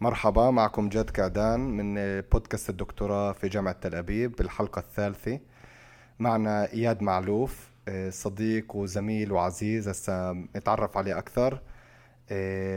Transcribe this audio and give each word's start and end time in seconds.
مرحبا 0.00 0.50
معكم 0.50 0.88
جاد 0.88 1.10
كعدان 1.10 1.60
من 1.60 1.94
بودكاست 2.20 2.70
الدكتوراه 2.70 3.32
في 3.32 3.48
جامعة 3.48 3.76
تل 3.80 3.94
أبيب 3.94 4.36
بالحلقة 4.36 4.78
الثالثة. 4.78 5.40
معنا 6.18 6.72
إياد 6.72 7.02
معلوف 7.02 7.70
صديق 8.08 8.76
وزميل 8.76 9.32
وعزيز 9.32 9.88
هسا 9.88 10.46
نتعرف 10.56 10.96
عليه 10.96 11.18
أكثر. 11.18 11.60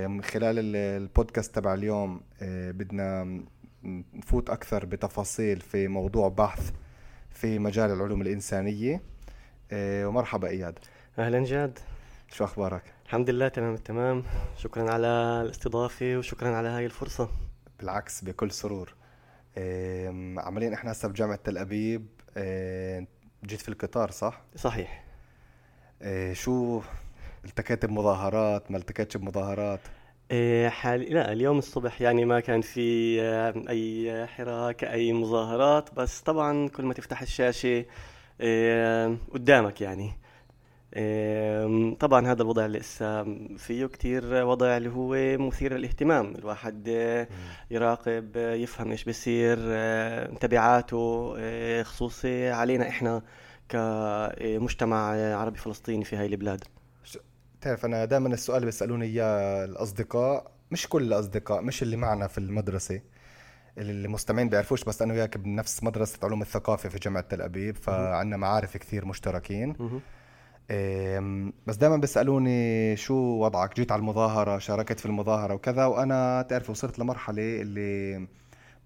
من 0.07 0.23
خلال 0.23 0.75
البودكاست 0.75 1.55
تبع 1.55 1.73
اليوم 1.73 2.21
بدنا 2.41 3.41
نفوت 4.13 4.49
أكثر 4.49 4.86
بتفاصيل 4.86 5.59
في 5.59 5.88
موضوع 5.88 6.29
بحث 6.29 6.71
في 7.29 7.59
مجال 7.59 7.91
العلوم 7.91 8.21
الإنسانية. 8.21 9.01
ومرحبا 9.73 10.47
إياد. 10.47 10.79
أهلا 11.20 11.43
جاد 11.43 11.79
شو 12.31 12.43
أخبارك؟ 12.43 12.83
الحمد 13.10 13.30
لله 13.30 13.48
تمام 13.48 13.73
التمام 13.73 14.23
شكرا 14.57 14.91
على 14.91 15.41
الاستضافة 15.46 16.18
وشكرا 16.18 16.50
على 16.50 16.68
هاي 16.68 16.86
الفرصة. 16.86 17.30
بالعكس 17.80 18.23
بكل 18.23 18.52
سرور. 18.52 18.95
عمليا 20.38 20.73
إحنا 20.73 20.91
هسه 20.91 21.08
بجامعة 21.08 21.40
تل 21.44 21.58
أبيب. 21.58 22.08
جيت 23.45 23.62
في 23.62 23.70
القطار 23.70 24.12
صح؟ 24.12 24.41
صحيح. 24.55 25.05
شو 26.34 26.81
التقيت 27.45 27.86
بمظاهرات؟ 27.86 28.72
ما 28.72 28.77
التقيتش 28.77 29.17
بمظاهرات؟ 29.17 29.80
حالي 30.67 31.05
لا 31.09 31.31
اليوم 31.31 31.58
الصبح 31.58 32.02
يعني 32.02 32.26
ما 32.26 32.39
كان 32.39 32.62
في 32.62 33.22
أي 33.70 34.28
حراك 34.28 34.84
أي 34.84 35.14
مظاهرات. 35.14 35.94
بس 35.94 36.22
طبعا 36.22 36.67
كل 36.67 36.86
ما 36.86 36.94
تفتح 36.94 37.22
الشاشة 37.22 37.86
قدامك 39.34 39.81
يعني. 39.81 40.14
طبعا 41.99 42.27
هذا 42.27 42.41
الوضع 42.41 42.66
اللي 42.66 42.79
لسه 42.79 43.23
فيه 43.57 43.85
كتير 43.85 44.45
وضع 44.45 44.77
اللي 44.77 44.89
هو 44.89 45.38
مثير 45.47 45.73
للاهتمام. 45.77 46.35
الواحد 46.35 46.88
يراقب 47.71 48.35
يفهم 48.35 48.91
إيش 48.91 49.03
بيصير 49.03 49.57
تبعاته 50.35 51.33
خصوصي 51.83 52.49
علينا 52.49 52.89
إحنا 52.89 53.22
كمجتمع 53.69 55.11
عربي 55.36 55.58
فلسطيني 55.58 56.03
في 56.03 56.16
هاي 56.16 56.25
البلاد. 56.25 56.64
تعرف 57.61 57.86
أنا 57.86 58.05
دائما 58.05 58.27
السؤال 58.27 58.58
اللي 58.58 58.66
بيسألوني 58.66 59.05
إياه 59.05 59.66
الأصدقاء 59.66 60.52
مش 60.71 60.88
كل 60.88 61.03
الأصدقاء 61.03 61.61
مش 61.61 61.83
اللي 61.83 61.97
معنا 61.97 62.27
في 62.27 62.38
المدرسة 62.38 63.02
اللي 63.77 63.92
المستمعين 63.92 64.49
بيعرفوش 64.49 64.83
بس 64.83 65.02
أنا 65.02 65.14
وياك 65.14 65.38
بنفس 65.38 65.83
مدرسة 65.83 66.19
علوم 66.23 66.42
الثقافة 66.42 66.89
في 66.89 66.99
جامعة 66.99 67.23
تل 67.23 67.42
أبيب 67.42 67.75
فعندنا 67.75 68.38
معارف 68.38 68.77
كثير 68.77 69.05
مشتركين. 69.05 69.75
بس 71.67 71.75
دائما 71.75 71.98
بيسألوني 71.98 72.98
شو 72.98 73.14
وضعك؟ 73.14 73.75
جيت 73.75 73.92
على 73.92 74.00
المظاهرة 74.00 74.58
شاركت 74.58 75.00
في 75.00 75.06
المظاهرة 75.06 75.53
وكذا 75.53 75.86
وأنا 75.86 76.42
تعرف 76.42 76.70
وصلت 76.70 77.00
لمرحلة 77.00 77.61
اللي 77.61 78.28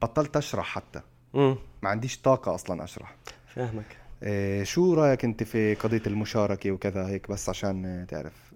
بطلت 0.01 0.37
أشرح 0.37 0.65
حتى. 0.65 1.01
مم. 1.33 1.55
ما 1.81 1.89
عنديش 1.89 2.21
طاقة 2.21 2.55
أصلا 2.55 2.83
أشرح. 2.83 3.15
فاهمك. 3.47 3.97
إيه 4.23 4.63
شو 4.63 4.93
رأيك 4.93 5.25
أنت 5.25 5.43
في 5.43 5.75
قضية 5.75 6.01
المشاركة 6.07 6.71
وكذا 6.71 7.07
هيك 7.07 7.31
بس 7.31 7.49
عشان 7.49 8.05
تعرف 8.09 8.53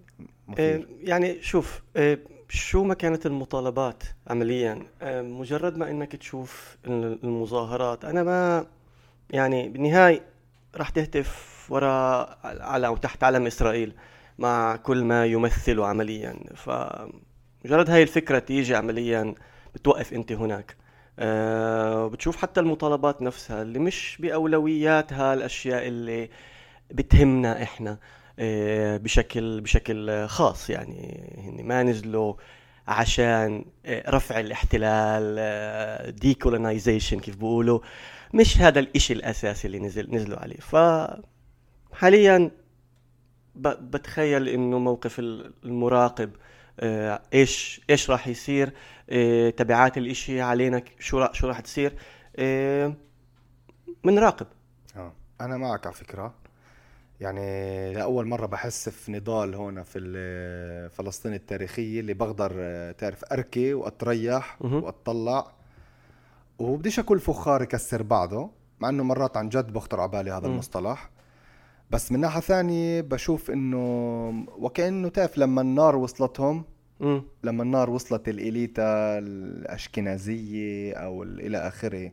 مثير. 0.48 0.88
يعني 1.00 1.42
شوف 1.42 1.82
شو 2.48 2.84
ما 2.84 2.94
كانت 2.94 3.26
المطالبات 3.26 4.02
عمليا؟ 4.26 4.82
مجرد 5.22 5.76
ما 5.76 5.90
إنك 5.90 6.16
تشوف 6.16 6.76
المظاهرات 6.86 8.04
أنا 8.04 8.22
ما 8.22 8.66
يعني 9.30 9.68
بالنهاية 9.68 10.22
راح 10.76 10.88
تهتف 10.88 11.47
وراء 11.70 12.38
على 12.44 12.88
وتحت 12.88 13.24
علم 13.24 13.46
إسرائيل 13.46 13.94
مع 14.38 14.76
كل 14.76 15.04
ما 15.04 15.26
يمثله 15.26 15.86
عمليا. 15.86 16.34
فمجرد 16.54 17.90
هاي 17.90 18.02
الفكرة 18.02 18.38
تيجي 18.38 18.74
عمليا 18.74 19.34
بتوقف 19.74 20.12
أنت 20.12 20.32
هناك. 20.32 20.76
أه 21.18 22.06
بتشوف 22.08 22.36
حتى 22.36 22.60
المطالبات 22.60 23.22
نفسها 23.22 23.62
اللي 23.62 23.78
مش 23.78 24.16
بأولوياتها 24.20 25.34
الأشياء 25.34 25.88
اللي 25.88 26.30
بتهمنا 26.90 27.62
إحنا 27.62 27.98
أه 28.38 28.96
بشكل 28.96 29.60
بشكل 29.60 30.26
خاص 30.26 30.70
يعني. 30.70 31.30
هن 31.38 31.66
ما 31.66 31.82
نزلوا 31.82 32.34
عشان 32.88 33.64
رفع 33.88 34.40
الاحتلال 34.40 36.16
ديكولونايزيشن 36.16 37.20
كيف 37.20 37.36
بيقولوا. 37.36 37.80
مش 38.34 38.58
هذا 38.58 38.80
الإشي 38.80 39.12
الأساسي 39.12 39.66
اللي 39.66 39.78
نزل 39.78 40.14
نزلوا 40.14 40.38
عليه. 40.38 40.56
ف 40.56 40.76
حاليا 41.92 42.50
بتخيل 43.56 44.48
إنه 44.48 44.78
موقف 44.78 45.18
المراقب 45.64 46.30
إيش 47.34 47.80
إيش 47.90 48.10
راح 48.10 48.28
يصير؟ 48.28 48.72
تبعات 49.50 49.98
الإشي 49.98 50.40
علينا 50.40 50.82
شو 50.98 51.18
راح 51.18 51.34
شو 51.34 51.46
راح 51.46 51.60
تصير؟ 51.60 51.94
بنراقب 54.04 54.46
آه 54.96 55.12
أنا 55.40 55.56
معك 55.56 55.86
على 55.86 55.94
فكرة. 55.94 56.34
يعني 57.20 57.94
لأول 57.94 58.26
مرة 58.26 58.46
بحس 58.46 58.88
في 58.88 59.12
نضال 59.12 59.54
هون 59.54 59.82
في 59.82 59.98
فلسطين 60.92 61.34
التاريخية 61.34 62.00
اللي 62.00 62.14
بقدر 62.14 62.50
تعرف 62.98 63.24
أركي 63.32 63.74
وأتريح 63.74 64.62
واطلع 64.62 65.52
وبديش 66.58 66.98
أكل 66.98 67.20
فخار 67.20 67.62
يكسر 67.62 68.02
بعضه 68.02 68.50
مع 68.80 68.88
إنه 68.88 69.04
مرات 69.04 69.36
عن 69.36 69.48
جد 69.48 69.72
بخطر 69.72 70.00
على 70.00 70.10
بالي 70.10 70.30
هذا 70.30 70.46
المصطلح. 70.46 71.10
بس 71.90 72.12
من 72.12 72.20
ناحية 72.20 72.40
ثانية 72.40 73.00
بشوف 73.00 73.50
إنه 73.50 73.78
وكأنه 74.58 75.08
تعرف 75.08 75.38
لما 75.38 75.60
النار 75.60 75.96
وصلتهم 75.96 76.64
م. 77.00 77.20
لما 77.44 77.62
النار 77.62 77.90
وصلت 77.90 78.28
الإليتا 78.28 79.18
الأشكنازية 79.18 80.94
أو 80.94 81.22
إلى 81.22 81.58
آخره 81.58 82.10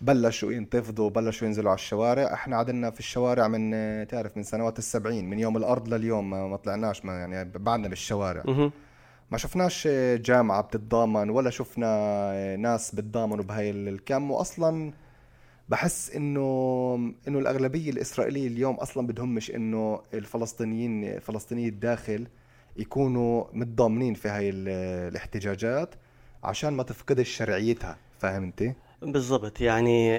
بلشوا 0.00 0.52
ينتفضوا 0.52 1.10
بلشوا 1.10 1.46
ينزلوا 1.46 1.70
على 1.70 1.78
الشوارع 1.78 2.32
إحنا 2.34 2.56
عدنا 2.56 2.90
في 2.90 2.98
الشوارع 3.00 3.48
من 3.48 3.70
تعرف 4.08 4.36
من 4.36 4.42
سنوات 4.42 4.78
السبعين 4.78 5.30
من 5.30 5.38
يوم 5.38 5.56
الأرض 5.56 5.88
لليوم 5.94 6.30
ما 6.30 6.56
طلعناش 6.56 7.04
ما 7.04 7.12
يعني 7.18 7.50
بعدنا 7.58 7.88
بالشوارع 7.88 8.42
م. 8.46 8.70
ما 9.30 9.38
شفناش 9.38 9.88
جامعة 10.16 10.62
بتتضامن 10.62 11.30
ولا 11.30 11.50
شفنا 11.50 12.56
ناس 12.56 12.94
بتضامنوا 12.94 13.44
بهاي 13.44 13.70
الكم 13.70 14.30
واصلا 14.30 14.92
بحس 15.72 16.10
إنه 16.10 17.14
إنه 17.28 17.38
الأغلبية 17.38 17.90
الإسرائيلية 17.90 18.46
اليوم 18.46 18.74
أصلا 18.74 19.06
بدهمش 19.06 19.50
إنه 19.50 20.00
الفلسطينيين 20.14 21.18
فلسطيني 21.20 21.68
الداخل 21.68 22.26
يكونوا 22.76 23.44
متضامنين 23.52 24.14
في 24.14 24.28
هاي 24.28 24.50
الاحتجاجات 24.50 25.94
عشان 26.44 26.72
ما 26.72 26.82
تفقدش 26.82 27.28
شرعيتها 27.28 27.96
فاهم 28.18 28.42
انت 28.42 28.74
بالضبط. 29.02 29.60
يعني 29.60 30.18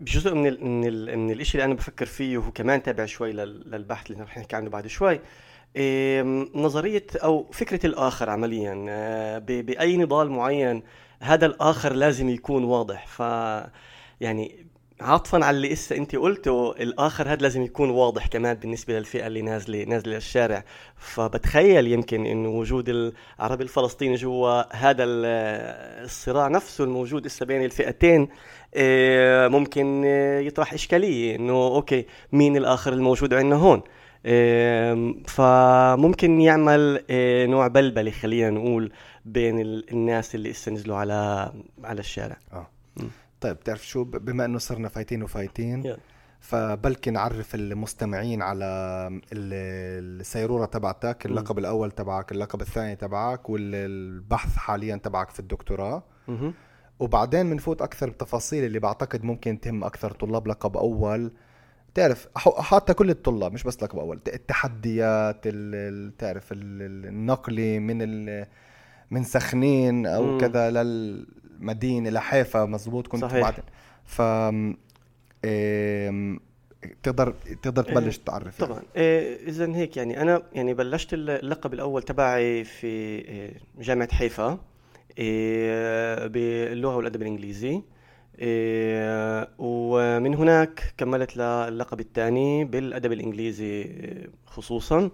جزء 0.00 0.34
من 0.34 0.46
ال 0.46 0.64
من 0.64 0.86
ال 0.86 1.18
من 1.18 1.30
الشيء 1.30 1.60
اللي 1.60 1.64
أنا 1.64 1.74
بفكر 1.74 2.06
فيه 2.06 2.38
وهو 2.38 2.50
كمان 2.52 2.82
تابع 2.82 3.06
شوي 3.06 3.32
للبحث 3.32 4.10
اللي 4.10 4.22
رح 4.22 4.38
نحكي 4.38 4.56
عنه 4.56 4.70
بعد 4.70 4.86
شوي 4.86 5.20
نظرية 6.54 7.06
أو 7.16 7.46
فكرة 7.52 7.86
الآخر 7.86 8.30
عمليا 8.30 8.74
بأي 9.38 9.96
نضال 9.96 10.30
معين 10.30 10.82
هذا 11.20 11.46
الآخر 11.46 11.92
لازم 11.92 12.28
يكون 12.28 12.64
واضح. 12.64 13.06
ف 13.06 13.22
يعني 14.20 14.66
عطفا 15.00 15.44
على 15.44 15.56
اللي 15.56 15.68
لسه 15.68 15.96
انت 15.96 16.16
قلته 16.16 16.72
الآخر 16.72 17.28
هذا 17.28 17.42
لازم 17.42 17.62
يكون 17.62 17.90
واضح 17.90 18.26
كمان 18.26 18.54
بالنسبة 18.54 18.98
للفئة 18.98 19.26
اللي 19.26 19.42
نازله 19.42 19.84
نازلة 19.84 20.14
للشارع. 20.14 20.64
فبتخيل 20.96 21.86
يمكن 21.86 22.26
انه 22.26 22.48
وجود 22.48 22.88
العربي 22.88 23.62
الفلسطيني 23.62 24.14
جوا 24.14 24.76
هذا 24.76 25.04
الصراع 25.04 26.48
نفسه 26.48 26.84
الموجود 26.84 27.26
لسه 27.26 27.46
بين 27.46 27.64
الفئتين 27.64 28.28
ممكن 29.52 30.04
يطرح 30.46 30.72
إشكالية 30.72 31.36
إنه 31.36 31.52
أوكي 31.52 32.06
مين 32.32 32.56
الآخر 32.56 32.92
الموجود 32.92 33.34
عندنا 33.34 33.56
هون؟ 33.56 33.82
فممكن 35.26 36.40
يعمل 36.40 37.04
نوع 37.50 37.66
بلبله 37.66 38.10
خلينا 38.10 38.50
نقول 38.50 38.92
بين 39.24 39.60
الناس 39.92 40.34
اللي 40.34 40.50
لسه 40.50 40.72
نزلوا 40.72 40.96
على 40.96 41.52
على 41.84 42.00
الشارع. 42.00 42.36
آه. 42.52 42.66
طيب 43.40 43.56
بتعرف 43.56 43.86
شو؟ 43.86 44.04
بما 44.04 44.44
إنه 44.44 44.58
صرنا 44.58 44.88
فايتين 44.88 45.22
وفايتين 45.22 45.94
yeah. 45.94 45.98
فبلكي 46.40 47.10
نعرف 47.10 47.54
المستمعين 47.54 48.42
على 48.42 48.64
السيرورة 49.32 50.66
تبعتك 50.66 51.26
اللقب 51.26 51.58
الأول 51.58 51.90
تبعك 51.90 52.32
اللقب 52.32 52.60
الثاني 52.60 52.96
تبعك 52.96 53.50
والبحث 53.50 54.56
حاليا 54.56 54.96
تبعك 54.96 55.30
في 55.30 55.40
الدكتوراه. 55.40 56.02
وبعدين 56.98 57.50
بنفوت 57.50 57.82
أكثر 57.82 58.10
بتفاصيل 58.10 58.64
اللي 58.64 58.78
بعتقد 58.78 59.24
ممكن 59.24 59.60
تهم 59.60 59.84
أكثر 59.84 60.10
طلاب 60.10 60.48
لقب 60.48 60.76
أول. 60.76 61.32
تعرف 61.94 62.28
حتى 62.58 62.94
كل 62.94 63.10
الطلاب 63.10 63.52
مش 63.52 63.62
بس 63.62 63.82
لقب 63.82 63.98
أول 63.98 64.20
التحديات 64.28 65.48
تعرف 66.18 66.48
النقلي 66.52 67.78
من 67.78 68.26
من 69.10 69.24
سخنين 69.24 70.06
أو 70.06 70.24
مم. 70.24 70.38
كذا 70.38 70.70
للمدينة 71.60 72.10
لحيفا 72.10 72.64
مزبوط 72.64 73.06
كنت 73.06 73.22
صحيح. 73.22 73.40
بعدين 73.40 73.64
ف 74.04 74.22
تقدر 77.02 77.34
تقدر 77.62 77.82
تبلش 77.82 78.18
تعرف 78.18 78.58
طبعا. 78.64 78.82
إيه 78.96 79.48
اذا 79.48 79.76
هيك 79.76 79.96
يعني. 79.96 80.22
أنا 80.22 80.42
يعني 80.52 80.74
بلشت 80.74 81.14
اللقب 81.14 81.74
الأول 81.74 82.02
تبعي 82.02 82.64
في 82.64 83.52
جامعة 83.78 84.14
حيفا 84.14 84.58
باللغة 86.28 86.96
والأدب 86.96 87.22
الإنجليزي 87.22 87.82
ومن 89.58 90.34
هناك 90.34 90.94
كملت 90.98 91.36
للقب 91.36 92.00
الثاني 92.00 92.64
بالأدب 92.64 93.12
الإنجليزي 93.12 93.88
خصوصا. 94.46 95.10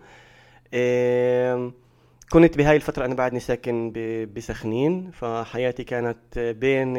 كنت 2.31 2.59
بهاي 2.59 2.77
الفترة 2.77 3.05
أنا 3.05 3.15
بعدني 3.15 3.41
ساكن 3.41 3.93
بسخنين 4.37 5.11
فحياتي 5.11 5.85
كانت 5.85 6.39
بين 6.39 6.93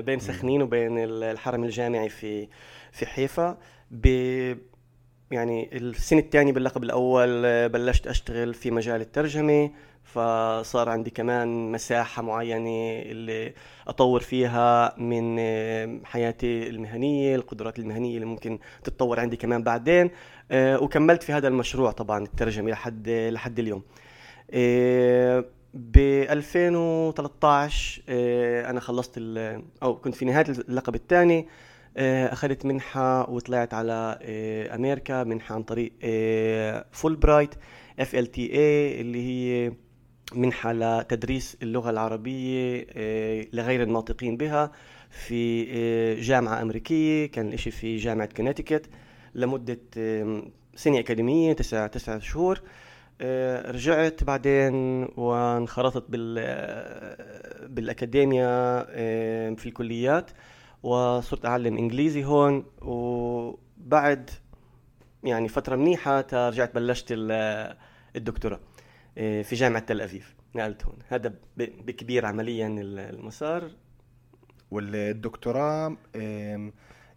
بين 0.00 0.18
سخنين 0.18 0.62
وبين 0.62 0.98
الحرم 0.98 1.64
الجامعي 1.64 2.08
في 2.08 2.48
في 2.92 3.06
حيفا. 3.06 3.58
ب 3.90 4.06
يعني 5.30 5.76
السنة 5.76 6.20
الثانية 6.20 6.52
باللقب 6.52 6.82
الأول 6.82 7.42
بلشت 7.68 8.06
أشتغل 8.06 8.54
في 8.54 8.70
مجال 8.70 9.00
الترجمة 9.00 9.70
فصار 10.04 10.88
عندي 10.88 11.10
كمان 11.10 11.72
مساحة 11.72 12.22
معينة 12.22 13.02
اللي 13.02 13.54
أطور 13.88 14.20
فيها 14.20 14.94
من 14.98 15.38
حياتي 16.06 16.68
المهنية 16.68 17.36
القدرات 17.36 17.78
المهنية 17.78 18.14
اللي 18.14 18.26
ممكن 18.26 18.58
تتطور 18.84 19.20
عندي 19.20 19.36
كمان 19.36 19.62
بعدين. 19.62 20.10
آه، 20.50 20.82
وكملت 20.82 21.22
في 21.22 21.32
هذا 21.32 21.48
المشروع 21.48 21.90
طبعا 21.90 22.24
الترجمة 22.24 22.70
لحد 22.70 23.08
لحد 23.08 23.58
اليوم. 23.58 23.82
ب 25.74 25.98
2013 25.98 28.02
آه، 28.08 28.70
أنا 28.70 28.80
خلصت 28.80 29.12
أو 29.82 29.96
كنت 29.96 30.14
في 30.14 30.24
نهاية 30.24 30.44
اللقب 30.48 30.94
الثاني 30.94 31.46
أخذت 31.96 32.66
منحة 32.66 33.30
وطلعت 33.30 33.74
على 33.74 34.18
أمريكا 34.74 35.24
منحة 35.24 35.54
عن 35.54 35.62
طريق 35.62 35.92
فول 36.92 37.16
برايت 37.16 37.54
اف 38.00 38.14
ال 38.14 38.26
تي 38.26 38.52
اي 38.52 39.00
اللي 39.00 39.22
هي 39.26 39.72
منحة 40.34 40.72
لتدريس 40.72 41.56
اللغة 41.62 41.90
العربية 41.90 42.86
آه، 42.92 43.46
لغير 43.52 43.82
الناطقين 43.82 44.36
بها 44.36 44.72
في 45.10 45.66
آه، 45.70 46.14
جامعة 46.20 46.62
أمريكية 46.62 47.26
كان 47.26 47.48
الإشي 47.48 47.70
في 47.70 47.96
جامعة 47.96 48.28
كونيتيكت 48.36 48.90
لمدة 49.34 49.78
سنة 50.74 50.98
أكاديمية 50.98 51.52
تسع 51.52 51.86
تسع 51.86 52.18
شهور. 52.18 52.56
آه، 52.58 52.89
رجعت 53.70 54.24
بعدين 54.24 55.04
وانخرطت 55.16 56.10
بال 56.10 56.34
بالأكاديميا 57.68 58.84
في 59.54 59.66
الكليات 59.66 60.30
وصرت 60.82 61.46
أعلم 61.46 61.78
إنجليزي 61.78 62.24
هون. 62.24 62.64
وبعد 62.82 64.30
يعني 65.24 65.48
فترة 65.48 65.76
منيحة 65.76 66.26
رجعت 66.32 66.74
بلشت 66.74 67.06
الدكتوراه 68.16 68.60
آه، 69.18 69.42
في 69.42 69.54
جامعة 69.54 69.82
تل 69.82 70.00
أبيب 70.00 70.22
نقلت 70.54 70.84
هون. 70.84 70.98
هذا 71.08 71.34
بكبير 71.56 72.26
عمليا 72.26 72.66
المسار. 72.80 73.70
والدكتوراه 74.70 75.96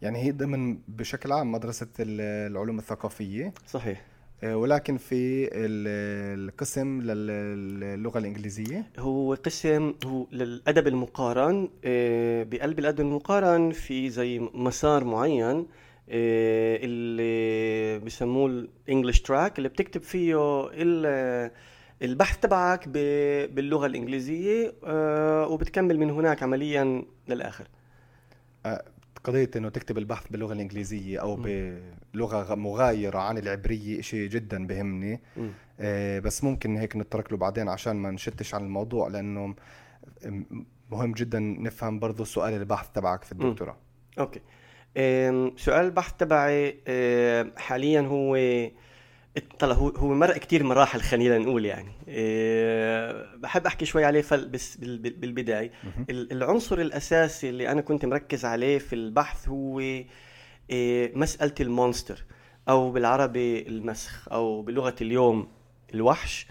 يعني 0.02 0.24
هي 0.24 0.32
ضمن 0.32 0.78
بشكل 0.88 1.32
عام 1.32 1.52
مدرسة 1.52 1.88
العلوم 2.00 2.80
الثقافية. 2.80 3.54
صحيح. 3.68 4.02
آه، 4.02 4.12
ولكن 4.44 4.98
في 4.98 5.50
القسم 5.54 7.01
للغة 7.01 8.18
الإنجليزية. 8.19 8.86
هو 9.00 9.34
قسم 9.34 9.94
هو 10.06 10.28
للأدب 10.31 10.88
المقارن 10.88 11.69
آه، 11.86 12.44
بقلب 12.44 12.80
الأدب 12.80 13.00
المقارن 13.00 13.72
في 13.72 14.10
زي 14.10 14.40
مسار 14.40 15.04
معين 15.04 15.68
اللي 16.10 18.00
بسموه 18.00 18.48
الانجلش 18.50 19.22
تراك 19.22 19.57
اللي 19.57 19.69
بتكتب 19.69 20.01
فيه 20.01 20.69
البحث 22.01 22.39
تبعك 22.39 22.88
باللغة 22.88 23.86
الإنجليزية 23.86 24.74
آه، 24.84 25.48
وبتكمل 25.48 26.00
من 26.00 26.10
هناك 26.10 26.44
عمليا 26.44 27.06
للآخر. 27.28 27.68
قضية 29.24 29.50
إنه 29.56 29.70
تكتب 29.70 29.98
البحث 29.98 30.28
باللغة 30.28 30.54
الإنجليزية 30.54 31.22
أو 31.22 31.36
بلغة 32.14 32.56
مغايرة 32.56 33.18
عن 33.18 33.38
العبرية 33.38 34.00
إشي 34.00 34.28
جدا 34.28 34.68
بهمني. 34.68 35.22
آه 35.80 36.20
بس 36.20 36.44
ممكن 36.44 36.78
هيك 36.78 36.96
نترك 36.96 37.31
له 37.31 37.38
بعدين 37.38 37.70
عشان 37.70 37.96
ما 37.96 38.12
نشتش 38.12 38.56
عن 38.56 38.64
الموضوع 38.64 39.08
لأنه 39.08 39.56
مهم 40.92 41.12
جدا 41.12 41.40
نفهم 41.40 42.00
برضو 42.00 42.24
سؤال 42.24 42.54
البحث 42.54 42.90
تبعك 42.90 43.24
في 43.24 43.31
الدكتوراه. 43.31 43.78
okay. 44.20 44.40
سؤال 45.58 45.86
البحث 45.86 46.14
تبعي 46.14 46.78
حاليا 47.58 48.02
هو 48.02 48.36
طلع 49.60 49.74
هو 49.76 49.90
هو 49.90 50.14
مرق 50.14 50.38
كثير 50.38 50.64
مراحل 50.64 51.02
خلينا 51.02 51.38
نقول 51.38 51.66
يعني. 51.66 51.92
إيه 52.08 53.36
بحب 53.36 53.66
أحكي 53.66 53.86
شوي 53.86 54.06
عليه 54.06 54.22
فل 54.22 54.50
بس 54.50 54.78
بالبداية. 54.78 55.72
العنصر 56.10 56.80
الأساسي 56.80 57.50
اللي 57.50 57.70
أنا 57.72 57.82
كنت 57.82 58.06
مركز 58.06 58.46
عليه 58.46 58.78
في 58.78 58.94
البحث 58.94 59.50
هو 59.50 59.80
إيه 59.80 60.08
مسألة 61.16 61.54
ال 61.60 61.68
monster 61.68 62.24
أو 62.70 62.92
بالعربي 62.92 63.68
المسخ 63.68 64.30
أو 64.32 64.62
بلغة 64.62 64.96
اليوم 65.02 65.48
الوحش. 65.94 66.48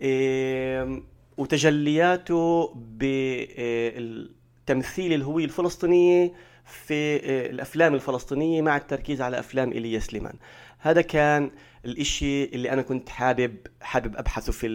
إيه 0.00 1.02
وتجلياته 1.36 2.74
بتمثيل 4.64 5.12
الهويه 5.12 5.44
الفلسطينيه 5.44 6.32
في 6.64 6.94
إيه، 6.94 7.50
الأفلام 7.50 7.94
الفلسطينية 7.94 8.62
مع 8.62 8.76
التركيز 8.76 9.20
على 9.20 9.38
أفلام 9.38 9.72
ايليا 9.72 9.98
سليمان 9.98 10.34
هذا 10.78 11.00
كان 11.00 11.50
الإشي 11.86 12.44
اللي 12.44 12.70
أنا 12.72 12.82
كنت 12.82 13.08
حابب 13.08 13.56
حابب 13.80 14.16
أبحثه 14.16 14.52
في 14.52 14.68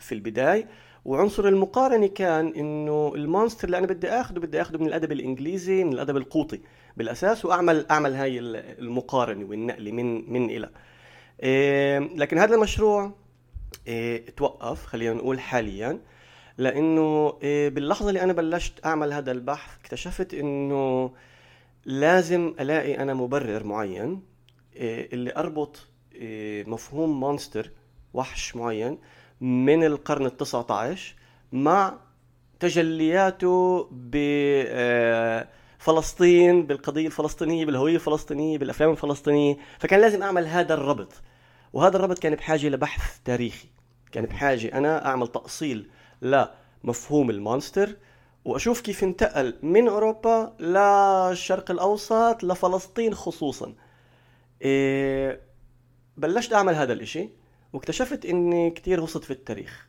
في 0.00 0.12
البداية. 0.12 0.68
وعنصر 1.04 1.48
المقارنة 1.48 2.06
كان 2.06 2.46
إنه 2.54 3.12
المونستر 3.14 3.64
اللي 3.66 3.78
أنا 3.78 3.86
بدي 3.86 4.08
آخده 4.08 4.40
بدي 4.40 4.60
آخده 4.60 4.78
من 4.78 4.86
الأدب 4.86 5.12
الإنجليزي 5.12 5.84
من 5.84 5.92
الأدب 5.92 6.16
القوطي 6.16 6.60
بالأساس 6.96 7.44
وأعمل 7.44 7.86
أعمل 7.90 8.14
هاي 8.14 8.38
المقارنة 8.38 9.44
والنقلة 9.44 9.92
من 9.92 10.32
من 10.32 10.50
إلى. 10.50 10.70
إيه 11.42 11.98
لكن 11.98 12.38
هذا 12.38 12.54
المشروع 12.54 13.12
إيه 13.86 14.26
توقف 14.30 14.86
خلينا 14.86 15.14
نقول 15.14 15.40
حاليا 15.40 16.00
لأنه 16.58 17.38
إيه 17.42 17.68
باللحظة 17.68 18.08
اللي 18.08 18.22
أنا 18.22 18.32
بلشت 18.32 18.86
أعمل 18.86 19.12
هذا 19.12 19.32
البحث 19.32 19.78
اكتشفت 19.80 20.34
إنه 20.34 21.10
لازم 21.84 22.54
ألاقي 22.60 22.98
أنا 23.02 23.14
مبرر 23.14 23.64
معين 23.64 24.22
إيه 24.76 25.12
اللي 25.12 25.32
أربط 25.36 25.87
مفهوم 26.66 27.20
مونستر 27.20 27.70
وحش 28.14 28.56
معين 28.56 28.98
من 29.40 29.84
القرن 29.84 30.26
ال 30.26 30.36
19 30.36 31.14
مع 31.52 31.94
تجلياته 32.60 33.88
بفلسطين 35.80 36.60
آه، 36.60 36.62
بالقضية 36.62 37.06
الفلسطينية 37.06 37.66
بالهوية 37.66 37.94
الفلسطينية 37.94 38.58
بالأفلام 38.58 38.90
الفلسطينية. 38.90 39.56
فكان 39.78 40.00
لازم 40.00 40.22
أعمل 40.22 40.46
هذا 40.46 40.74
الربط. 40.74 41.12
وهذا 41.72 41.96
الربط 41.96 42.18
كان 42.18 42.34
بحاجة 42.34 42.68
لبحث 42.68 43.18
تاريخي. 43.24 43.68
كان 44.12 44.24
بحاجة 44.24 44.78
أنا 44.78 45.06
أعمل 45.06 45.28
تأصيل 45.28 45.90
لمفهوم 46.22 47.30
المونستر 47.30 47.96
وأشوف 48.44 48.80
كيف 48.80 49.04
انتقل 49.04 49.58
من 49.62 49.88
أوروبا 49.88 50.56
للشرق 50.60 51.70
الأوسط 51.70 52.44
لفلسطين 52.44 53.14
خصوصا. 53.14 53.74
إيه 54.62 55.47
بلشت 56.18 56.52
أعمل 56.52 56.74
هذا 56.74 56.92
الإشي 56.92 57.28
واكتشفت 57.72 58.26
إني 58.26 58.70
كتير 58.70 59.00
غصت 59.00 59.24
في 59.24 59.30
التاريخ. 59.30 59.86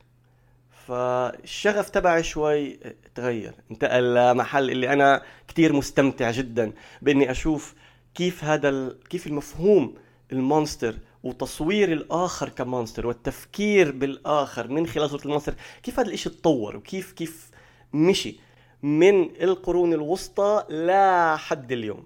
فالشغف 0.86 1.90
تبعي 1.90 2.22
شوي 2.22 2.78
تغير 3.14 3.54
انتقل 3.70 4.14
لمحل 4.14 4.70
اللي 4.70 4.92
أنا 4.92 5.22
كتير 5.48 5.72
مستمتع 5.72 6.30
جدا 6.30 6.72
بإني 7.02 7.30
أشوف 7.30 7.74
كيف 8.14 8.44
هذا 8.44 8.68
ال... 8.68 8.98
كيف 9.10 9.26
المفهوم 9.26 9.94
ال 10.32 10.40
monster 10.40 10.96
وتصوير 11.22 11.92
الآخر 11.92 12.48
ك 12.48 12.55
monster 12.55 13.06
والتفكير 13.06 13.92
بالآخر 13.92 14.68
من 14.68 14.86
خلال 14.86 15.10
صورة 15.10 15.24
ال 15.24 15.28
monster 15.28 15.54
كيف 15.82 16.00
هذا 16.00 16.08
الإشي 16.08 16.30
تطور 16.30 16.76
وكيف 16.76 17.12
كيف 17.12 17.50
مشي 17.92 18.36
من 18.82 19.42
القرون 19.42 19.92
الوسطى 19.92 20.64
لحد 20.70 21.72
اليوم. 21.72 22.04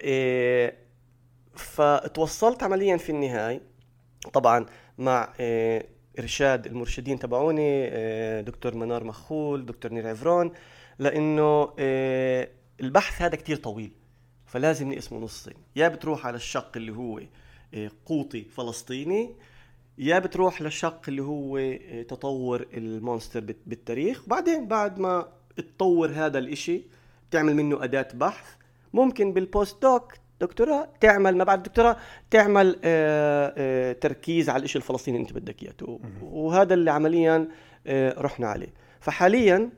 إيه 0.00 0.83
فتوصلت 1.56 2.62
عمليا 2.62 2.96
في 2.96 3.10
النهاية. 3.10 3.74
طبعا 4.32 4.66
مع 4.98 5.32
آه، 5.40 5.86
إرشاد 6.18 6.66
المرشدين 6.66 7.18
تبعوني 7.18 7.88
آه، 7.88 8.40
دكتور 8.40 8.74
منار 8.74 9.04
مخول 9.04 9.66
دكتور 9.66 9.92
نير 9.92 10.08
عفرون 10.08 10.52
لأنه 10.98 11.72
آه، 11.78 12.48
البحث 12.80 13.22
هذا 13.22 13.36
كتير 13.36 13.56
طويل 13.56 13.92
فلازم 14.46 14.92
نقسمه 14.92 15.18
نصين 15.18 15.54
يا 15.76 15.88
بتروح 15.88 16.26
على 16.26 16.36
الشق 16.36 16.72
اللي 16.76 16.92
هو 16.92 17.20
قوطي 18.06 18.44
فلسطيني 18.44 19.34
يا 19.98 20.18
بتروح 20.18 20.62
للشق 20.62 21.00
اللي 21.08 21.22
هو 21.22 21.76
تطور 22.02 22.66
المونستر 22.74 23.40
بالتاريخ. 23.66 24.24
وبعدين 24.26 24.68
بعد 24.68 24.98
ما 24.98 25.28
تطور 25.56 26.10
هذا 26.10 26.38
الإشي 26.38 26.82
تعمل 27.30 27.54
منه 27.56 27.84
أداة 27.84 28.08
بحث. 28.14 28.54
ممكن 28.92 29.32
بالبوست 29.32 29.82
دوك 29.82 30.14
دكتوراه 30.40 30.88
تعمل 31.00 31.36
ما 31.36 31.44
بعد 31.44 31.58
الدكتوراه 31.58 31.96
تعمل 32.30 32.80
آه، 32.84 33.54
آه، 33.56 33.92
تركيز 33.92 34.50
على 34.50 34.64
الشيء 34.64 34.82
الفلسطيني 34.82 35.16
اللي 35.16 35.28
أنت 35.28 35.36
بدك 35.36 35.62
إياه. 35.62 35.98
وهذا 36.22 36.74
اللي 36.74 36.90
عمليا 36.90 37.48
آه، 37.86 38.20
رحنا 38.20 38.46
عليه. 38.46 38.74
فحاليا 39.00 39.70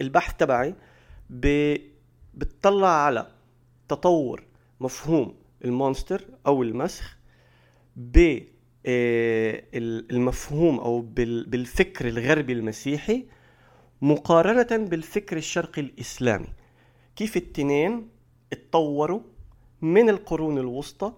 البحث 0.00 0.36
تبعي. 0.36 0.74
بتطلع 2.34 2.88
على 2.88 3.26
تطور 3.88 4.44
مفهوم 4.80 5.34
المونستر 5.64 6.24
أو 6.46 6.62
المسخ 6.62 7.16
ب 7.96 8.38
المفهوم 10.10 10.80
أو 10.80 11.00
بالفكر 11.46 12.08
الغربي 12.08 12.52
المسيحي 12.52 13.26
مقارنة 14.02 14.84
بالفكر 14.84 15.36
الشرقي 15.36 15.82
الإسلامي. 15.82 16.48
كيف 17.16 17.36
التنين 17.36 18.08
اتطوروا 18.52 19.20
من 19.82 20.08
القرون 20.08 20.58
الوسطى 20.58 21.12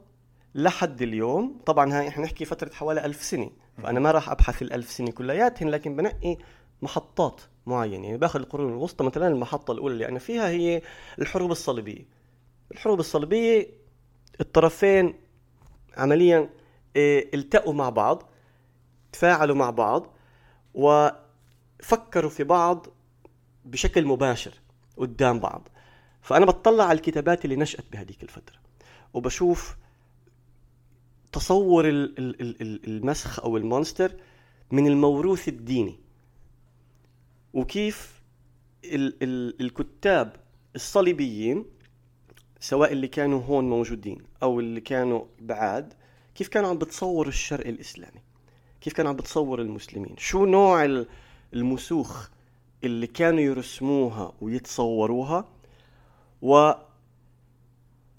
لحد 0.54 1.02
اليوم. 1.02 1.60
طبعا 1.66 2.08
إحنا 2.08 2.24
نحكي 2.24 2.44
فترة 2.44 2.70
حوالي 2.72 3.04
ألف 3.04 3.22
سنة 3.22 3.50
فأنا 3.82 4.00
ما 4.00 4.10
راح 4.10 4.30
أبحث 4.30 4.62
الألف 4.62 4.90
سنة 4.90 5.10
كلياتهن 5.10 5.68
لكن 5.68 5.96
بنقي 5.96 6.36
محطات 6.82 7.40
معينة. 7.66 8.04
يعني 8.04 8.18
باخذ 8.18 8.40
القرون 8.40 8.72
الوسطى 8.72 9.04
مثلا 9.04 9.28
المحطة 9.28 9.72
الأولى 9.72 9.92
اللي 9.92 10.08
أنا 10.08 10.18
فيها 10.18 10.48
هي 10.48 10.82
الحروب 11.18 11.50
الصليبية. 11.50 12.06
الحروب 12.72 13.00
الصليبية 13.00 13.68
الطرفين 14.40 15.14
عمليا 15.96 16.50
آه 16.96 17.24
التقوا 17.34 17.74
مع 17.74 17.88
بعض 17.88 18.22
تفاعلوا 19.12 19.56
مع 19.56 19.70
بعض 19.70 20.06
وفكروا 20.74 22.30
في 22.30 22.44
بعض 22.44 22.86
بشكل 23.64 24.06
مباشر 24.06 24.54
قدام 24.96 25.40
بعض. 25.40 25.68
فأنا 26.22 26.46
بطلع 26.46 26.84
على 26.84 26.96
الكتابات 26.96 27.44
اللي 27.44 27.56
نشأت 27.56 27.84
بهذيك 27.92 28.22
الفترة 28.22 28.56
وبشوف 29.14 29.76
تصور 31.32 31.84
المسخ 31.88 33.40
أو 33.40 33.56
المونستر 33.56 34.12
من 34.70 34.86
الموروث 34.86 35.48
الديني 35.48 35.98
وكيف 37.54 38.20
الكتاب 38.84 40.36
الصليبيين 40.74 41.64
سواء 42.60 42.92
اللي 42.92 43.08
كانوا 43.08 43.42
هون 43.42 43.70
موجودين 43.70 44.22
أو 44.42 44.60
اللي 44.60 44.80
كانوا 44.80 45.24
بعاد 45.40 45.92
كيف 46.34 46.48
كانوا 46.48 46.68
عم 46.68 46.78
بتصوروا 46.78 47.28
الشرق 47.28 47.66
الإسلامي؟ 47.66 48.20
كيف 48.80 48.92
كانوا 48.92 49.10
عم 49.10 49.16
بتصوروا 49.16 49.64
المسلمين؟ 49.64 50.16
شو 50.18 50.44
نوع 50.44 51.04
المسوخ 51.54 52.28
اللي 52.84 53.06
كانوا 53.06 53.40
يرسموها 53.40 54.32
ويتصوروها؟ 54.40 55.48
و 56.42 56.72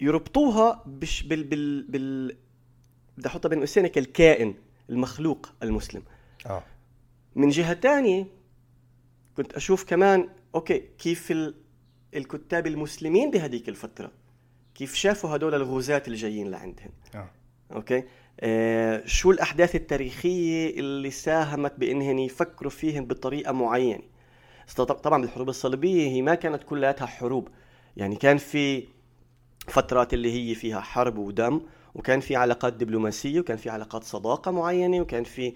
يربطوها 0.00 0.82
بش 0.86 1.22
بال 1.22 1.44
بال 1.44 1.82
بال 1.82 2.36
بدي 3.18 3.28
أحطها 3.28 3.48
بين 3.48 3.58
قوسين 3.58 3.84
الكائن 3.84 4.54
المخلوق 4.90 5.52
المسلم. 5.62 6.02
آه. 6.46 6.62
من 7.36 7.48
جهة 7.48 7.74
ثانية 7.74 8.26
كنت 9.36 9.54
أشوف 9.54 9.84
كمان 9.84 10.28
أوكي 10.54 10.78
كيف 10.78 11.30
ال... 11.30 11.54
الكتاب 12.14 12.66
المسلمين 12.66 13.30
بهذيك 13.30 13.68
الفترة 13.68 14.12
كيف 14.74 14.94
شافوا 14.94 15.36
هدول 15.36 15.54
الغزاة 15.54 16.02
الجايين 16.08 16.50
لعندهم. 16.50 16.90
آه. 17.14 17.30
أوكي؟ 17.72 18.04
آه 18.40 19.02
شو 19.06 19.30
الأحداث 19.30 19.74
التاريخية 19.74 20.80
اللي 20.80 21.10
ساهمت 21.10 21.74
بانهم 21.78 22.18
يفكروا 22.18 22.70
فيهم 22.70 23.06
بطريقة 23.06 23.52
معينة؟ 23.52 24.02
طبعا 24.76 25.24
الحروب 25.24 25.48
الصليبية 25.48 26.08
هي 26.08 26.22
ما 26.22 26.34
كانت 26.34 26.62
كلها 26.62 27.06
حروب. 27.06 27.48
يعني 27.96 28.16
كان 28.16 28.38
في 28.38 28.88
فترات 29.68 30.14
اللي 30.14 30.50
هي 30.50 30.54
فيها 30.54 30.80
حرب 30.80 31.18
ودم 31.18 31.60
وكان 31.94 32.20
في 32.20 32.36
علاقات 32.36 32.72
دبلوماسية 32.72 33.40
وكان 33.40 33.56
في 33.56 33.70
علاقات 33.70 34.04
صداقة 34.04 34.50
معينة 34.50 35.00
وكان 35.00 35.24
في 35.24 35.54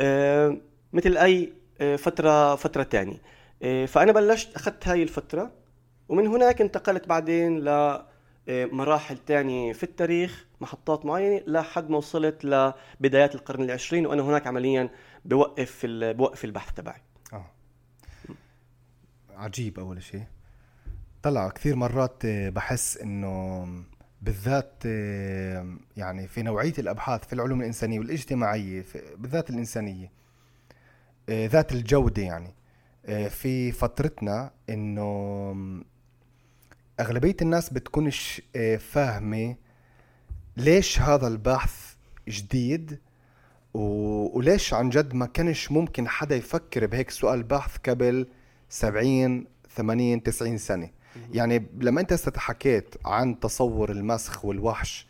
آه 0.00 0.56
مثل 0.92 1.16
أي 1.16 1.52
آه 1.80 1.96
فترة 1.96 2.54
فترة 2.54 2.82
ثانية 2.82 3.22
آه 3.62 3.86
فأنا 3.86 4.12
بلشت 4.12 4.54
أخذت 4.54 4.88
هاي 4.88 5.02
الفترة 5.02 5.52
ومن 6.08 6.26
هناك 6.26 6.60
انتقلت 6.60 7.08
بعدين 7.08 7.58
ل 7.64 7.68
آه، 8.48 8.64
مراحل 8.64 9.18
تانية 9.18 9.72
في 9.72 9.82
التاريخ 9.82 10.46
محطات 10.60 11.06
معينة 11.06 11.42
لحد 11.46 11.90
ما 11.90 11.96
وصلت 11.96 12.44
لبدايات 12.44 13.34
القرن 13.34 13.62
العشرين 13.62 14.06
وأنا 14.06 14.22
هناك 14.22 14.46
عمليا 14.46 14.90
بوقف 15.24 15.86
بوقف 15.86 16.44
البحث 16.44 16.72
تبعي. 16.72 17.02
آه. 17.32 17.50
عجيب 19.30 19.78
أول 19.78 20.02
شيء. 20.02 20.24
طلع 21.22 21.48
كثير 21.48 21.76
مرات 21.76 22.24
آه، 22.24 22.48
بحس 22.48 22.96
إنه 22.96 23.66
بالذات 24.22 24.72
آه، 24.86 25.76
يعني 25.96 26.28
في 26.28 26.42
نوعية 26.42 26.74
الأبحاث 26.78 27.26
في 27.26 27.32
العلوم 27.32 27.60
الإنسانية 27.60 27.98
والاجتماعية 27.98 28.84
بالذات 29.16 29.50
الإنسانية 29.50 30.18
ذات 31.30 31.72
الجودة 31.72 32.22
يعني 32.22 32.54
في 33.28 33.72
فترتنا 33.72 34.50
إنه 34.70 35.54
أغلبية 37.00 37.36
الناس 37.42 37.72
بتكونش 37.72 38.42
آه، 38.56 38.76
فاهمة 38.76 39.56
ليش 40.56 41.00
هذا 41.00 41.26
البحث 41.26 41.94
جديد 42.28 42.98
وليش 43.74 44.74
عن 44.74 44.90
جد 44.90 45.14
ما 45.14 45.26
كانش 45.26 45.72
ممكن 45.72 46.08
حدا 46.08 46.36
يفكر 46.36 46.86
بهيك 46.86 47.10
سؤال 47.10 47.42
بحث 47.42 47.76
قبل 47.88 48.26
70 48.68 49.46
80 49.76 50.22
90 50.22 50.58
سنة. 50.58 50.90
يعني 51.32 51.66
لما 51.80 52.00
انت 52.00 52.38
حكيت 52.38 52.94
عن 53.04 53.40
تصور 53.40 53.90
المسخ 53.90 54.44
والوحش 54.44 55.08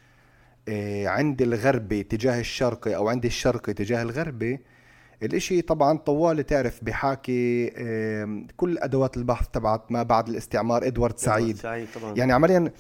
آه، 0.69 1.07
عند 1.07 1.43
الغربي 1.43 2.03
تجاه 2.03 2.41
الشرقي 2.41 2.97
أو 2.97 3.09
عند 3.09 3.25
الشرقي 3.25 3.73
تجاه 3.73 4.03
الغربي 4.03 4.61
الإشي 5.23 5.63
طبعا 5.63 5.99
طوالي 5.99 6.43
تعرف 6.43 6.85
بحاكي 6.85 7.71
كل 8.57 8.79
أدوات 8.79 9.17
البحث 9.17 9.49
تبعت 9.49 9.93
ما 9.93 10.03
بعد 10.03 10.29
الاستعمار 10.29 10.87
إدوارد 10.87 11.19
سعيد, 11.19 11.57
سعيد 11.57 11.89
طبعا. 11.95 12.15
يعني 12.17 12.33
عمليا 12.33 12.73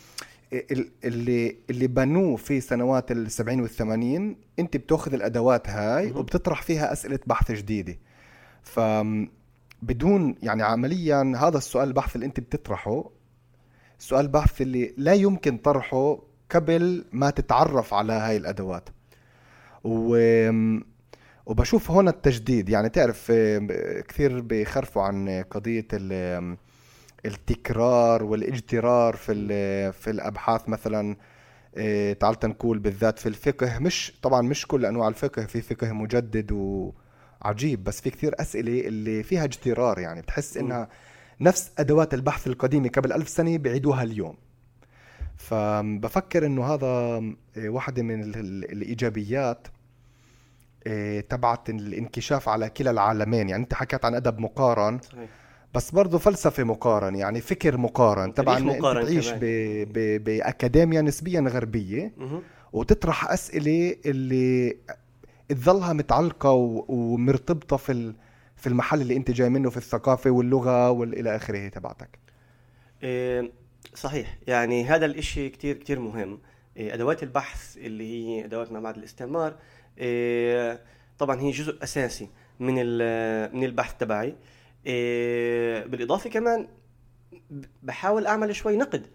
اللي 1.05 1.57
اللي 1.71 1.87
بنوه 1.87 2.37
في 2.37 2.61
سنوات 2.61 3.13
السبعين 3.13 3.61
والثمانين 3.61 4.37
انت 4.59 4.77
بتاخذ 4.77 5.15
الأدوات 5.15 5.69
هاي 5.69 6.11
وبتطرح 6.11 6.63
فيها 6.63 6.93
أسئلة 6.93 7.19
بحث 7.27 7.53
جديدة. 7.53 7.99
ف 8.63 8.81
بدون 9.83 10.35
يعني 10.43 10.63
عمليا 10.63 11.33
هذا 11.37 11.59
السؤال 11.59 11.89
البحث 11.89 12.15
اللي 12.15 12.27
انت 12.27 12.41
بتطرحه 12.41 13.11
سؤال 13.99 14.29
بحث 14.29 14.63
اللي 14.63 14.95
لا 14.97 15.13
يمكن 15.13 15.57
طرحه 15.57 16.19
قبل 16.51 17.05
ما 17.13 17.31
تتعرف 17.31 17.95
على 17.95 18.13
هاي 18.13 18.37
الأدوات. 18.37 18.89
و 19.85 20.17
وبشوف 21.47 21.91
هون 21.91 22.09
التجديد. 22.09 22.69
يعني 22.69 22.89
تعرف 22.89 23.27
آه، 23.31 24.01
كثير 24.09 24.41
بيخرفوا 24.41 25.03
عن 25.03 25.45
قضية 25.51 25.87
التكرار 27.27 28.25
والإجترار 28.25 29.17
في 29.17 29.93
في 29.93 30.11
الأبحاث 30.11 30.69
مثلا. 30.69 31.17
آه، 31.77 32.13
تعال 32.13 32.37
نقول 32.45 32.79
بالذات 32.79 33.19
في 33.19 33.29
الفقه. 33.29 33.79
مش 33.79 34.13
طبعا 34.23 34.43
مش 34.43 34.67
كل 34.67 34.87
أنواع 34.87 35.09
الفقه 35.09 35.43
في 35.47 35.61
فقه 35.61 35.93
مجدد 35.93 36.53
وعجيب 36.53 37.85
بس 37.85 38.01
في 38.01 38.11
كثير 38.11 38.35
أسئلة 38.41 38.81
اللي 38.89 39.23
فيها 39.23 39.45
اجترار. 39.45 39.99
يعني 39.99 40.23
بتحس 40.23 40.57
إنها 40.57 40.89
نفس 41.41 41.73
أدوات 41.79 42.15
البحث 42.15 42.47
القديمة 42.47 42.89
قبل 42.89 43.13
ألف 43.13 43.29
سنة 43.29 43.57
بيعيدوها 43.59 44.03
اليوم 44.03 44.37
فبفكر 45.37 46.47
إنه 46.47 46.65
هذا 46.65 46.87
آه، 46.87 47.69
واحدة 47.69 48.03
من 48.03 48.35
الإيجابيات 48.35 49.69
إيه، 50.87 51.21
تبعت 51.21 51.71
الانكشاف 51.71 52.49
على 52.49 52.71
كلا 52.71 52.91
العالمين 52.91 53.49
يعني 53.49 53.63
أنت 53.63 53.75
حكيت 53.75 54.05
عن 54.05 54.15
أدب 54.15 54.39
مقارن 54.39 54.99
صحيح. 55.01 55.29
بس 55.75 55.91
برضه 55.91 56.19
فلسفة 56.19 56.65
مقارن 56.65 57.17
يعني 57.17 57.41
فكر 57.41 57.77
مقارن 57.77 58.33
طبعا 58.33 58.59
مقارن 58.59 59.01
انت 59.01 59.09
تعيش 59.09 59.31
ب... 59.31 59.39
ب... 59.93 60.25
باكاديميا 60.25 61.03
نسبيا 61.03 61.41
غربية 61.41 62.13
مه. 62.17 62.43
وتطرح 62.73 63.31
أسئلة 63.31 63.97
اللي 64.07 64.77
تظلها 65.49 65.93
متعلقة 65.93 66.53
و... 66.53 66.85
ومرتبطة 66.89 67.77
في 67.77 67.93
ال... 67.93 68.15
في 68.59 68.67
المحل 68.67 69.01
اللي 69.01 69.17
انت 69.17 69.31
جاي 69.31 69.49
منه 69.49 69.71
في 69.71 69.77
الثقافة 69.77 70.31
واللغة 70.31 70.91
والى 70.91 71.37
آخره 71.37 71.69
تبعتك؟ 71.69 72.19
إيه 73.03 73.53
صحيح. 73.95 74.39
يعني 74.47 74.85
هذا 74.85 75.07
الإشي 75.07 75.49
كتير 75.49 75.77
كتير 75.77 76.01
مهم. 76.01 76.39
إيه 76.77 76.95
أدوات 76.95 77.23
البحث 77.23 77.77
اللي 77.77 78.27
هي 78.27 78.45
أدوات 78.45 78.73
بعد 78.73 78.97
الاستعمار 78.97 79.57
إيه، 79.99 80.81
طبعا 81.19 81.41
هي 81.41 81.51
جزء 81.51 81.83
أساسي 81.83 82.29
من 82.61 82.75
من 83.55 83.65
البحث 83.65 83.95
تبعي. 83.99 84.37
إيه، 84.87 85.87
بالإضافة 85.87 86.31
كمان 86.31 86.69
بحاول 87.83 88.27
أعمل 88.27 88.57
شوي 88.57 88.77
نقد 88.77 89.07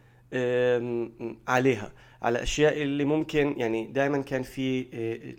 عليها. 1.47 1.91
على 2.23 2.43
أشياء 2.43 2.81
اللي 2.81 3.05
ممكن 3.05 3.55
يعني 3.57 3.87
دائما 3.87 4.21
كان 4.21 4.43
في 4.43 4.61
إيه، 4.61 5.35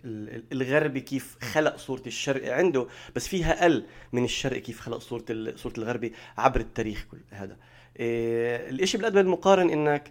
الغربي 0.52 1.00
كيف 1.00 1.36
خلق 1.40 1.76
صورة 1.76 2.02
الشرق 2.06 2.52
عنده 2.52 2.86
بس 3.16 3.28
فيها 3.28 3.62
أقل 3.62 3.84
من 4.12 4.24
الشرق 4.24 4.58
كيف 4.58 4.80
خلق 4.80 4.98
صورة 4.98 5.24
صورة 5.56 5.74
الغربي 5.78 6.12
عبر 6.38 6.60
التاريخ 6.60 7.06
كل 7.10 7.18
هذا. 7.30 7.56
الإشي 7.96 8.98
بالأدب 8.98 9.18
المقارن 9.18 9.70
إنك 9.70 10.10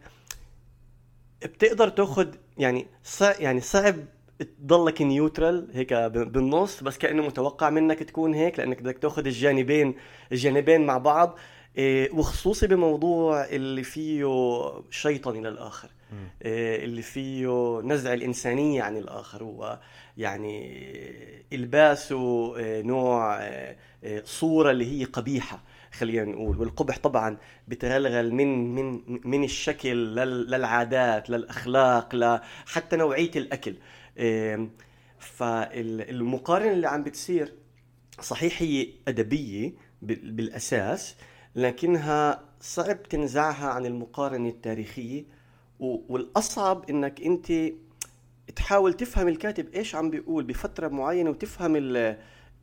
بتقدر 1.44 1.90
تاخذ 1.90 2.28
يعني 2.58 2.88
صعب 3.04 3.36
يعني 3.40 3.62
صعب 3.62 3.96
تضلك 4.40 5.02
نيوترال 5.02 5.68
هيك 5.74 5.94
بالنص 5.94 6.84
بس 6.84 6.98
كأنه 6.98 7.24
متوقع 7.24 7.70
منك 7.70 8.00
تكون 8.00 8.34
هيك 8.34 8.60
لأنك 8.60 8.82
بدك 8.82 8.98
تاخذ 8.98 9.26
الجانبين 9.26 9.96
الجانبين 10.32 10.86
مع 10.86 10.98
بعض 10.98 11.38
إيه 11.78 12.12
وخصوصي 12.12 12.68
بموضوع 12.68 13.46
اللي 13.46 13.84
فيه 13.84 14.26
شيطني 14.90 15.42
للاخر 15.42 15.90
اللي 16.42 17.02
فيه 17.02 17.82
نزع 17.84 18.14
الإنسانية 18.14 18.84
عن 18.84 18.98
الآخر. 18.98 19.44
هو 19.44 19.80
يعني 20.18 20.84
إلباسه 21.54 22.58
إيه 22.58 22.82
نوع 22.82 23.44
إيه 23.44 23.78
صورة 24.26 24.72
اللي 24.72 25.00
هي 25.00 25.04
قبيحة 25.04 25.64
خلينا 25.92 26.24
نقول. 26.24 26.60
والقبح 26.60 26.98
طبعا 26.98 27.38
بتغلغل 27.68 28.34
من 28.34 28.76
من 28.76 29.02
من 29.26 29.44
الشكل 29.44 29.90
للعادات 30.26 31.30
للاخلاق 31.30 32.42
حتى 32.66 32.96
نوعية 32.96 33.32
الأكل. 33.36 33.76
فالمقارنة 35.20 36.72
اللي 36.72 36.88
عم 36.88 37.04
بتصير 37.04 37.54
صحيح 38.22 38.62
هي 38.62 38.88
أدبية 39.08 39.74
بالأساس 40.02 41.16
لكنها 41.56 42.44
صعب 42.62 43.04
تنزعها 43.04 43.68
عن 43.68 43.86
المقارنة 43.86 44.50
التاريخية. 44.50 45.24
والأصعب 45.84 46.90
إنك 46.90 47.22
أنت 47.22 47.74
تحاول 48.56 48.94
تفهم 48.94 49.28
الكاتب 49.28 49.74
إيش 49.74 49.96
عم 49.96 50.10
بيقول 50.10 50.44
بفترة 50.44 50.88
معينة 50.88 51.30
وتفهم 51.30 51.74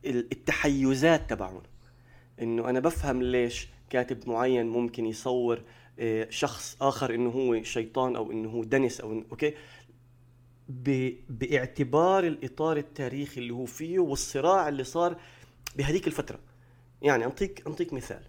التحيزات 0.05 1.29
تبعهم. 1.29 1.61
إنه 2.41 2.69
أنا 2.69 2.79
بفهم 2.79 3.23
ليش 3.23 3.67
كاتب 3.89 4.29
معين 4.29 4.67
ممكن 4.67 5.05
يصور 5.05 5.61
آه، 5.99 6.27
شخص 6.29 6.77
آخر 6.81 7.15
إنه 7.15 7.29
هو 7.29 7.63
شيطان 7.63 8.15
أو 8.15 8.31
إنه 8.31 8.49
هو 8.49 8.63
دنس 8.63 9.01
أو 9.01 9.11
إنه 9.11 9.25
أوكي؟ 9.31 9.53
باعتبار 11.29 12.27
الإطار 12.27 12.77
التاريخي 12.77 13.41
اللي 13.41 13.53
هو 13.53 13.65
فيه 13.65 13.99
والصراع 13.99 14.69
اللي 14.69 14.83
صار 14.83 15.15
بهذيك 15.75 16.07
الفترة. 16.07 16.39
يعني 17.01 17.25
انطيك 17.25 17.67
أنطيك 17.67 17.93
مثال. 17.93 18.23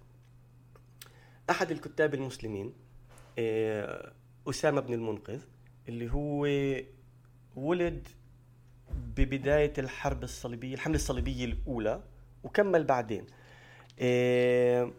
أحد 1.50 1.70
الكتاب 1.70 2.14
المسلمين 2.14 2.72
آه، 3.38 4.12
أسامة 4.48 4.80
بن 4.80 4.94
المنقذ 4.94 5.40
اللي 5.88 6.12
هو 6.12 6.46
ولد 7.56 8.08
ببداية 9.16 9.72
الحرب 9.78 10.22
الصليبية 10.22 10.74
الحملة 10.74 10.96
الصليبية 10.96 11.44
الأولى 11.44 12.02
وكمل 12.44 12.84
بعدين. 12.84 13.26
آه، 14.00 14.90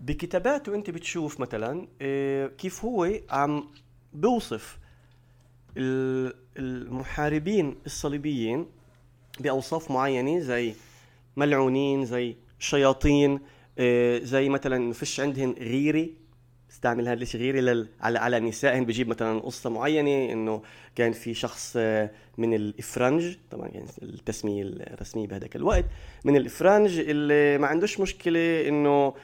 بكتاباته 0.00 0.74
أنت 0.74 0.90
بتشوف 0.90 1.40
مثلا 1.40 1.88
آه، 2.02 2.46
كيف 2.46 2.84
هو 2.84 3.10
عم 3.30 3.64
بوصف 4.12 4.78
المحاربين 6.56 7.76
الصليبيين 7.86 8.66
بأوصاف 9.40 9.90
معينة 9.90 10.38
زي 10.38 10.74
ملعونين 11.36 12.04
زي 12.04 12.36
شياطين 12.58 13.40
آه، 13.78 14.18
زي 14.18 14.48
مثلا 14.48 14.92
فيش 14.92 15.20
عندهم 15.20 15.52
غيرة. 15.58 16.08
استعمل 16.72 17.08
هذا 17.08 17.22
الشيء 17.22 17.40
غيري 17.40 17.60
لل... 17.60 17.88
على 18.00 18.18
على 18.18 18.40
نسائهم 18.40 18.84
بجيب 18.84 19.08
مثلا 19.08 19.40
قصة 19.40 19.70
معينة 19.70 20.32
إنه 20.32 20.62
كان 20.96 21.12
في 21.12 21.34
شخص 21.34 21.74
آه، 21.76 22.10
من 22.38 22.54
الإفرنج 22.54 23.36
طبعا 23.50 23.68
يعني 23.68 23.86
التسمية 24.02 24.62
الرسمية 24.62 25.28
بهذاك 25.28 25.56
الوقت 25.56 25.84
من 26.24 26.36
الإفرنج 26.36 26.98
اللي 26.98 27.58
ما 27.58 27.66
عندوش 27.66 28.00
مشكلة 28.00 28.68
إنه 28.68 29.14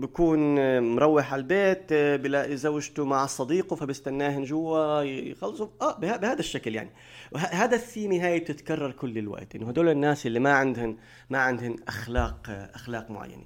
بكون 0.00 0.58
آه، 0.58 0.80
مروح 0.80 1.32
على 1.32 1.40
البيت 1.40 1.92
بلاقي 1.92 2.56
زوجته 2.56 3.04
مع 3.04 3.26
صديقه 3.26 3.76
فبستناهن 3.76 4.44
جوا 4.44 5.02
يخلصوا. 5.02 5.68
آه 5.82 5.98
بهذا 5.98 6.38
الشكل 6.38 6.74
يعني. 6.74 6.90
هذا 7.36 7.76
الثيمه 7.76 8.26
هاي 8.26 8.40
بتتكرر 8.40 8.92
كل 8.92 9.18
الوقت. 9.18 9.56
إنه 9.56 9.68
هدول 9.68 9.88
الناس 9.88 10.26
اللي 10.26 10.38
ما 10.38 10.52
عندهم 10.52 10.96
ما 11.30 11.38
عندهم 11.38 11.76
أخلاق 11.88 12.70
أخلاق 12.74 13.10
معينة. 13.10 13.44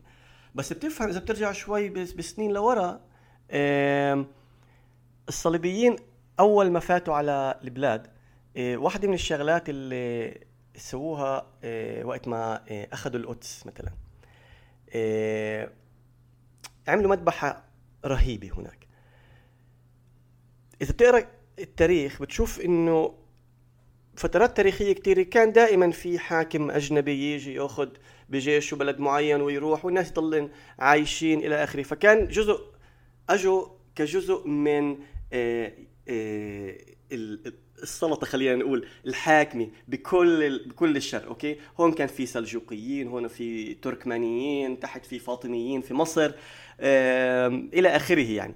بس 0.55 0.73
بتفهم 0.73 1.09
إذا 1.09 1.19
بترجع 1.19 1.53
شوي 1.53 1.89
بسنين 1.89 2.53
لورا 2.53 3.10
الصليبيين 5.29 5.97
أول 6.41 6.71
ما 6.71 6.81
فاتوا 6.81 7.15
على 7.15 7.61
البلاد 7.65 8.07
آه، 8.57 8.77
واحدة 8.77 9.09
من 9.09 9.15
الشغلات 9.15 9.69
اللي 9.69 10.35
سووها 10.77 11.47
آه، 11.65 12.05
وقت 12.05 12.29
ما 12.29 12.65
آه، 12.69 12.89
أخذوا 12.93 13.21
القدس 13.21 13.65
مثلا. 13.67 13.93
عملوا 16.89 17.11
مذبحة 17.11 17.65
رهيبة 18.05 18.51
هناك. 18.57 18.87
إذا 20.83 20.93
بتقرأ 20.93 21.27
التاريخ 21.59 22.23
بتشوف 22.23 22.61
إنه 22.61 23.15
فترات 24.17 24.57
تاريخية 24.57 24.93
كثيرة 24.93 25.23
كان 25.23 25.53
دائما 25.53 25.91
في 25.91 26.19
حاكم 26.19 26.71
أجنبي 26.71 27.35
يجي 27.35 27.55
يأخذ 27.55 27.89
بجيشه 28.29 28.75
بلد 28.77 28.99
معين 28.99 29.41
ويروح 29.41 29.85
والناس 29.85 30.11
يضلن 30.11 30.51
عايشين 30.79 31.39
إلى 31.39 31.65
آخره. 31.65 31.83
فكان 31.83 32.29
جزء 32.29 32.61
أجوا 33.31 33.67
كجزء 33.95 34.49
من 34.49 34.99
آه، 35.33 35.73
آه، 36.09 36.77
السلطة 37.83 38.27
خلينا 38.27 38.57
نقول 38.57 38.87
الحاكمة 39.07 39.69
بكل 39.89 40.59
بكل 40.69 40.97
الشرق 40.97 41.27
أوكي؟ 41.27 41.57
هون 41.81 41.93
كان 41.93 42.09
في 42.09 42.27
سلجوقيين 42.27 43.09
هون 43.09 43.29
في 43.29 43.75
تركمانيين 43.75 44.81
تحت 44.81 45.07
في 45.07 45.19
فاطميين 45.19 45.81
في 45.81 45.95
مصر 45.95 46.33
إلى 46.81 47.89
آخره 47.89 48.31
يعني. 48.31 48.55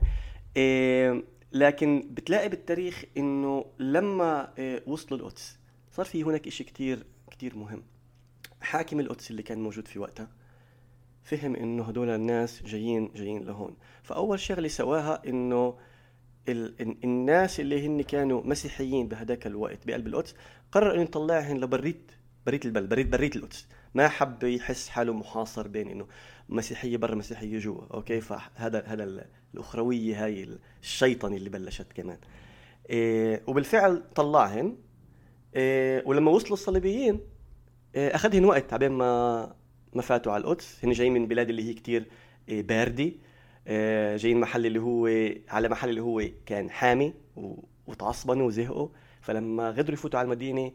لكن 1.55 2.09
بتلاقي 2.11 2.49
بالتاريخ 2.49 3.05
إنه 3.17 3.65
لما 3.79 4.53
آه، 4.59 4.83
وصلوا 4.87 5.21
القدس 5.21 5.59
صار 5.93 6.07
في 6.07 6.23
هناك 6.23 6.49
شيء 6.49 6.67
كثير 6.67 7.07
كثير 7.31 7.57
مهم. 7.57 7.83
حاكم 8.61 9.01
القدس 9.01 9.31
اللي 9.31 9.43
كان 9.43 9.59
موجود 9.59 9.89
في 9.89 9.99
وقتها 9.99 10.29
فهم 11.25 11.57
إنه 11.57 11.83
هدول 11.83 12.09
الناس 12.09 12.63
جايين 12.63 13.11
جايين 13.15 13.45
لهون. 13.45 13.77
فأول 14.03 14.41
شغلة 14.41 14.69
سواها 14.69 15.23
إنه 15.27 15.79
ال... 16.49 16.75
الناس 17.05 17.61
اللي 17.61 17.87
هن 17.87 18.03
كانوا 18.03 18.43
مسيحيين 18.45 19.09
بهداك 19.09 19.47
الوقت 19.47 19.87
بقلب 19.87 20.07
القدس 20.07 20.35
قرر 20.73 20.95
إنه 20.95 21.03
يطلعهم 21.03 21.57
لبريت 21.57 22.13
بريت 22.47 22.67
البلد 22.67 22.89
بريت 22.89 23.07
بريت 23.07 23.37
القدس. 23.37 23.69
ما 23.95 24.09
حب 24.09 24.43
يحس 24.43 24.89
حاله 24.89 25.13
محاصر 25.13 25.69
بين 25.69 25.89
إنه 25.89 26.07
مسيحية 26.49 26.97
برا 26.97 27.15
مسيحية 27.15 27.59
جوا. 27.59 27.95
أوكي؟ 27.95 28.21
فهذا 28.21 28.83
هذا 28.87 29.27
الأخروية 29.55 30.25
هاي 30.25 30.59
الشيطنه 30.83 31.37
اللي 31.37 31.51
بلشت 31.51 31.93
كمان. 31.93 32.19
إيه 32.91 33.43
وبالفعل 33.47 34.03
طلعهم 34.15 34.77
إيه 35.57 36.03
ولما 36.07 36.31
وصلوا 36.31 36.53
الصليبيين 36.53 37.21
إيه 37.95 38.15
اخذهم 38.15 38.45
وقت 38.45 38.73
عبين 38.73 38.93
ما 38.93 39.55
ما 39.95 40.03
فاتوا 40.03 40.33
على 40.33 40.41
القدس. 40.41 40.85
هن 40.85 40.93
جايين 40.93 41.13
من 41.13 41.29
بلاد 41.29 41.49
اللي 41.49 41.69
هي 41.69 41.75
كتير 41.75 42.07
إيه 42.49 42.63
باردة 42.63 43.13
إيه 43.67 44.17
جايين 44.17 44.41
محل 44.41 44.67
اللي 44.67 44.79
هو 44.81 45.09
على 45.49 45.69
محل 45.69 45.89
اللي 45.89 46.01
هو 46.01 46.23
كان 46.47 46.71
حامي 46.71 47.15
وتعصبنوا 47.87 48.47
وزهقوا 48.47 48.89
فلما 49.21 49.71
غدروا 49.71 49.93
يفوتوا 49.93 50.19
على 50.19 50.27
المدينة 50.27 50.73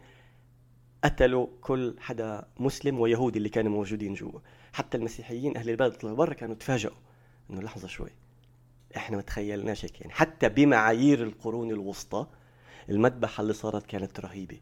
قتلوا 1.04 1.48
كل 1.62 1.96
حدا 2.00 2.48
مسلم 2.60 3.00
ويهودي 3.00 3.38
اللي 3.38 3.50
كانوا 3.50 3.72
موجودين 3.72 4.14
جوا. 4.14 4.40
حتى 4.74 4.98
المسيحيين 4.98 5.58
أهل 5.58 5.70
البلد 5.70 5.94
طلعوا 5.94 6.16
برا 6.18 6.34
كانوا 6.34 6.56
تفاجئوا 6.56 6.96
إنه 7.50 7.62
لحظة 7.62 7.88
شوي 7.88 8.10
إحنا 8.96 9.16
ما 9.16 9.22
تخيلناش 9.22 9.86
هيك. 9.86 10.02
يعني 10.02 10.14
حتى 10.14 10.50
بمعايير 10.50 11.24
القرون 11.24 11.72
الوسطى 11.72 12.28
المذبحة 12.90 13.42
اللي 13.42 13.54
صارت 13.54 13.86
كانت 13.86 14.20
رهيبة. 14.20 14.60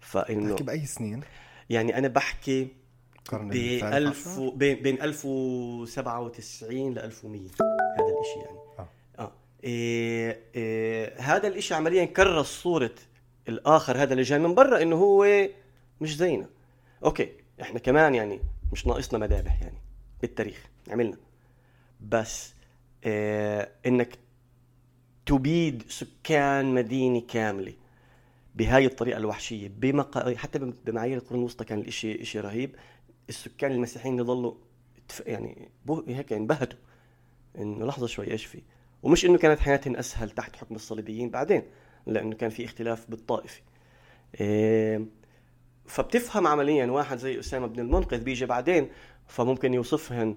فإنه 0.00 0.50
بحكي 0.50 0.64
بأي 0.64 0.86
سنين؟ 0.86 1.20
يعني 1.70 1.98
أنا 1.98 2.08
بحكي 2.08 2.68
ب 3.32 3.84
1000 3.84 4.40
بين 4.54 4.82
بين 4.82 5.02
1097 5.02 6.94
ل 6.94 6.98
1100 6.98 7.40
هذا 7.40 8.20
الشيء 8.20 8.44
يعني. 8.44 8.58
آه, 8.78 8.88
آه. 9.18 9.32
إيه 9.64 10.40
إيه 10.54 11.20
هذا 11.20 11.48
الشيء 11.48 11.76
عمليا 11.76 12.04
كرس 12.04 12.46
صوره 12.46 12.94
الآخر 13.48 14.02
هذا 14.02 14.12
اللي 14.12 14.22
جاي 14.22 14.38
من 14.38 14.54
برا 14.54 14.82
إنه 14.82 14.96
هو 14.96 15.48
مش 16.00 16.16
زينا. 16.16 16.46
أوكي 17.04 17.32
إحنا 17.62 17.78
كمان 17.78 18.14
يعني 18.14 18.40
مش 18.72 18.86
ناقصنا 18.86 19.18
مذابح 19.18 19.62
يعني 19.62 19.78
بالتاريخ 20.20 20.66
عملنا. 20.88 21.16
بس 22.00 22.54
آه 23.04 23.68
إنك 23.86 24.18
تبيد 25.26 25.82
سكان 25.88 26.74
مدينة 26.74 27.20
كاملة 27.28 27.72
بهاي 28.54 28.86
الطريقة 28.86 29.18
الوحشية 29.18 29.68
بمق... 29.68 30.32
حتى 30.34 30.58
بمعايير 30.58 31.16
القرون 31.18 31.40
الوسطى 31.40 31.64
كان 31.64 31.78
الاشي 31.78 32.24
شيء 32.24 32.40
رهيب. 32.40 32.76
السكان 33.30 33.72
المسيحيين 33.72 34.18
يضلوا 34.18 34.54
يعني 35.26 35.70
هيك 36.08 36.32
انبهتوا 36.32 36.78
انه 37.58 37.86
لحظة 37.86 38.06
شوي 38.06 38.30
إيش 38.30 38.46
في؟ 38.46 38.62
ومش 39.02 39.24
إنه 39.24 39.38
كانت 39.38 39.60
حياتهم 39.60 39.96
أسهل 39.96 40.30
تحت 40.30 40.56
حكم 40.56 40.74
الصليبيين 40.74 41.30
بعدين 41.30 41.62
لأنه 42.06 42.34
كان 42.34 42.50
في 42.50 42.64
اختلاف 42.64 43.10
بالطائفة. 43.10 43.62
إيه 44.40 45.06
فبتفهم 45.86 46.46
عمليا 46.46 46.86
واحد 46.86 47.18
زي 47.18 47.38
أسامة 47.38 47.66
بن 47.66 47.80
المنقذ 47.80 48.20
بيجي 48.24 48.46
بعدين 48.46 48.88
فممكن 49.26 49.74
يوصفهن 49.74 50.36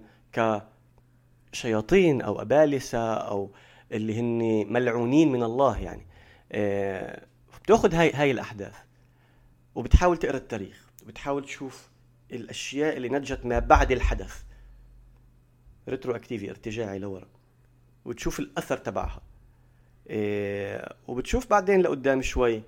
كشياطين 1.51 2.21
أو 2.21 2.41
أبالسة 2.41 3.13
أو 3.13 3.51
اللي 3.91 4.19
هن 4.19 4.73
ملعونين 4.73 5.32
من 5.32 5.43
الله 5.43 5.79
يعني. 5.79 6.06
إيه 6.51 7.25
بتأخذ 7.63 7.93
هاي 7.95 8.12
هاي 8.12 8.32
الأحداث 8.32 8.75
وبتحاول 9.75 10.17
تقرأ 10.17 10.38
التاريخ 10.38 10.89
وبتحاول 11.03 11.45
تشوف 11.45 11.92
الأشياء 12.34 12.98
اللي 12.98 13.10
نجت 13.10 13.46
ما 13.46 13.60
بعد 13.60 13.91
الحدث. 13.91 14.43
retroactive 15.89 16.49
ارتجاعي 16.50 17.00
لورا. 17.00 17.28
وتشوف 18.06 18.39
الأثر 18.39 18.78
تبعها. 18.78 19.22
إيه 20.10 20.96
وبتشوف 21.08 21.50
بعدين 21.50 21.82
لقدام 21.82 22.22
شوي 22.22 22.63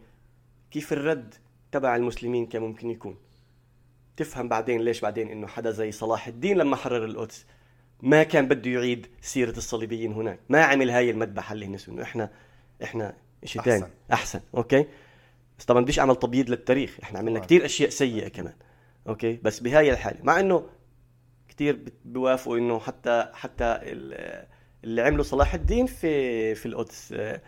كيف 0.71 0.93
الرد 0.93 1.35
تبع 1.71 1.95
المسلمين 1.95 2.45
كان 2.45 2.61
ممكن 2.61 2.89
يكون. 2.89 3.17
تفهم 4.17 4.49
بعدين 4.49 4.81
ليش 4.81 5.01
بعدين 5.01 5.29
إنه 5.29 5.47
حدا 5.47 5.71
زي 5.71 5.91
صلاح 5.91 6.27
الدين 6.27 6.57
لما 6.57 6.75
حرر 6.75 7.05
القدس 7.05 7.45
ما 8.01 8.23
كان 8.23 8.47
بده 8.47 8.71
يعيد 8.71 9.07
سيرة 9.21 9.57
الصليبيين 9.57 10.13
هناك. 10.13 10.39
ما 10.49 10.63
عمل 10.63 10.89
هاي 10.89 11.09
المذبحة 11.09 11.53
اللي 11.53 11.65
هن 11.65 11.77
انه 11.87 12.03
إحنا 12.03 12.31
إحنا 12.83 13.15
شيء 13.45 13.61
ثاني 13.61 13.85
أحسن. 14.13 14.39
أوكي؟ 14.55 14.85
بس 15.59 15.65
طبعا 15.65 15.81
بديش 15.81 15.99
أعمل 15.99 16.15
تبييض 16.15 16.49
للتاريخ. 16.49 16.97
إحنا 17.03 17.19
عملنا 17.19 17.39
كثير 17.39 17.65
أشياء 17.65 17.89
سيئة 17.89 18.27
كمان. 18.27 18.53
أوكي؟ 19.07 19.39
بس 19.43 19.59
بهاي 19.59 19.91
الحالة. 19.91 20.19
مع 20.23 20.39
إنه 20.39 20.69
كثير 21.49 21.79
بيوافقوا 22.05 22.57
إنه 22.57 22.79
حتى 22.79 23.29
حتى 23.33 23.79
اللي 24.83 25.01
عمله 25.01 25.23
صلاح 25.23 25.53
الدين 25.53 25.85
في 25.85 26.55
في 26.55 26.65
القدس 26.65 27.13
آه، 27.13 27.41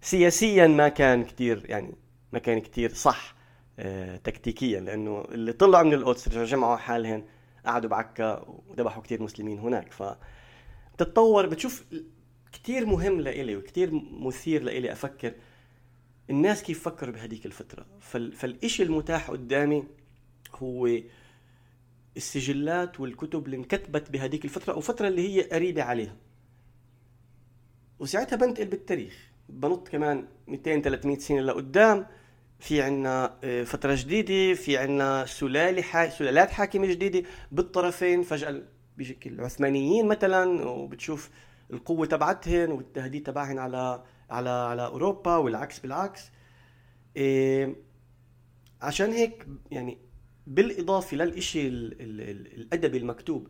سياسيا 0.00 0.66
ما 0.66 0.88
كان 0.88 1.24
كثير 1.24 1.62
يعني 1.64 1.94
ما 2.32 2.38
كان 2.38 2.60
كثير 2.60 2.92
صح 2.94 3.34
آه، 3.78 4.16
تكتيكيا 4.16 4.80
لأنه 4.80 5.24
اللي 5.30 5.52
طلعوا 5.52 5.84
من 5.84 5.94
القدس 5.94 6.28
جمعوا 6.28 6.76
حالهم 6.76 7.24
قعدوا 7.66 7.90
بعكا 7.90 8.44
وذبحوا 8.48 9.02
كثير 9.02 9.22
مسلمين 9.22 9.58
هناك. 9.58 9.92
ف 9.92 10.02
بتتطور 10.94 11.46
بتشوف 11.46 11.84
كثير 12.52 12.86
مهم 12.86 13.20
لإلي 13.20 13.56
وكثير 13.56 13.90
مثير 14.20 14.62
لإلي 14.62 14.92
أفكر 14.92 15.34
الناس 16.30 16.62
كيف 16.62 16.82
فكروا 16.82 17.14
بهديك 17.14 17.46
الفترة. 17.46 17.86
فال... 18.00 18.32
المتاح 18.80 19.30
قدامي 19.30 19.84
هو 20.54 20.88
السجلات 22.16 23.00
والكتب 23.00 23.46
اللي 23.46 23.56
انكتبت 23.56 24.10
بهديك 24.10 24.44
الفترة 24.44 24.72
أو 24.72 24.80
فترة 24.80 25.08
اللي 25.08 25.28
هي 25.28 25.42
قريبة 25.42 25.82
عليها. 25.82 26.16
وساعتها 27.98 28.36
بنتقل 28.36 28.66
بالتاريخ. 28.66 29.30
بنط 29.48 29.88
كمان 29.88 30.28
200 30.48 30.80
300 30.80 31.18
سنة 31.18 31.40
لقدام. 31.40 32.06
في 32.58 32.82
عنا 32.82 33.38
آه، 33.44 33.64
فترة 33.64 33.94
جديدة. 33.94 34.54
في 34.54 34.76
عنا 34.76 35.26
سلالة 35.26 35.82
حا... 35.82 36.08
سلالات 36.08 36.50
حاكمة 36.50 36.86
جديدة 36.86 37.22
بالطرفين. 37.52 38.22
فجأة 38.22 38.62
بشكل 38.98 39.32
العثمانيين 39.32 40.08
مثلا 40.08 40.68
وبتشوف 40.68 41.30
القوة 41.72 42.06
تبعتهن 42.06 42.70
والتهديد 42.72 43.22
تبعهن 43.22 43.58
على 43.58 44.04
على 44.30 44.50
على 44.50 44.86
أوروبا 44.86 45.36
والعكس 45.36 45.78
بالعكس. 45.78 46.30
إيه 47.16 47.76
عشان 48.82 49.12
هيك 49.12 49.46
يعني 49.70 49.98
بالإضافة 50.46 51.16
للإشي 51.16 51.68
الأدبي 51.68 52.98
المكتوب 52.98 53.48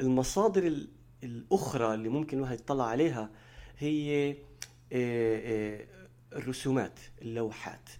المصادر 0.00 0.86
الأخرى 1.24 1.94
اللي 1.94 2.08
ممكن 2.08 2.36
الواحد 2.36 2.60
يطلع 2.60 2.84
عليها 2.86 3.30
هي 3.78 3.88
إيه 3.88 4.36
إيه 4.92 5.86
الرسومات 6.32 7.00
اللوحات 7.22 7.90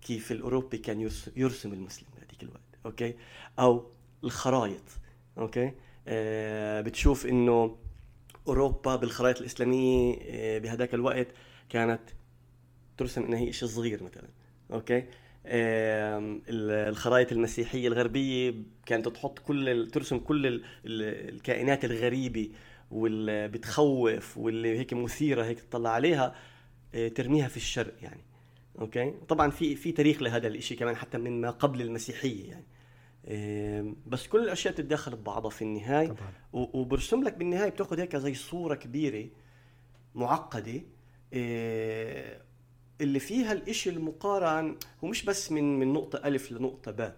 كيف 0.00 0.32
الأوروبي 0.32 0.78
كان 0.78 1.10
يرسم 1.36 1.72
المسلم 1.72 2.06
بهذيك 2.16 2.42
الوقت 2.42 2.60
أوكي؟ 2.86 3.14
أو 3.58 3.86
الخرائط 4.24 4.84
أوكي؟ 5.38 5.72
آه 6.08 6.80
بتشوف 6.80 7.26
إنه 7.26 7.76
أوروبا 8.48 8.96
بالخرائط 8.96 9.38
الإسلامية 9.40 10.18
آه 10.22 10.58
بهذاك 10.58 10.94
الوقت 10.94 11.26
كانت 11.68 12.00
ترسم 12.98 13.22
إنها 13.24 13.38
هي 13.38 13.52
شيء 13.52 13.68
صغير 13.68 14.02
مثلا 14.02 14.28
أوكي؟ 14.72 14.98
آه 14.98 15.06
الخرائط 15.46 17.32
المسيحية 17.32 17.88
الغربية 17.88 18.54
كانت 18.86 19.08
تحط 19.08 19.38
كل 19.38 19.88
ترسم 19.92 20.18
كل 20.18 20.62
الكائنات 20.84 21.84
الغريبة 21.84 22.50
واللي 22.90 23.48
بتخوف 23.48 24.38
واللي 24.38 24.78
هيك 24.78 24.92
مثيرة 24.92 25.44
هيك 25.44 25.60
تطلع 25.60 25.90
عليها 25.90 26.34
آه، 26.94 27.08
ترميها 27.08 27.48
في 27.48 27.56
الشرق 27.56 27.94
يعني. 28.02 28.20
أوكي؟ 28.80 29.14
طبعا 29.28 29.50
في 29.50 29.76
في 29.76 29.92
تاريخ 29.92 30.22
لهذا 30.22 30.48
الشيء 30.48 30.78
كمان 30.78 30.96
حتى 30.96 31.18
من 31.18 31.40
ما 31.40 31.50
قبل 31.50 31.82
المسيحية 31.82 32.50
يعني. 32.50 32.64
بس 34.06 34.26
كل 34.26 34.42
الأشياء 34.44 34.74
بتتداخل 34.74 35.16
ببعضها 35.16 35.50
في 35.50 35.62
النهاية. 35.62 36.08
طبعا. 36.08 36.32
وبرسم 36.52 37.24
لك 37.24 37.34
بالنهاية 37.34 37.70
بتاخذ 37.70 38.00
هيك 38.00 38.16
زي 38.16 38.34
صورة 38.34 38.74
كبيرة 38.74 39.28
معقدة 40.14 40.82
اللي 43.00 43.18
فيها 43.18 43.52
الإشي 43.52 43.90
المقارن 43.90 44.76
هو 45.04 45.08
مش 45.08 45.24
بس 45.24 45.52
من 45.52 45.78
من 45.78 45.92
نقطة 45.92 46.28
ألف 46.28 46.52
لنقطة 46.52 46.90
باء. 46.90 47.16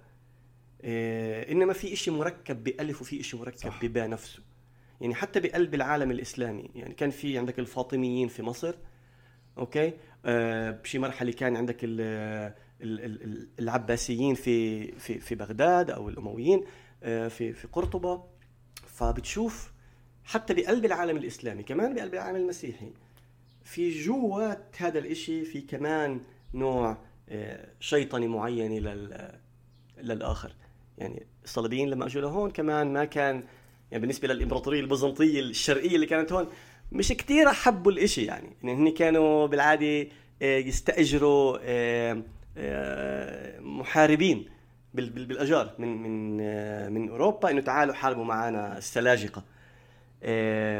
إنما 1.50 1.72
في 1.72 1.92
إشي 1.92 2.10
مركب 2.10 2.64
بألف 2.64 3.00
وفي 3.00 3.20
إشي 3.20 3.36
مركب 3.36 3.72
بباء 3.82 4.08
نفسه. 4.08 4.42
يعني 5.00 5.14
حتى 5.14 5.40
بقلب 5.40 5.74
العالم 5.74 6.10
الإسلامي. 6.10 6.70
يعني 6.74 6.94
كان 6.94 7.10
في 7.10 7.38
عندك 7.38 7.58
الفاطميين 7.58 8.28
في 8.28 8.42
مصر 8.42 8.74
أوكي؟ 9.58 9.92
آه، 10.24 10.70
بشي 10.70 10.98
مرحلة 10.98 11.32
كان 11.32 11.56
عندك 11.56 11.76
العباسيين 13.58 14.34
في 14.34 14.86
في 14.92 15.20
في 15.20 15.34
بغداد 15.34 15.90
أو 15.90 16.08
الأمويين 16.08 16.64
آه، 17.02 17.28
في 17.28 17.52
في 17.52 17.68
قرطبة. 17.68 18.24
فبتشوف 18.86 19.72
حتى 20.24 20.54
بقلب 20.54 20.84
العالم 20.84 21.16
الإسلامي 21.16 21.62
كمان 21.62 21.94
بقلب 21.94 22.14
العالم 22.14 22.36
المسيحي 22.36 22.92
في 23.64 23.90
جوات 23.90 24.74
هذا 24.78 24.98
الإشي 24.98 25.44
في 25.44 25.60
كمان 25.60 26.20
نوع 26.54 26.96
آه، 27.28 27.68
شيطني 27.80 28.28
معين 28.28 28.82
لل 28.82 29.30
للآخر. 29.98 30.52
يعني 30.98 31.26
الصليبيين 31.44 31.90
لما 31.90 32.06
أجوا 32.06 32.22
لهون 32.22 32.50
كمان 32.50 32.92
ما 32.92 33.04
كان 33.04 33.44
يعني 33.90 34.00
بالنسبة 34.00 34.28
للإمبراطورية 34.28 34.80
البيزنطيه 34.80 35.40
الشرقية 35.40 35.94
اللي 35.94 36.06
كانت 36.06 36.32
هون 36.32 36.48
مش 36.92 37.08
كتير 37.08 37.52
حبوا 37.52 37.92
الإشي 37.92 38.24
يعني. 38.24 38.56
يعني 38.62 38.74
هن 38.74 38.94
كانوا 38.94 39.46
بالعادة 39.46 40.06
آه، 40.42 40.58
يستأجروا 40.58 41.58
آه، 41.62 42.22
محاربين 43.60 44.48
بالأجار 44.94 45.74
من 45.78 46.02
من 46.02 46.92
من 46.92 47.08
أوروبا 47.08 47.50
إنه 47.50 47.60
تعالوا 47.60 47.94
حاربوا 47.94 48.24
معنا 48.24 48.78
السلاجقة. 48.78 49.44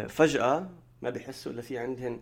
فجأة 0.09 0.71
ما 1.03 1.11
بيحسوا 1.11 1.53
إلا 1.53 1.62
في 1.62 1.79
عندهم 1.79 2.21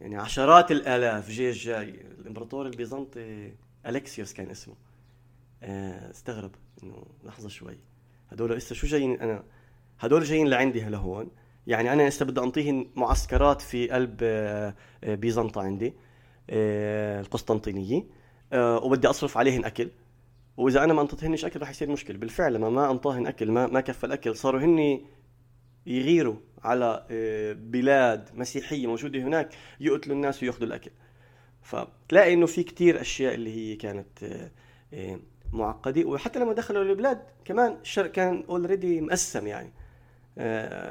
يعني 0.00 0.16
عشرات 0.16 0.70
الآلاف 0.70 1.30
جيش 1.30 1.64
جاي. 1.66 1.88
الإمبراطور 2.20 2.66
البيزنطي 2.66 3.52
الكسيوس 3.86 4.32
كان 4.32 4.50
اسمه. 4.50 4.74
استغرب 5.62 6.50
إنه 6.82 7.02
لحظة 7.24 7.48
شوي. 7.48 7.78
هدول 8.28 8.52
لسه 8.52 8.74
شو 8.74 8.86
جايين 8.86 9.20
أنا؟ 9.20 9.44
هدول 10.00 10.24
جايين 10.24 10.48
لعندي 10.48 10.80
لهون 10.80 11.30
يعني 11.66 11.92
أنا 11.92 12.08
لسه 12.08 12.24
بدي 12.24 12.40
انطيهم 12.40 12.90
معسكرات 12.96 13.60
في 13.60 13.88
قلب 13.88 14.16
بيزنطة 15.02 15.62
عندي 15.62 15.94
آه، 16.50 17.20
القسطنطينية 17.20 18.04
آه، 18.52 18.84
وبدي 18.84 19.06
أصرف 19.10 19.38
عليهن 19.38 19.64
أكل. 19.64 19.90
وإذا 20.56 20.84
أنا 20.84 20.92
ما 20.92 21.02
أنطيتهنش 21.02 21.44
أكل 21.44 21.60
رح 21.60 21.70
يصير 21.70 21.90
مشكلة. 21.90 22.18
بالفعل 22.18 22.54
لما 22.54 22.70
ما 22.70 22.90
أنطاهن 22.90 23.26
أكل 23.26 23.50
ما 23.50 23.66
ما 23.66 23.80
كفى 23.80 24.04
الأكل. 24.04 24.36
صاروا 24.36 24.60
هن 24.60 25.00
يغيروا 25.86 26.36
على 26.64 27.06
آه، 27.10 27.52
بلاد 27.52 28.28
مسيحية 28.34 28.86
موجودة 28.86 29.18
هناك 29.18 29.54
يقتلوا 29.80 30.16
الناس 30.16 30.42
ويأخذوا 30.42 30.66
الأكل. 30.66 30.90
فتلاقي 31.62 32.32
إنه 32.32 32.46
في 32.46 32.62
كتير 32.62 33.00
أشياء 33.00 33.34
اللي 33.34 33.56
هي 33.56 33.76
كانت 33.76 34.42
معقدة. 35.52 36.04
وحتى 36.04 36.38
لما 36.38 36.52
دخلوا 36.52 36.82
البلاد 36.82 37.22
كمان 37.44 37.76
الشرق 37.82 38.12
كان 38.12 38.44
already 38.48 39.00
مقسم 39.00 39.46
يعني. 39.46 39.72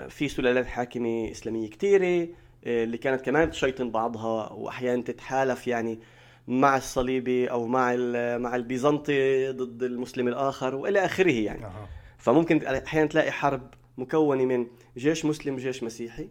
في 0.09 0.27
سلالات 0.27 0.65
حاكمة 0.65 1.31
إسلامية 1.31 1.69
كثيره 1.69 2.27
اللي 2.65 2.97
كانت 2.97 3.21
كمان 3.21 3.51
تشيطن 3.51 3.91
بعضها 3.91 4.53
واحيانا 4.53 5.01
تتحالف 5.03 5.67
يعني 5.67 5.99
مع 6.47 6.77
الصليبي 6.77 7.51
أو 7.51 7.67
مع 7.67 7.95
مع 8.37 8.55
البيزنطي 8.55 9.51
ضد 9.51 9.83
المسلم 9.83 10.27
الآخر 10.27 10.75
وإلى 10.75 11.05
آخره 11.05 11.31
يعني. 11.31 11.65
أه. 11.65 11.87
فممكن 12.17 12.65
أحيانا 12.65 13.07
تلاقي 13.07 13.31
حرب 13.31 13.73
مكونه 13.99 14.45
من 14.45 14.67
جيش 14.97 15.25
مسلم 15.25 15.55
وجيش 15.55 15.83
مسيحي 15.83 16.29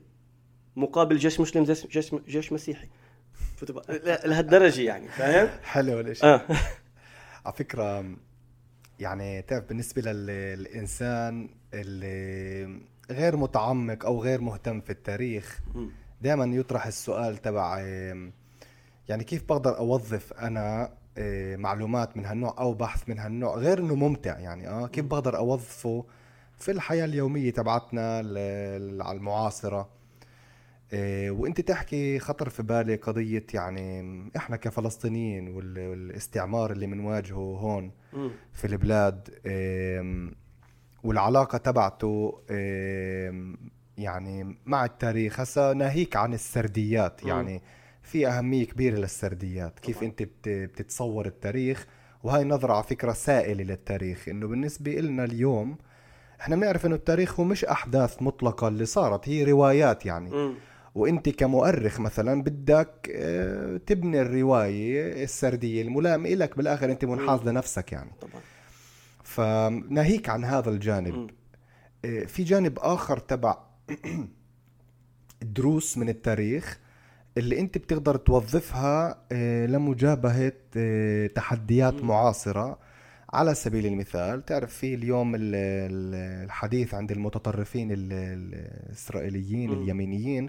مقابل 0.76 1.16
جيش 1.16 1.40
مسلم 1.40 1.64
جيش 1.64 2.14
جيش 2.28 2.52
مسيحي 2.52 2.88
لهالدرجة 4.24 4.80
يعني 4.82 5.08
فاهم؟ 5.08 5.48
حلو 5.62 6.00
الاشي 6.00 6.26
آه. 6.26 6.40
على 7.46 7.54
فكرة 7.54 8.04
يعني 8.98 9.42
تعرف 9.42 9.64
بالنسبة 9.64 10.12
للإنسان 10.12 11.50
اللي 11.74 12.80
غير 13.10 13.36
متعمق 13.36 14.04
أو 14.06 14.22
غير 14.22 14.40
مهتم 14.40 14.80
في 14.80 14.90
التاريخ. 14.90 15.60
دائما 16.22 16.44
يطرح 16.56 16.86
السؤال 16.86 17.36
تبع 17.36 17.78
يعني 19.08 19.24
كيف 19.24 19.44
بقدر 19.44 19.78
أوظف 19.78 20.32
أنا 20.32 20.94
معلومات 21.56 22.16
من 22.16 22.24
هالنوع 22.24 22.54
أو 22.58 22.74
بحث 22.74 23.08
من 23.08 23.18
هالنوع 23.18 23.56
غير 23.56 23.78
إنه 23.78 23.94
ممتع 23.94 24.38
يعني 24.38 24.68
آه 24.68 24.86
كيف 24.86 25.04
بقدر 25.04 25.36
أوظفه 25.36 26.04
في 26.58 26.70
الحياة 26.70 27.04
اليومية 27.04 27.50
تبعتنا 27.50 28.16
على 28.16 29.16
المعاصرة. 29.16 29.88
وانت 31.28 31.60
تحكي 31.60 32.18
خطر 32.18 32.48
في 32.48 32.62
بالي 32.62 32.96
قضية 32.96 33.46
يعني 33.54 34.02
إحنا 34.36 34.56
كفلسطينيين 34.56 35.48
والاستعمار 35.48 36.72
اللي 36.72 36.86
بنواجهه 36.86 37.34
هون 37.36 37.92
في 38.52 38.66
البلاد 38.66 39.28
والعلاقة 41.04 41.58
تبعته 41.58 42.40
يعني 43.98 44.56
مع 44.66 44.84
التاريخ. 44.84 45.40
هسا 45.40 45.72
ناهيك 45.72 46.16
عن 46.16 46.34
السرديات 46.34 47.22
يعني 47.22 47.62
في 48.02 48.26
أهمية 48.28 48.66
كبيرة 48.66 48.96
للسرديات 48.96 49.78
كيف 49.78 50.02
أنت 50.02 50.22
بتتصور 50.46 51.26
التاريخ. 51.26 51.86
وهاي 52.22 52.44
نظرة 52.44 52.72
على 52.72 52.82
فكرة 52.82 53.12
سائلة 53.12 53.64
للتاريخ 53.64 54.28
إنه 54.28 54.46
بالنسبة 54.48 54.92
لنا 54.92 55.24
اليوم 55.24 55.78
إحنا 56.40 56.56
بنعرف 56.56 56.86
إنه 56.86 56.94
التاريخ 56.94 57.40
هو 57.40 57.44
مش 57.44 57.64
أحداث 57.64 58.22
مطلقة 58.22 58.68
اللي 58.68 58.86
صارت 58.86 59.28
هي 59.28 59.44
روايات 59.44 60.06
يعني 60.06 60.30
م. 60.30 60.54
وإنت 60.94 61.28
كمؤرخ 61.28 62.00
مثلا 62.00 62.42
بدك 62.42 63.10
آه، 63.14 63.76
تبني 63.76 64.20
الرواية 64.20 65.24
السردية 65.24 65.82
الملائمة 65.82 66.28
لك 66.28 66.56
بالآخر 66.56 66.90
إنت 66.90 67.04
منحاز 67.04 67.40
لنفسك 67.48 67.92
يعني 67.92 68.10
طبعا 68.20 68.42
فناهيك 69.22 70.28
عن 70.28 70.44
هذا 70.44 70.70
الجانب 70.70 71.14
م. 71.14 71.26
آه، 72.04 72.24
في 72.24 72.42
جانب 72.42 72.78
آخر 72.78 73.18
تبع 73.18 73.58
دروس 75.42 75.98
من 75.98 76.08
التاريخ 76.08 76.78
اللي 77.38 77.60
إنت 77.60 77.78
بتقدر 77.78 78.16
توظفها 78.16 79.18
آه، 79.32 79.66
لمجابهة 79.66 80.52
تحديات 81.26 82.02
م. 82.02 82.06
معاصرة 82.06 82.78
على 83.32 83.54
سبيل 83.54 83.86
المثال 83.86 84.44
تعرف 84.44 84.74
في 84.74 84.94
اليوم 84.94 85.32
الحديث 85.38 86.94
عند 86.94 87.12
المتطرفين 87.12 87.88
الإسرائيليين. 87.92 89.72
اليمينيين 89.82 90.48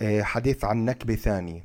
آه، 0.00 0.22
حديث 0.22 0.64
عن 0.64 0.84
نكبة 0.84 1.14
ثانية. 1.14 1.64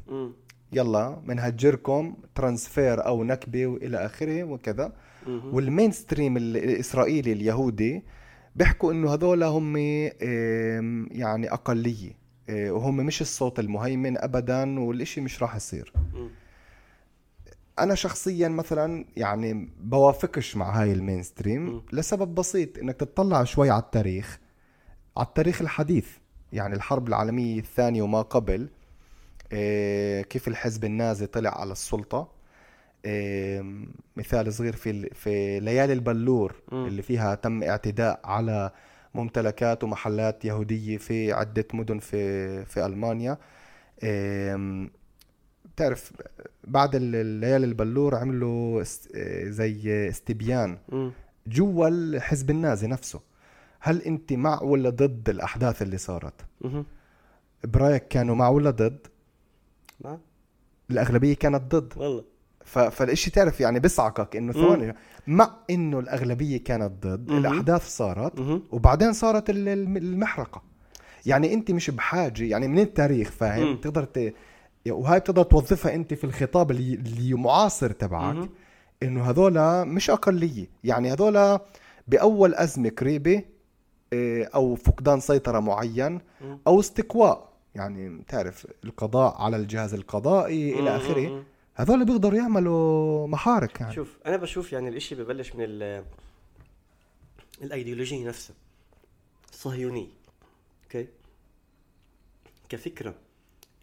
يلا 0.72 1.10
بنهجركم 1.28 2.16
transfer 2.36 3.06
أو 3.06 3.24
نكبة 3.24 3.66
وإلى 3.68 4.06
آخره 4.06 4.44
وكذا. 4.44 4.94
وال 5.28 5.92
mainstream 5.92 6.38
الإسرائيلي 6.38 7.32
اليهودي 7.34 8.04
بيحكوا 8.56 8.92
إنه 8.92 9.14
هذول 9.14 9.44
هم 9.44 9.78
يعني 11.12 11.54
أقلية 11.54 12.12
آه، 12.50 12.72
وهم 12.72 12.98
مش 12.98 13.22
الصوت 13.22 13.60
المهيمن 13.60 14.18
أبدا 14.18 14.80
والإشي 14.80 15.22
مش 15.22 15.42
راح 15.44 15.56
يصير. 15.56 15.94
أنا 17.80 17.96
شخصيا 17.96 18.48
مثلا 18.48 19.06
يعني 19.18 19.70
بوافقش 19.80 20.56
مع 20.56 20.82
هاي 20.82 20.92
المينستريم 20.92 21.82
لسبب 21.94 22.36
بسيط 22.36 22.78
إنك 22.78 22.96
تطلع 22.96 23.44
شوي 23.44 23.70
على 23.70 23.82
التاريخ 23.82 24.40
على 25.18 25.28
التاريخ 25.28 25.62
الحديث 25.62 26.08
يعني 26.54 26.76
الحرب 26.76 27.08
العالمية 27.08 27.60
الثانية 27.60 28.02
وما 28.02 28.22
قبل 28.22 28.70
إيه 29.52 30.22
كيف 30.22 30.48
الحزب 30.48 30.86
النازي 30.86 31.26
طلع 31.28 31.62
على 31.62 31.72
السلطة. 31.72 32.32
إيه 33.06 33.64
مثال 34.16 34.54
صغير 34.54 34.76
في 34.76 35.10
في 35.10 35.60
ليالي 35.60 35.94
البلور. 35.94 36.56
اللي 36.88 37.02
فيها 37.02 37.36
تم 37.36 37.64
اعتداء 37.64 38.20
على 38.24 38.72
ممتلكات 39.14 39.84
ومحلات 39.84 40.46
يهودية 40.46 40.98
في 40.98 41.34
عدة 41.34 41.68
مدن 41.74 42.00
في 42.00 42.66
في 42.66 42.86
ألمانيا. 42.86 43.38
بتعرف 45.76 46.14
بعد 46.64 46.96
الليالي 46.96 47.66
البلور 47.66 48.16
عملوا 48.16 48.84
زي 49.44 50.10
استبيان 50.10 50.78
جوا 51.48 51.88
الحزب 51.88 52.50
النازي 52.50 52.88
نفسه. 52.88 53.20
هل 53.80 54.02
انت 54.02 54.34
مع 54.34 54.62
ولا 54.62 54.90
ضد 54.90 55.30
الأحداث 55.30 55.82
اللي 55.82 55.98
صارت؟ 55.98 56.34
برأيك 57.64 58.08
كانوا 58.08 58.36
مع 58.36 58.50
ولا 58.50 58.70
ضد؟ 58.70 59.08
مع 60.02 60.18
الأغلبية 60.92 61.34
كانت 61.34 61.76
ضد. 61.76 61.94
والله. 61.98 62.24
ف... 62.66 62.80
فالإشي 62.80 63.32
تعرف 63.32 63.62
يعني 63.62 63.80
بيصعقك 63.80 64.36
إنه 64.36 64.54
ثواني. 64.54 64.94
مع 65.28 65.56
إنه 65.70 66.00
الأغلبية 66.00 66.64
كانت 66.64 67.06
ضد 67.06 67.32
مم. 67.32 67.38
الأحداث 67.38 67.88
صارت 67.88 68.40
مم. 68.40 68.62
وبعدين 68.72 69.14
صارت 69.14 69.50
المحرقة. 69.50 70.64
يعني 71.26 71.54
أنت 71.54 71.72
مش 71.72 71.90
بحاجة 71.90 72.44
يعني 72.44 72.68
من 72.68 72.80
التاريخ 72.80 73.32
فاهم. 73.32 73.76
تقدر 73.76 74.04
ت... 74.04 74.34
وهاي 74.88 75.20
بتقدر 75.20 75.44
توظفها 75.44 75.96
أنت 75.96 76.14
في 76.14 76.24
الخطاب 76.24 76.72
اللي, 76.72 77.34
معاصر 77.34 77.92
تبعك 77.92 78.50
إنه 79.04 79.30
هذولا 79.30 79.84
مش 79.84 80.10
أقلية. 80.10 80.68
يعني 80.84 81.14
هذولا 81.14 81.66
بأول 82.08 82.56
أزمة 82.56 82.90
قريبة 82.90 83.44
آه، 84.14 84.50
أو 84.56 84.76
فقدان 84.76 85.20
سيطرة 85.20 85.60
معين 85.60 86.22
أو 86.68 86.80
استقواء 86.80 87.54
يعني 87.76 88.24
تعرف 88.28 88.68
القضاء 88.84 89.42
على 89.42 89.58
الجهاز 89.58 89.94
القضائي 89.94 90.80
إلى 90.80 90.96
آخره. 90.96 91.44
هذول 91.76 92.06
بيقدروا 92.06 92.40
يعملوا 92.40 93.28
معارك 93.28 93.82
يعني. 93.82 93.96
شوف 93.96 94.18
أنا 94.26 94.38
بشوف 94.38 94.74
يعني 94.74 94.90
الإشي 94.90 95.16
ببلش 95.16 95.56
من 95.56 95.64
الايديولوجيه 97.62 98.28
نفسها 98.28 98.56
الصهيونيه 99.52 100.08
أوكي؟ 100.84 101.08
كفكرة 102.70 103.16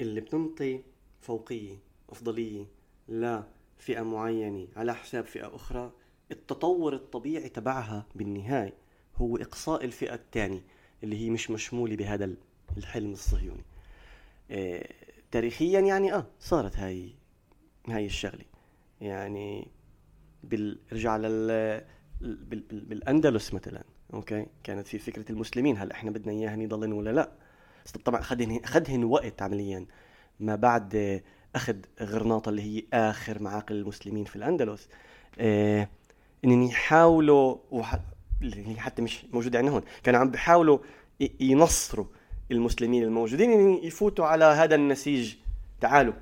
اللي 0.00 0.20
بتنطي 0.20 0.80
فوقية 1.20 1.78
أفضلية 2.10 2.66
لفئة 3.08 4.02
معينة 4.02 4.68
على 4.76 4.94
حساب 4.94 5.24
فئة 5.24 5.54
أخرى. 5.54 5.92
التطور 6.30 6.94
الطبيعي 6.94 7.48
تبعها 7.48 8.06
بالنهاية 8.14 8.74
هو 9.16 9.36
إقصاء 9.36 9.84
الفئة 9.84 10.14
الثانية 10.14 10.64
اللي 11.04 11.16
هي 11.20 11.30
مش 11.30 11.50
مشمولة 11.50 11.96
بهذا 11.96 12.30
الحلم 12.76 13.12
الصهيوني. 13.12 13.64
آه 14.50 14.88
تاريخيا 15.30 15.80
يعني 15.80 16.14
آه 16.14 16.26
صارت 16.40 16.76
هاي 16.76 17.14
هاي 17.88 18.06
الشغلة. 18.06 18.44
يعني 19.00 19.68
بالرجع 20.44 21.16
لل 21.16 21.84
بال... 22.20 22.60
بالأندلس 22.70 23.54
مثلا 23.54 23.84
أوكي؟ 24.14 24.46
كانت 24.64 24.86
في 24.86 24.98
فكرة 24.98 25.32
المسلمين 25.32 25.76
هل 25.76 25.90
إحنا 25.92 26.10
بدنا 26.10 26.32
اياهم 26.32 26.60
يضلن 26.62 26.92
ولا 26.92 27.10
لا؟ 27.10 27.32
طبعا 28.04 28.20
اخذهن 28.20 28.60
اخذهن 28.64 29.04
وقت 29.04 29.42
عمليا. 29.42 29.86
ما 30.40 30.56
بعد 30.56 31.22
أخذ 31.54 31.76
غرناطة 32.00 32.48
اللي 32.48 32.62
هي 32.62 32.82
آخر 32.92 33.42
معاقل 33.42 33.74
المسلمين 33.74 34.24
في 34.24 34.36
الأندلس. 34.36 34.88
آه 35.38 35.88
انهم 36.44 36.62
يحاولوا 36.62 37.56
وح... 37.70 38.00
اللي 38.42 38.80
حتى 38.80 39.02
مش 39.02 39.24
موجوده 39.32 39.58
عندنا 39.58 39.74
هون 39.74 39.82
كانوا 40.02 40.20
عم 40.20 40.30
بيحاولوا 40.30 40.78
ينصروا 41.40 42.06
المسلمين 42.50 43.02
الموجودين 43.02 43.52
ان 43.52 43.78
يفوتوا 43.84 44.26
على 44.26 44.44
هذا 44.44 44.74
النسيج. 44.74 45.34
تعالوا 45.80 46.14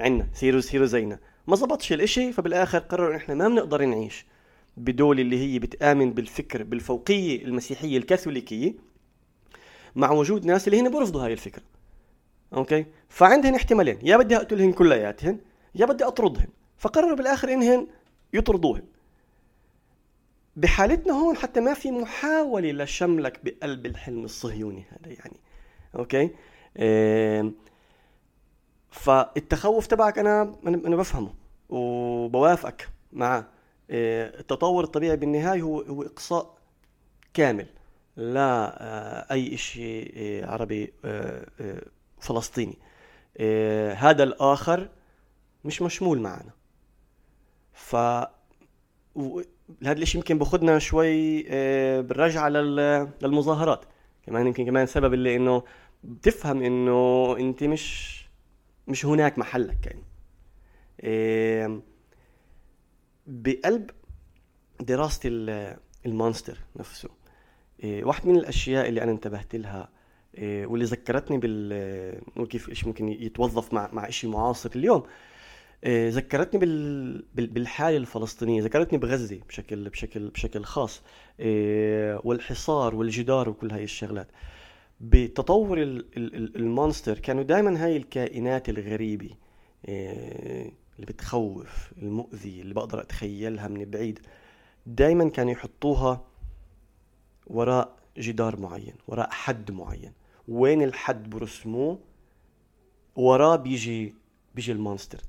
عنا 0.00 0.26
سيروا 0.34 0.60
سيروا 0.60 0.86
زينا. 0.86 1.18
ما 1.46 1.56
زبطش 1.56 1.92
الإشي 1.92 2.32
فبالآخر 2.32 2.78
قرروا 2.78 3.10
إن 3.10 3.16
إحنا 3.16 3.34
ما 3.34 3.48
بنقدر 3.48 3.84
نعيش 3.84 4.26
بدولة 4.76 5.22
اللي 5.22 5.38
هي 5.38 5.58
بتآمن 5.58 6.12
بالفكر 6.12 6.62
بالفوقية 6.62 7.44
المسيحية 7.44 7.98
الكاثوليكية 7.98 8.74
مع 9.96 10.10
وجود 10.10 10.46
ناس 10.46 10.68
اللي 10.68 10.80
هن 10.80 10.90
بيرفضوا 10.90 11.24
هاي 11.24 11.32
الفكرة. 11.32 11.62
أوكي؟ 12.54 12.86
فعندهن 13.08 13.54
احتمالين. 13.54 13.98
يا 14.02 14.16
بدي 14.16 14.36
أقتلهن 14.36 14.72
كلياتهن 14.72 15.38
يا 15.74 15.86
بدي 15.86 16.04
أطردهن. 16.04 16.48
فقرروا 16.78 17.16
بالآخر 17.16 17.52
إنهن 17.52 17.86
يطردوهن. 18.32 18.82
بحالتنا 20.56 21.12
هون 21.12 21.36
حتى 21.36 21.60
ما 21.60 21.74
في 21.74 21.90
محاولة 21.90 22.72
لشملك 22.72 23.40
بقلب 23.44 23.86
الحلم 23.86 24.24
الصهيوني 24.24 24.84
هذا 24.90 25.12
يعني. 25.12 25.36
أوكي؟ 25.96 26.30
إيه 26.76 27.52
فالتخوف 28.90 29.86
تبعك 29.86 30.18
أنا 30.18 30.54
أنا 30.66 30.96
بفهمه 30.96 31.34
وبوافقك 31.68 32.88
معه. 33.12 33.48
إيه 33.90 34.40
التطور 34.40 34.84
الطبيعي 34.84 35.16
بالنهاية 35.16 35.62
هو 35.62 35.80
هو 35.80 36.02
إقصاء 36.02 36.54
كامل. 37.34 37.66
لا 38.16 38.82
آه، 38.82 39.32
أي 39.32 39.56
شيء 39.56 40.16
إيه، 40.16 40.46
عربي 40.46 40.92
آه، 41.04 41.46
آه، 41.60 41.82
فلسطيني. 42.24 42.78
آه 43.36 43.92
هذا 43.92 44.22
الآخر 44.22 44.88
مش 45.64 45.82
مشمول 45.82 46.20
معنا. 46.20 46.50
ف 47.72 47.96
هذا 49.82 50.02
الشيء 50.02 50.20
يمكن 50.20 50.38
باخذنا 50.38 50.78
شوي 50.78 51.44
آه 51.48 52.00
بالرجعة 52.00 52.48
للمظاهرات. 52.48 53.84
كمان 54.26 54.46
يمكن 54.46 54.66
كمان 54.66 54.86
سبب 54.86 55.14
اللي 55.14 55.36
إنه 55.36 55.62
بتفهم 56.04 56.62
إنه 56.62 57.36
أنت 57.38 57.64
مش 57.64 58.14
مش 58.88 59.06
هناك 59.06 59.38
محلك 59.38 59.86
يعني. 59.86 60.04
آه 61.00 61.80
بقلب 63.26 63.90
دراسة 64.80 65.20
المونستر 66.06 66.58
نفسه 66.76 67.08
واحد 67.84 68.26
من 68.26 68.36
الأشياء 68.36 68.88
اللي 68.88 69.02
أنا 69.02 69.12
انتبهت 69.12 69.54
لها 69.54 69.88
واللي 70.38 70.84
ذكرتني 70.84 71.38
بال 71.38 72.46
كيف 72.48 72.68
إيش 72.68 72.86
ممكن 72.86 73.08
يتوظف 73.08 73.72
مع 73.72 73.90
مع 73.92 74.10
شيء 74.10 74.30
معاصر 74.30 74.70
اليوم. 74.76 75.02
إيه، 75.84 76.10
ذكرتني 76.10 76.60
بال... 76.60 77.24
بالحالة 77.34 77.96
الفلسطينية 77.96 78.62
ذكرتني 78.62 78.98
بغزة 78.98 79.40
بشكل 79.48 79.88
بشكل 79.88 80.28
بشكل 80.30 80.64
خاص. 80.64 81.02
والحصار 82.24 82.94
والجدار 82.94 83.48
وكل 83.48 83.70
هاي 83.70 83.84
الشغلات. 83.84 84.28
بتطور 85.00 85.82
المونستر 86.56 87.18
كانوا 87.18 87.42
دائما 87.42 87.84
هاي 87.84 87.96
الكائنات 87.96 88.68
الغريبة 88.68 89.30
اللي 89.84 90.72
بتخوف 90.98 91.92
المؤذية 92.02 92.62
اللي 92.62 92.74
بقدر 92.74 93.00
أتخيلها 93.00 93.68
من 93.68 93.84
بعيد 93.84 94.18
دائما 94.86 95.28
كانوا 95.28 95.52
يحطوها 95.52 96.24
وراء 97.46 97.96
جدار 98.18 98.60
معين 98.60 98.94
وراء 99.08 99.28
حد 99.30 99.70
معين. 99.70 100.12
وين 100.48 100.82
الحد 100.82 101.30
برسموه؟ 101.30 101.98
وراه 103.16 103.56
بيجي 103.56 104.14
بيجي 104.54 104.72
ال 104.72 104.77
monster. 104.77 105.20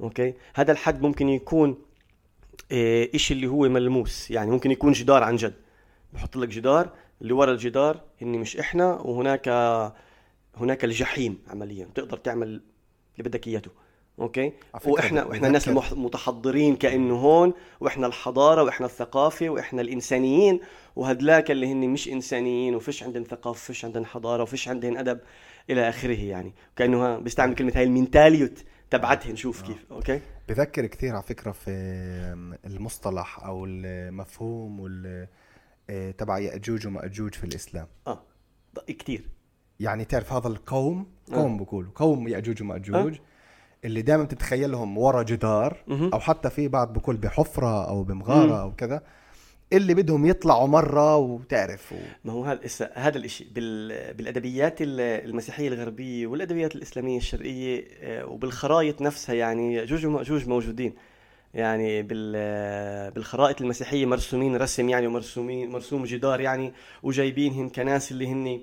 أوكي؟ 0.00 0.34
هذا 0.54 0.72
الحد 0.72 1.02
ممكن 1.02 1.28
يكون 1.28 1.76
إيه 2.70 3.14
إشي 3.14 3.34
اللي 3.34 3.46
هو 3.46 3.68
ملموس. 3.68 4.30
يعني 4.30 4.50
ممكن 4.50 4.70
يكون 4.70 4.92
جدار 4.92 5.22
عن 5.22 5.36
جد. 5.36 5.54
بحط 6.12 6.36
لك 6.36 6.48
جدار 6.48 6.92
اللي 7.22 7.32
ورا 7.32 7.52
الجدار 7.52 8.00
هاي 8.22 8.38
مش 8.38 8.56
إحنا 8.56 8.94
وهناك 8.94 9.48
هناك 10.56 10.84
الجحيم 10.84 11.38
عمليا. 11.48 11.88
تقدر 11.94 12.16
تعمل 12.16 12.48
اللي 12.48 13.28
بدك 13.28 13.48
إياته. 13.48 13.70
أوكي؟ 14.20 14.52
وإحنا 14.86 15.24
وإحنا 15.24 15.46
الناس 15.46 15.68
المتحضرين 15.68 16.76
كأنه 16.76 17.14
هون 17.14 17.52
وإحنا 17.80 18.06
الحضارة 18.06 18.62
وإحنا 18.62 18.86
الثقافة 18.86 19.48
وإحنا 19.48 19.80
الإنسانيين 19.80 20.60
وهدلاك 20.96 21.50
اللي 21.50 21.72
هن 21.72 21.88
مش 21.88 22.08
إنسانيين 22.08 22.74
وفيش 22.74 23.02
عندهم 23.02 23.22
ثقافة 23.22 23.58
فيش 23.66 23.84
عندهم 23.84 24.04
حضارة 24.04 24.42
وفيش 24.42 24.68
عندهم 24.68 24.96
أدب 24.96 25.20
إلى 25.70 25.88
آخره 25.88 26.20
يعني. 26.20 26.54
كأنه 26.76 27.18
بيستعمل 27.18 27.54
كلمة 27.54 27.72
هاي 27.76 27.84
ال 27.84 27.91
mentaliyut 27.91 28.64
تبعتهم 28.90 29.36
شوف 29.36 29.62
كيف 29.62 29.86
أوكي؟ 29.90 30.20
بذكر 30.48 30.86
كثير 30.86 31.14
على 31.14 31.22
فكرة 31.22 31.52
في 31.52 31.70
المصطلح 32.66 33.44
أو 33.44 33.64
المفهوم 33.64 34.80
وال 34.80 35.26
آه، 35.90 36.10
تبع 36.10 36.38
يأجوج 36.38 36.86
وماجوج 36.86 37.34
في 37.34 37.44
الإسلام. 37.44 37.86
آه. 38.06 38.22
كثير. 38.86 39.28
يعني 39.80 40.04
تعرف 40.04 40.32
هذا 40.32 40.48
القوم 40.48 41.06
قوم 41.32 41.54
آه. 41.54 41.64
بقولوا 41.64 41.92
قوم 41.94 42.28
يأجوج 42.28 42.62
وماجوج 42.62 43.14
آه. 43.14 43.29
اللي 43.84 44.02
دائما 44.02 44.24
بتتخيلهم 44.24 44.98
ورا 44.98 45.22
جدار 45.22 45.76
أو 45.90 46.20
حتى 46.20 46.50
في 46.50 46.68
بعض 46.68 46.92
بقول 46.92 47.16
بحفرة 47.16 47.88
أو 47.88 48.02
بمغارة 48.02 48.62
أو 48.62 48.72
كذا 48.72 49.02
اللي 49.72 49.94
بدهم 49.94 50.26
يطلعوا 50.26 50.66
مرة 50.66 51.16
وتعرف 51.16 51.92
و... 51.92 51.96
ما 52.24 52.32
هو 52.32 52.44
هذا 52.44 52.60
هذا 52.94 53.18
الشيء 53.18 53.46
بال... 53.54 54.14
بالأدبيات 54.14 54.74
المسيحية 54.80 55.68
الغربية 55.68 56.26
والأدبيات 56.26 56.76
الإسلامية 56.76 57.16
الشرقية 57.16 57.84
آه، 58.00 58.26
وبالخرائط 58.26 59.02
نفسها 59.02 59.34
يعني 59.34 59.74
ياجوج 59.74 60.06
وماجوج 60.06 60.48
موجودين. 60.48 60.94
يعني 61.54 62.02
بال 62.02 63.10
بالخرائط 63.10 63.60
المسيحية 63.60 64.06
مرسومين 64.06 64.56
رسم 64.56 64.88
يعني 64.88 65.06
ومرسومين 65.06 65.70
مرسوم 65.70 66.04
جدار 66.04 66.40
يعني 66.40 66.72
وجايبينهم 67.02 67.68
كناس 67.68 68.12
اللي 68.12 68.28
هن 68.28 68.60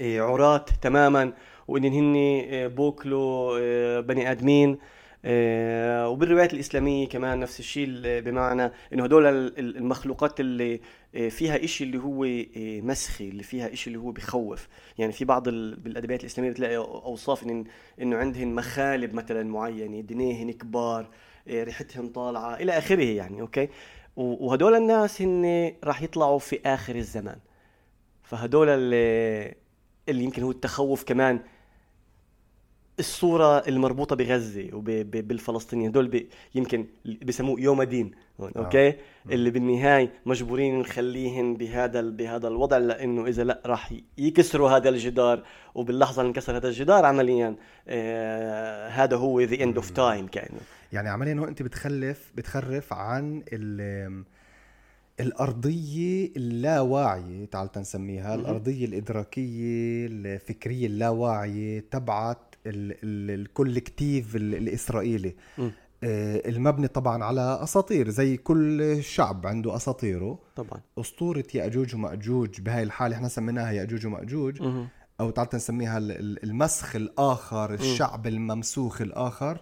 آه، 0.00 0.20
عراة 0.20 0.64
تماما 0.82 1.32
وإن 1.68 1.84
هن 1.84 2.14
آه، 2.16 2.66
بوكلوا 2.66 4.00
بني 4.00 4.30
آدمين 4.30 4.78
آه، 5.24 6.08
وبالروايات 6.08 6.54
الإسلامية 6.54 7.08
كمان 7.08 7.40
نفس 7.40 7.60
الشيء 7.60 7.86
بمعنى 8.20 8.72
إنه 8.92 9.04
هدول 9.04 9.26
المخلوقات 9.58 10.40
اللي 10.40 10.80
آه، 11.14 11.28
فيها 11.28 11.64
إشي 11.64 11.84
اللي 11.84 11.98
هو 11.98 12.24
آه، 12.24 12.80
مسخي 12.80 13.28
اللي 13.28 13.42
فيها 13.42 13.72
إشي 13.72 13.90
اللي 13.90 13.98
هو 13.98 14.10
بخوف. 14.10 14.68
يعني 14.98 15.12
في 15.12 15.24
بعض 15.24 15.48
بالأدبيات 15.48 16.20
الإسلامية 16.20 16.50
بتلاقي 16.50 16.76
أوصاف 16.76 17.42
إن 17.42 17.64
إنه 18.02 18.16
عندهن 18.16 18.54
مخالب 18.54 19.14
مثلا 19.14 19.42
معينة 19.42 20.00
دنيهن 20.00 20.52
كبار 20.52 21.10
ريحتهم 21.48 22.08
طالعة 22.08 22.54
إلى 22.54 22.78
آخره 22.78 23.04
يعني 23.04 23.40
أوكي؟ 23.40 23.68
وهدول 24.16 24.74
الناس 24.74 25.22
هن 25.22 25.72
راح 25.84 26.02
يطلعوا 26.02 26.38
في 26.38 26.60
آخر 26.66 26.96
الزمان. 26.96 27.38
فهدول 28.22 28.68
اللي, 28.68 29.54
اللي 30.08 30.24
يمكن 30.24 30.42
هو 30.42 30.50
التخوف 30.50 31.04
كمان 31.04 31.40
الصورة 32.98 33.58
المربوطة 33.58 34.16
بغزة 34.16 34.68
وبالفلسطينيين 34.72 35.88
هدول 35.90 36.26
يمكن 36.54 36.86
بسموه 37.24 37.60
يوم 37.60 37.82
الدين. 37.82 38.10
آه. 38.40 38.52
أوكي 38.56 38.94
اللي 39.30 39.50
بالنهاية 39.50 40.12
مجبورين 40.26 40.78
نخليهم 40.78 41.56
بهذا 41.56 42.00
بهذا 42.00 42.48
الوضع 42.48 42.78
لأنه 42.78 43.26
إذا 43.26 43.44
لأ 43.44 43.62
راح 43.66 43.92
يكسروا 44.18 44.70
هذا 44.70 44.88
الجدار. 44.88 45.42
وباللحظة 45.74 46.22
اللي 46.22 46.28
انكسر 46.28 46.56
هذا 46.56 46.68
الجدار 46.68 47.04
عمليا 47.04 47.56
آه 47.88 48.88
هذا 48.88 49.16
هو 49.16 49.40
the 49.40 49.64
end 49.64 49.76
of 49.76 49.90
time 49.90 50.26
كأنه. 50.26 50.60
يعني 50.92 51.08
عمليا 51.08 51.34
هو 51.34 51.44
أنت 51.44 51.62
بتخلف 51.62 52.32
بتخرف 52.36 52.92
عن 52.92 53.42
ال 53.52 54.24
الأرضية 55.20 56.30
اللاواعية 56.36 57.44
تعال 57.44 57.72
تنسميها 57.72 58.34
الأرضية 58.34 58.84
الإدراكية 58.84 60.06
الفكرية 60.06 60.86
اللاواعية 60.86 61.84
تبعت 61.90 62.47
الكولكتيف 62.68 64.36
الإسرائيلي. 64.36 65.34
م. 65.58 65.70
آه، 66.04 66.48
المبني 66.48 66.88
طبعا 66.88 67.24
على 67.24 67.58
أساطير 67.62 68.08
زي 68.08 68.36
كل 68.36 68.98
شعب 69.02 69.46
عنده 69.46 69.76
أساطيره. 69.76 70.38
طبعا. 70.56 70.80
أسطورة 70.98 71.44
يأجوج 71.54 71.94
ومأجوج 71.94 72.60
بهاي 72.60 72.82
الحالة 72.82 73.16
إحنا 73.16 73.28
سميناها 73.28 73.72
يأجوج 73.72 74.06
ومأجوج. 74.06 74.62
م. 74.62 74.86
أو 75.20 75.30
تعال 75.30 75.48
نسميها 75.54 75.98
المسخ 75.98 76.96
الآخر 76.96 77.74
الشعب. 77.74 78.26
الممسوخ 78.26 79.00
الآخر. 79.02 79.60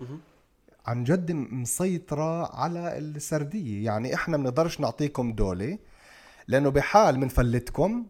عن 0.86 1.04
جد 1.04 1.32
مسيطرة 1.32 2.56
على 2.56 2.98
السردية. 2.98 3.84
يعني 3.84 4.14
إحنا 4.14 4.36
بنقدرش 4.36 4.80
نعطيكم 4.80 5.32
دولة 5.32 5.78
لأنه 6.48 6.68
بحال 6.68 7.18
منفلتكم. 7.18 8.06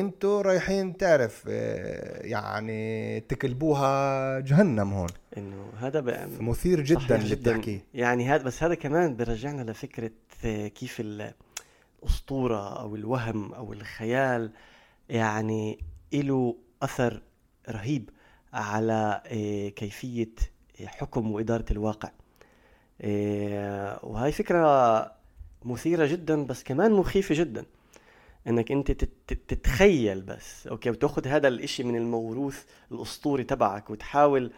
أنتوا 0.00 0.42
رايحين 0.42 0.96
تعرف 0.96 1.44
آه، 1.48 2.26
يعني 2.26 3.20
تكلبوها 3.20 4.40
جهنم 4.40 4.92
هون. 4.92 5.08
إنه 5.36 5.72
هذا 5.78 6.00
بقى 6.00 6.28
مثير 6.40 6.80
جدا 6.80 7.16
اللي 7.16 7.34
بتحكيه 7.34 7.80
يعني 7.94 8.28
هذا 8.28 8.42
بس 8.42 8.62
هذا 8.62 8.74
كمان 8.74 9.16
برجعنا 9.16 9.70
لفكرة 9.70 10.10
آه، 10.44 10.68
كيف 10.68 11.00
الأسطورة 11.00 12.80
أو 12.80 12.96
الوهم 12.96 13.52
أو 13.52 13.72
الخيال 13.72 14.50
يعني 15.08 15.78
له 16.12 16.56
أثر 16.82 17.22
رهيب 17.68 18.10
على 18.52 19.22
آه، 19.26 19.68
كيفية 19.68 20.34
حكم 20.84 21.32
وإدارة 21.32 21.64
الواقع. 21.70 22.10
وهي 24.02 24.32
فكرة 24.32 25.12
مثيرة 25.64 26.06
جدا 26.06 26.44
بس 26.44 26.62
كمان 26.62 26.92
مخيفة 26.92 27.34
جدا. 27.34 27.64
إنك 28.46 28.72
أنت 28.72 28.90
تتخيل 29.48 30.22
بس 30.22 30.66
أوكي؟ 30.66 30.90
وتاخذ 30.90 31.28
هذا 31.28 31.48
الإشي 31.48 31.82
من 31.82 31.96
الموروث 31.96 32.64
الأسطوري 32.92 33.44
تبعك 33.44 33.90
وتحاول 33.90 34.52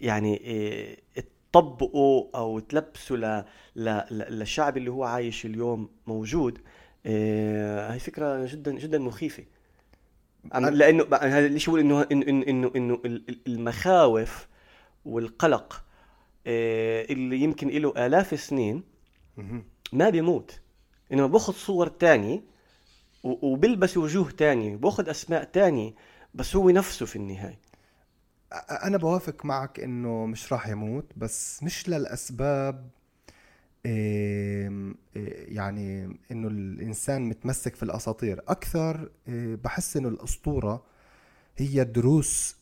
يعني 0.00 0.36
إيه 0.36 0.98
تطبقه 1.52 2.30
أو 2.34 2.58
تلبسه 2.58 3.16
ل... 3.16 3.44
ل... 3.76 4.02
للشعب 4.10 4.76
اللي 4.76 4.90
هو 4.90 5.04
عايش 5.04 5.46
اليوم 5.46 5.88
موجود. 6.06 6.58
إيه 7.06 7.92
هاي 7.92 7.98
فكرة 7.98 8.46
جدا 8.46 8.72
جدا 8.72 8.98
مخيفة. 8.98 9.44
لأنه 10.54 11.04
هذا 11.14 11.46
الشيء 11.46 11.74
بقول 11.74 11.80
إنه 11.80 12.02
إنه 12.12 12.44
إنه 12.48 12.72
إنه 12.76 13.20
المخاوف 13.46 14.48
والقلق 15.04 15.84
إيه 16.46 17.12
اللي 17.12 17.40
يمكن 17.40 17.68
له 17.68 18.06
آلاف 18.06 18.32
السنين 18.32 18.82
ما 19.92 20.10
بيموت. 20.10 20.60
انه 21.12 21.26
بأخذ 21.26 21.52
صور 21.52 21.86
تانية 21.86 22.55
وبيلبس 23.42 23.96
وجوه 23.96 24.30
تانية 24.30 24.76
باخذ 24.76 25.10
أسماء 25.10 25.44
تانية 25.44 25.94
بس 26.34 26.56
هو 26.56 26.70
نفسه 26.70 27.06
في 27.06 27.16
النهاية. 27.16 27.58
أنا 28.70 28.96
بوافق 28.96 29.44
معك 29.44 29.80
إنه 29.80 30.26
مش 30.26 30.52
راح 30.52 30.68
يموت 30.68 31.04
بس 31.16 31.62
مش 31.62 31.88
للأسباب 31.88 32.88
يعني 35.48 36.16
إنه 36.30 36.48
الإنسان 36.48 37.22
متمسك 37.28 37.74
في 37.74 37.82
الأساطير. 37.82 38.42
أكثر 38.48 39.10
بحس 39.64 39.96
إنه 39.96 40.08
الأسطورة 40.08 40.84
هي 41.56 41.84
دروس 41.84 42.56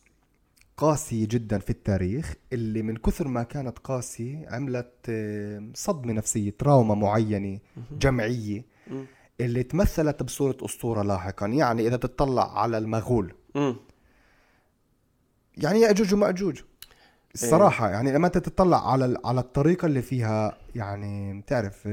قاسية 0.77 1.27
جدا 1.27 1.59
في 1.59 1.69
التاريخ 1.69 2.35
اللي 2.53 2.81
من 2.81 2.97
كثر 2.97 3.27
ما 3.27 3.43
كانت 3.43 3.79
قاسية 3.79 4.49
عملت 4.49 5.11
صدمة 5.73 6.13
نفسية 6.13 6.53
تراوما 6.59 6.95
معينة 6.95 7.59
جمعية. 7.91 8.63
اللي 9.41 9.63
تمثلت 9.63 10.23
بصورة 10.23 10.57
أسطورة 10.65 11.01
لاحقا 11.01 11.47
يعني 11.47 11.87
إذا 11.87 11.97
تطلع 11.97 12.59
على 12.59 12.77
المغول. 12.77 13.33
م. 13.55 13.73
يعني 15.57 15.81
يأجوج 15.81 16.13
ومأجوج 16.13 16.61
الصراحة 17.33 17.87
إيه. 17.87 17.93
يعني 17.93 18.11
لما 18.11 18.27
أنت 18.27 18.37
تطلع 18.37 18.91
على 18.91 19.17
على 19.25 19.39
الطريقة 19.39 19.85
اللي 19.85 20.01
فيها 20.01 20.57
يعني 20.75 21.41
بتعرف 21.41 21.87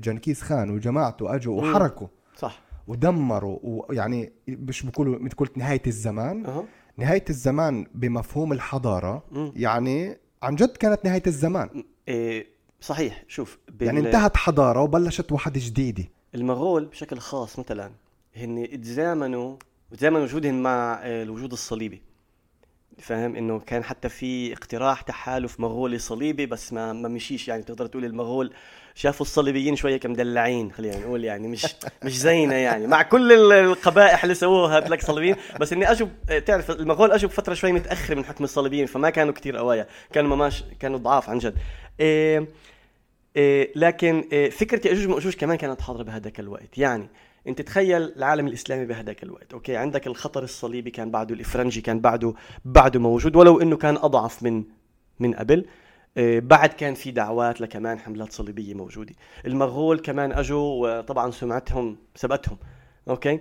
جنكيز 0.00 0.42
خان 0.42 0.70
وجماعته 0.70 1.34
أجوا 1.34 1.62
وحركوا. 1.62 2.06
صح. 2.36 2.60
ودمروا 2.86 3.58
ويعني 3.62 4.32
مش 4.48 4.86
بقولوا 4.86 5.18
مثل 5.18 5.36
قلت 5.36 5.58
نهاية 5.58 5.82
الزمان. 5.86 6.46
أه. 6.46 6.64
نهاية 6.96 7.24
الزمان 7.30 7.86
بمفهوم 7.94 8.52
الحضارة 8.52 9.24
م. 9.30 9.50
يعني 9.56 10.18
عن 10.42 10.54
جد 10.54 10.76
كانت 10.76 11.04
نهاية 11.04 11.22
الزمان. 11.26 11.84
إيه 12.08 12.46
صحيح. 12.80 13.24
شوف 13.28 13.58
بال... 13.68 13.86
يعني 13.86 14.00
انتهت 14.00 14.36
حضارة 14.36 14.80
وبلشت 14.80 15.32
واحدة 15.32 15.60
جديدة. 15.64 16.04
المغول 16.38 16.84
بشكل 16.84 17.18
خاص 17.18 17.58
مثلا 17.58 17.90
هن 18.36 18.68
اتزامنوا 18.72 19.56
تزامن 19.96 20.20
وجودهم 20.20 20.62
مع 20.62 21.00
الوجود 21.04 21.52
الصليبي. 21.52 22.02
فاهم؟ 22.98 23.36
إنه 23.36 23.58
كان 23.58 23.84
حتى 23.84 24.08
في 24.08 24.52
اقتراح 24.52 25.00
تحالف 25.02 25.60
مغولي 25.60 25.98
صليبي 25.98 26.46
بس 26.46 26.72
ما 26.72 26.92
ما 26.92 27.08
مشيش. 27.08 27.48
يعني 27.48 27.62
تقدر 27.62 27.86
تقول 27.86 28.04
المغول 28.04 28.52
شافوا 28.94 29.26
الصليبيين 29.26 29.76
شوية 29.76 29.96
كمدلعين 29.96 30.72
خلينا 30.72 30.98
نقول 30.98 31.24
يعني 31.24 31.48
مش 31.48 31.66
مش 32.04 32.18
زينا 32.18 32.56
يعني. 32.56 32.86
مع 32.86 33.02
كل 33.02 33.52
القبائح 33.52 34.22
اللي 34.22 34.34
سووها 34.34 34.78
هتلاقي 34.78 35.02
صليبيين. 35.02 35.36
بس 35.60 35.72
إني 35.72 35.90
اجوا 35.90 36.08
تعرف 36.46 36.70
المغول 36.70 37.12
اجوا 37.12 37.30
بفتره 37.30 37.54
شوي 37.54 37.72
متأخر 37.72 38.16
من 38.16 38.24
حكم 38.24 38.44
الصليبيين 38.44 38.86
فما 38.86 39.10
كانوا 39.10 39.32
كتير 39.32 39.56
قوايا. 39.56 39.86
كانوا 40.12 40.36
ماش 40.36 40.64
كانوا 40.80 40.98
ضعاف 40.98 41.30
عن 41.30 41.38
جد. 41.38 41.54
إيه 42.00 42.46
لكن 43.76 44.24
إيه 44.32 44.50
فكرة 44.50 44.88
يأجوج 44.88 45.06
وماجوج 45.06 45.34
كمان 45.34 45.56
كانت 45.56 45.80
حاضرة 45.80 46.02
بهذاك 46.02 46.40
الوقت. 46.40 46.78
يعني 46.78 47.08
أنت 47.46 47.62
تخيل 47.62 48.02
العالم 48.02 48.46
الإسلامي 48.46 48.86
بهذاك 48.86 49.22
الوقت 49.22 49.52
أوكي؟ 49.52 49.76
عندك 49.76 50.06
الخطر 50.06 50.42
الصليبي 50.42 50.90
كان 50.90 51.10
بعده 51.10 51.34
الإفرنجي 51.34 51.80
كان 51.80 52.00
بعده 52.00 52.34
بعده 52.64 53.00
موجود 53.00 53.36
ولو 53.36 53.60
إنه 53.60 53.76
كان 53.76 53.96
أضعف 53.96 54.42
من 54.42 54.64
من 55.20 55.34
قبل. 55.34 55.66
آه، 56.16 56.38
بعد 56.38 56.68
كان 56.68 56.94
في 56.94 57.10
دعوات 57.10 57.60
لكمان 57.60 57.98
حملات 57.98 58.32
صليبية 58.32 58.74
موجودة. 58.74 59.14
المغول 59.46 59.98
كمان 59.98 60.32
أجوا 60.32 60.98
وطبعا 60.98 61.30
سمعتهم 61.30 61.96
سبقتهم 62.14 62.58
أوكي؟ 63.08 63.40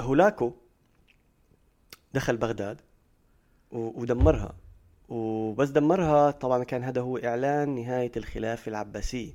هولاكو 0.00 0.52
دخل 2.14 2.36
بغداد 2.36 2.80
ودمرها. 3.72 4.54
وبس 5.08 5.68
دمرها 5.68 6.30
طبعا 6.30 6.64
كان 6.64 6.84
هذا 6.84 7.00
هو 7.00 7.16
إعلان 7.16 7.68
نهاية 7.68 8.12
الخلافه 8.16 8.68
العباسيه 8.68 9.32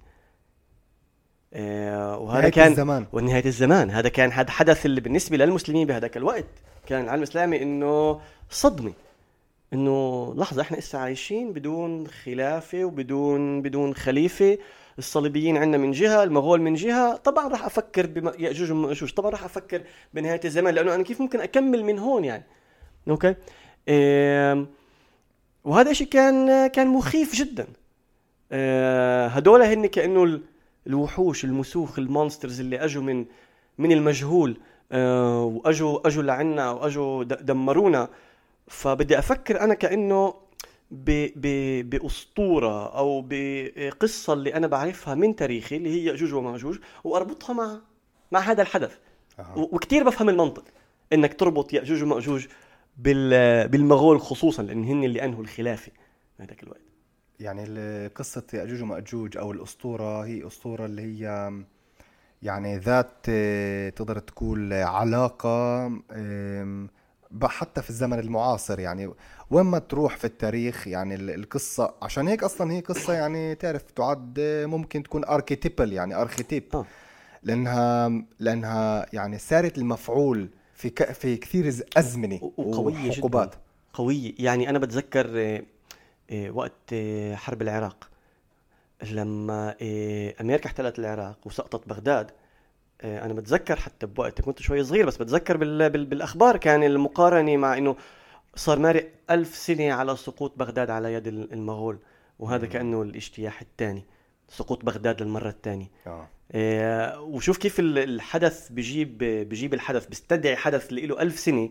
آه، 1.53 2.17
وهذا 2.17 2.39
نهاية 2.39 2.51
كان 2.51 2.71
الزمان. 2.71 3.05
ونهاية 3.13 3.45
الزمان. 3.45 3.89
هذا 3.89 4.09
كان 4.09 4.31
هذا 4.31 4.51
حدث 4.51 4.85
اللي 4.85 5.01
بالنسبة 5.01 5.37
للمسلمين 5.37 5.87
بهذاك 5.87 6.17
الوقت. 6.17 6.45
كان 6.87 7.03
العالم 7.03 7.23
الإسلامي 7.23 7.61
إنه 7.61 8.21
صدمه 8.49 8.93
إنه 9.73 10.33
لحظة 10.37 10.61
إحنا 10.61 10.77
لسه 10.77 10.99
عايشين 10.99 11.53
بدون 11.53 12.07
خلافة 12.07 12.85
وبدون 12.85 13.61
بدون 13.61 13.95
خليفة. 13.95 14.57
الصليبيين 14.97 15.57
عندنا 15.57 15.77
من 15.77 15.91
جهة 15.91 16.23
المغول 16.23 16.61
من 16.61 16.73
جهة. 16.73 17.15
طبعا 17.15 17.47
راح 17.47 17.65
أفكر 17.65 18.05
بياجوج 18.05 18.71
وماجوج 18.71 19.13
طبعا 19.13 19.31
راح 19.31 19.43
أفكر 19.43 19.81
بنهاية 20.13 20.41
الزمان 20.45 20.73
لأنه 20.73 20.95
أنا 20.95 21.03
كيف 21.03 21.21
ممكن 21.21 21.41
أكمل 21.41 21.83
من 21.83 21.99
هون 21.99 22.25
يعني؟ 22.25 22.43
أوكي؟ 23.09 23.35
إيه 23.87 24.65
وهذا 25.63 25.93
شيء 25.93 26.07
كان 26.07 26.67
كان 26.67 26.87
مخيف 26.87 27.35
جدا. 27.35 27.67
إيه 28.51 29.27
هدول 29.27 29.61
هن 29.61 29.85
كأنه 29.85 30.39
الوحوش 30.87 31.43
المسوخ 31.43 31.99
ال 31.99 32.06
monsters 32.06 32.59
اللي 32.59 32.77
أجوا 32.77 33.03
من 33.03 33.25
من 33.77 33.91
المجهول. 33.91 34.57
آه 34.91 35.43
وأجوا 35.43 36.07
أجوا 36.07 36.23
لعنا 36.23 36.71
وأجوا 36.71 37.23
دمرونا. 37.23 38.09
فبدي 38.67 39.19
أفكر 39.19 39.61
أنا 39.61 39.73
كأنه 39.73 40.33
ب 40.91 41.27
ب 41.35 41.89
بأسطورة 41.89 42.97
أو 42.97 43.25
بقصة 43.29 44.33
اللي 44.33 44.53
أنا 44.53 44.67
بعرفها 44.67 45.15
من 45.15 45.35
تاريخي 45.35 45.77
اللي 45.77 45.89
هي 45.89 46.05
يأجوج 46.05 46.33
ومأجوج 46.33 46.77
وأربطها 47.03 47.53
مع 47.53 47.79
مع 48.31 48.39
هذا 48.39 48.61
الحدث. 48.61 48.97
أه. 49.39 49.53
وكثير 49.57 50.03
بفهم 50.03 50.29
المنطق. 50.29 50.63
إنك 51.13 51.33
تربط 51.33 51.73
يأجوج 51.73 52.03
ومأجوج 52.03 52.45
بالمغول 52.97 54.21
خصوصا 54.21 54.63
لأن 54.63 54.83
هن 54.83 55.03
اللي 55.03 55.25
أنهوا 55.25 55.43
الخلافة 55.43 55.91
بهذاك 56.39 56.63
الوقت. 56.63 56.81
يعني 57.39 58.07
قصة 58.07 58.43
يأجوج 58.53 58.81
ومأجوج 58.81 59.37
أو 59.37 59.51
الأسطورة 59.51 60.25
هي 60.25 60.47
أسطورة 60.47 60.85
اللي 60.85 61.01
هي 61.01 61.51
يعني 62.41 62.77
ذات 62.77 63.25
تقدر 63.95 64.19
تقول 64.19 64.73
علاقة 64.73 65.87
حتى 67.43 67.81
في 67.81 67.89
الزمن 67.89 68.19
المعاصر. 68.19 68.79
يعني 68.79 69.13
وين 69.51 69.65
ما 69.65 69.79
تروح 69.79 70.17
في 70.17 70.25
التاريخ 70.25 70.87
يعني 70.87 71.15
القصة 71.15 71.93
عشان 72.01 72.27
هيك 72.27 72.43
أصلا 72.43 72.71
هي 72.71 72.79
قصة 72.79 73.13
يعني 73.13 73.55
تعرف 73.55 73.81
تعد 73.91 74.39
ممكن 74.65 75.03
تكون 75.03 75.25
أركيتيبل 75.25 75.93
يعني 75.93 76.15
أركيتيب 76.15 76.63
آه. 76.73 76.85
لأنها 77.43 78.11
لأنها 78.39 79.05
يعني 79.13 79.37
صارت 79.37 79.77
المفعول 79.77 80.49
في 80.83 80.89
ك... 80.89 81.11
في 81.11 81.37
كثير 81.37 81.73
أزمنة 81.97 82.51
وقوية 82.57 83.11
جدا. 83.11 83.49
قوية. 83.93 84.33
يعني 84.39 84.69
أنا 84.69 84.79
بتذكر 84.79 85.37
إيه، 86.29 86.51
وقت 86.51 86.93
إيه، 86.93 87.35
حرب 87.35 87.61
العراق. 87.61 88.09
لما 89.11 89.75
أمريكا 90.41 90.65
احتلت 90.65 90.99
العراق 90.99 91.37
وسقطت 91.45 91.89
بغداد 91.89 92.31
أنا 93.03 93.33
بتذكر 93.33 93.75
حتى 93.75 94.05
بوقت 94.05 94.41
كنت 94.41 94.61
شوي 94.61 94.83
صغير 94.83 95.05
بس 95.05 95.17
بتذكر 95.17 95.57
بال 95.57 95.89
بال 95.89 96.05
بالأخبار 96.05 96.57
كان 96.57 96.83
المقارنة 96.83 97.57
مع 97.57 97.77
إنه 97.77 97.95
صار 98.55 98.79
مارق 98.79 99.11
ألف 99.29 99.55
سنة 99.55 99.91
على 99.93 100.15
سقوط 100.15 100.53
بغداد 100.57 100.89
على 100.89 101.13
يد 101.13 101.27
المغول. 101.27 101.97
وهذا 102.39 102.65
كأنه 102.65 103.01
الاجتياح 103.01 103.61
الثاني 103.61 104.05
سقوط 104.49 104.85
بغداد 104.85 105.21
للمرة 105.21 105.49
الثانية. 105.49 105.91
آه. 106.07 106.27
إيه 106.53 107.19
وشوف 107.21 107.57
كيف 107.57 107.79
الحدث 107.79 108.69
بجيب 108.69 109.17
بجيب 109.17 109.73
الحدث 109.73 110.07
بيستدعي 110.07 110.55
حدث 110.55 110.89
اللي 110.89 111.05
له 111.05 111.21
ألف 111.21 111.39
سنة 111.39 111.69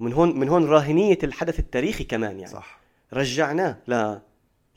من 0.00 0.12
هون 0.12 0.38
من 0.38 0.48
هون 0.48 0.64
راهنية 0.64 1.18
الحدث 1.22 1.58
التاريخي 1.58 2.04
كمان 2.04 2.40
يعني. 2.40 2.52
صح. 2.52 2.80
رجعناه 3.12 3.76
ل 3.88 4.18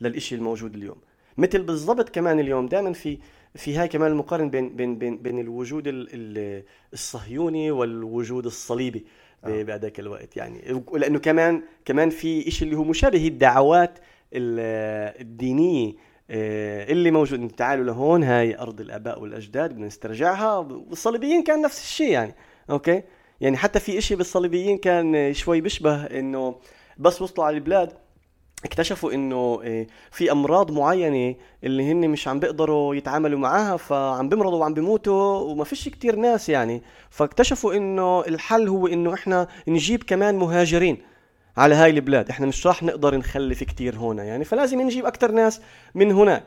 للإشي 0.01 0.35
الموجود 0.35 0.75
اليوم. 0.75 0.97
مثل 1.37 1.63
بالضبط 1.63 2.09
كمان 2.09 2.39
اليوم 2.39 2.67
دائما 2.67 2.93
في 2.93 3.17
في 3.55 3.75
هاي 3.75 3.87
كمان 3.87 4.11
المقارنة 4.11 4.49
بين 4.49 4.75
بين 4.75 4.97
بين 4.97 5.17
بين 5.17 5.39
الوجود 5.39 5.83
الصهيوني 6.93 7.71
والوجود 7.71 8.45
الصليبي 8.45 9.05
آه. 9.43 9.63
بهذاك 9.63 9.99
الوقت 9.99 10.37
يعني. 10.37 10.81
لأنه 10.93 11.19
كمان 11.19 11.63
كمان 11.85 12.09
في 12.09 12.51
شيء 12.51 12.67
اللي 12.67 12.77
هو 12.77 12.83
مشابه 12.83 13.27
الدعوات 13.27 13.99
الدينية 14.33 15.89
آه، 15.89 16.10
اللي 16.31 17.11
موجود 17.11 17.47
تعالوا 17.47 17.85
لهون 17.85 18.23
هاي 18.23 18.59
أرض 18.59 18.81
الآباء 18.81 19.21
والأجداد 19.21 19.73
بدنا 19.73 19.87
نسترجعها. 19.87 20.57
والصليبيين 20.57 21.43
كان 21.43 21.61
نفس 21.61 21.83
الشيء 21.83 22.09
يعني 22.09 22.35
أوكي؟ 22.69 23.03
يعني 23.41 23.57
حتى 23.57 23.79
في 23.79 24.01
شيء 24.01 24.17
بالصليبيين 24.17 24.77
كان 24.77 25.33
شوي 25.33 25.61
بيشبه 25.61 26.03
إنه 26.05 26.55
بس 26.97 27.21
وصلوا 27.21 27.45
على 27.45 27.55
البلاد 27.55 27.93
اكتشفوا 28.65 29.13
إنه 29.13 29.61
إيه، 29.63 29.87
في 30.11 30.31
أمراض 30.31 30.71
معينة 30.71 31.35
اللي 31.63 31.91
هن 31.91 32.09
مش 32.09 32.27
عم 32.27 32.39
بيقدروا 32.39 32.95
يتعاملوا 32.95 33.39
معاها 33.39 33.77
فعم 33.77 34.29
بمرضوا 34.29 34.59
وعم 34.59 34.73
بيموتوا 34.73 35.39
وما 35.39 35.63
فيش 35.63 35.89
كتير 35.89 36.15
ناس 36.15 36.49
يعني. 36.49 36.81
فاكتشفوا 37.09 37.73
إنه 37.73 38.21
الحل 38.21 38.67
هو 38.67 38.87
إنه 38.87 39.13
إحنا 39.13 39.47
نجيب 39.67 40.03
كمان 40.03 40.35
مهاجرين. 40.35 40.97
على 41.57 41.75
هاي 41.75 41.89
البلاد. 41.89 42.29
إحنا 42.29 42.45
مش 42.45 42.67
راح 42.67 42.83
نقدر 42.83 43.17
نخلف 43.17 43.63
كتير 43.63 43.95
هنا 43.95 44.23
يعني 44.23 44.45
فلازم 44.45 44.81
نجيب 44.81 45.05
أكتر 45.05 45.31
ناس 45.31 45.61
من 45.95 46.11
هناك. 46.11 46.43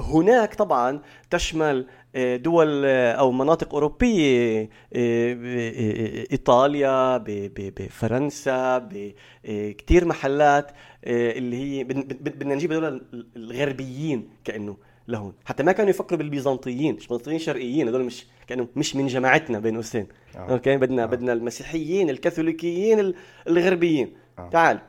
هناك 0.00 0.54
طبعا 0.54 1.00
تشمل 1.30 1.86
آه، 2.16 2.36
دول 2.36 2.82
آه، 2.86 3.12
أو 3.12 3.32
مناطق 3.32 3.74
أوروبية 3.74 4.70
آه، 4.92 6.26
إيطاليا 6.32 7.16
بفرنسا 7.56 8.78
بكثير 8.78 10.04
محلات 10.04 10.72
اللي 11.06 11.56
هي 11.56 11.84
بدنا 11.84 12.54
نجيب 12.54 12.72
هذول 12.72 13.06
الغربيين 13.36 14.28
كأنه. 14.44 14.76
لهون 15.08 15.34
حتى 15.44 15.62
ما 15.62 15.72
كانوا 15.72 15.90
يفكروا 15.90 16.18
بالبيزنطيين 16.18 16.94
البيزنطيين 16.94 17.38
شرقيين 17.38 17.88
هذول 17.88 18.04
مش 18.04 18.26
كانوا 18.46 18.66
مش 18.76 18.96
من 18.96 19.06
جماعتنا 19.06 19.58
بين 19.58 19.76
قوسين 19.76 20.06
آه. 20.36 20.52
أوكي 20.52 20.76
بدنا 20.76 21.02
آه. 21.02 21.06
بدنا 21.06 21.32
المسيحيين 21.32 22.10
الكاثوليكيين 22.10 23.14
الغربيين 23.48 24.12
آه. 24.38 24.48
تعال 24.48 24.80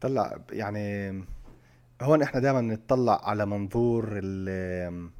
طلع 0.00 0.38
يعني 0.52 1.24
هون 2.02 2.22
إحنا 2.22 2.40
دائما 2.40 2.60
نطلع 2.60 3.28
على 3.28 3.46
منظور 3.46 4.08
ال 4.22 5.10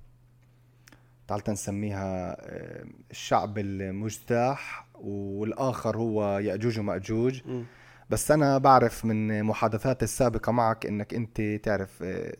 تعال 1.28 1.42
نسميها 1.48 2.36
آه، 2.40 2.84
الشعب 3.10 3.58
المجتاح 3.58 4.86
والآخر 4.94 5.96
هو 5.96 6.38
يأجوج 6.38 6.78
ومأجوج 6.78 7.40
م. 7.46 7.62
بس 8.10 8.30
أنا 8.30 8.58
بعرف 8.58 9.04
من 9.04 9.42
محادثاتي 9.42 10.04
السابقة 10.04 10.52
معك 10.52 10.86
إنك 10.86 11.14
أنت 11.14 11.40
تعرف 11.40 12.02
آه، 12.02 12.36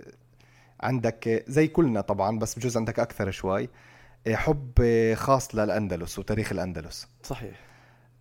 عندك 0.83 1.45
زي 1.49 1.69
كلنا 1.69 2.01
طبعا 2.01 2.39
بس 2.39 2.59
بجوز 2.59 2.77
عندك 2.77 2.99
أكثر 3.01 3.31
شوي 3.31 3.69
حب 4.29 4.73
خاص 5.15 5.55
للأندلس 5.55 6.19
وتاريخ 6.19 6.53
الأندلس. 6.53 7.09
صحيح. 7.23 7.61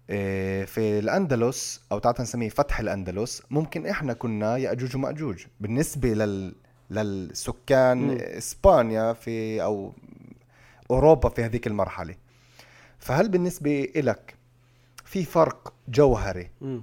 إيه، 0.10 0.66
في 0.66 1.00
الأندلس 1.00 1.82
أو 1.92 2.00
تعال 2.00 2.16
نسميه 2.20 2.50
فتح 2.50 2.80
الأندلس 2.80 3.44
ممكن 3.50 3.86
إحنا 3.86 4.14
كنا 4.14 4.58
ياجوج 4.58 4.96
وماجوج 4.96 5.46
بالنسبة 5.60 6.14
لل 6.14 6.56
للسكان 6.90 7.98
م. 7.98 8.18
إسبانيا 8.20 9.14
في 9.14 9.64
أو 9.64 9.94
أوروبا 10.92 11.30
في 11.30 11.44
هذيك 11.44 11.68
المرحلة. 11.68 12.16
فهل 13.00 13.30
بالنسبة 13.30 13.92
لك 13.96 14.36
في 15.06 15.26
فرق 15.26 15.74
جوهري؟ 15.88 16.50
م. 16.62 16.80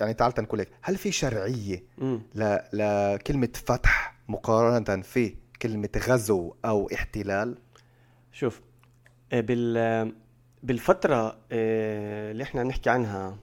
يعني 0.00 0.14
تعال 0.14 0.32
نقول 0.38 0.60
لك. 0.60 0.68
هل 0.82 0.96
في 0.96 1.12
شرعية 1.12 1.84
ل... 2.34 2.58
لكلمة 2.72 3.48
فتح 3.54 4.14
مقارنة 4.30 5.02
في 5.02 5.34
كلمة 5.62 5.88
غزو 6.08 6.54
أو 6.64 6.88
احتلال؟ 6.94 7.58
شوف 8.32 8.60
آه، 9.32 9.40
بال 9.40 10.12
بالفترة 10.62 11.38
آه، 11.52 12.30
اللي 12.32 12.42
إحنا 12.42 12.62
نحكي 12.62 12.90
عنها 12.90 13.38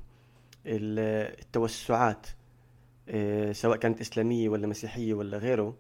التوسعات 0.66 2.28
آه، 3.10 3.52
سواء 3.52 3.78
كانت 3.78 4.02
إسلامية 4.02 4.50
ولا 4.50 4.68
مسيحية 4.68 5.14
ولا 5.14 5.38
غيره 5.38 5.76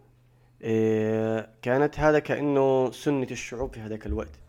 كانت 1.61 1.99
هذا 1.99 2.19
كأنه 2.19 2.91
سنة 2.91 3.27
الشعوب 3.31 3.73
في 3.73 3.79
هذاك 3.79 4.05
الوقت. 4.05 4.39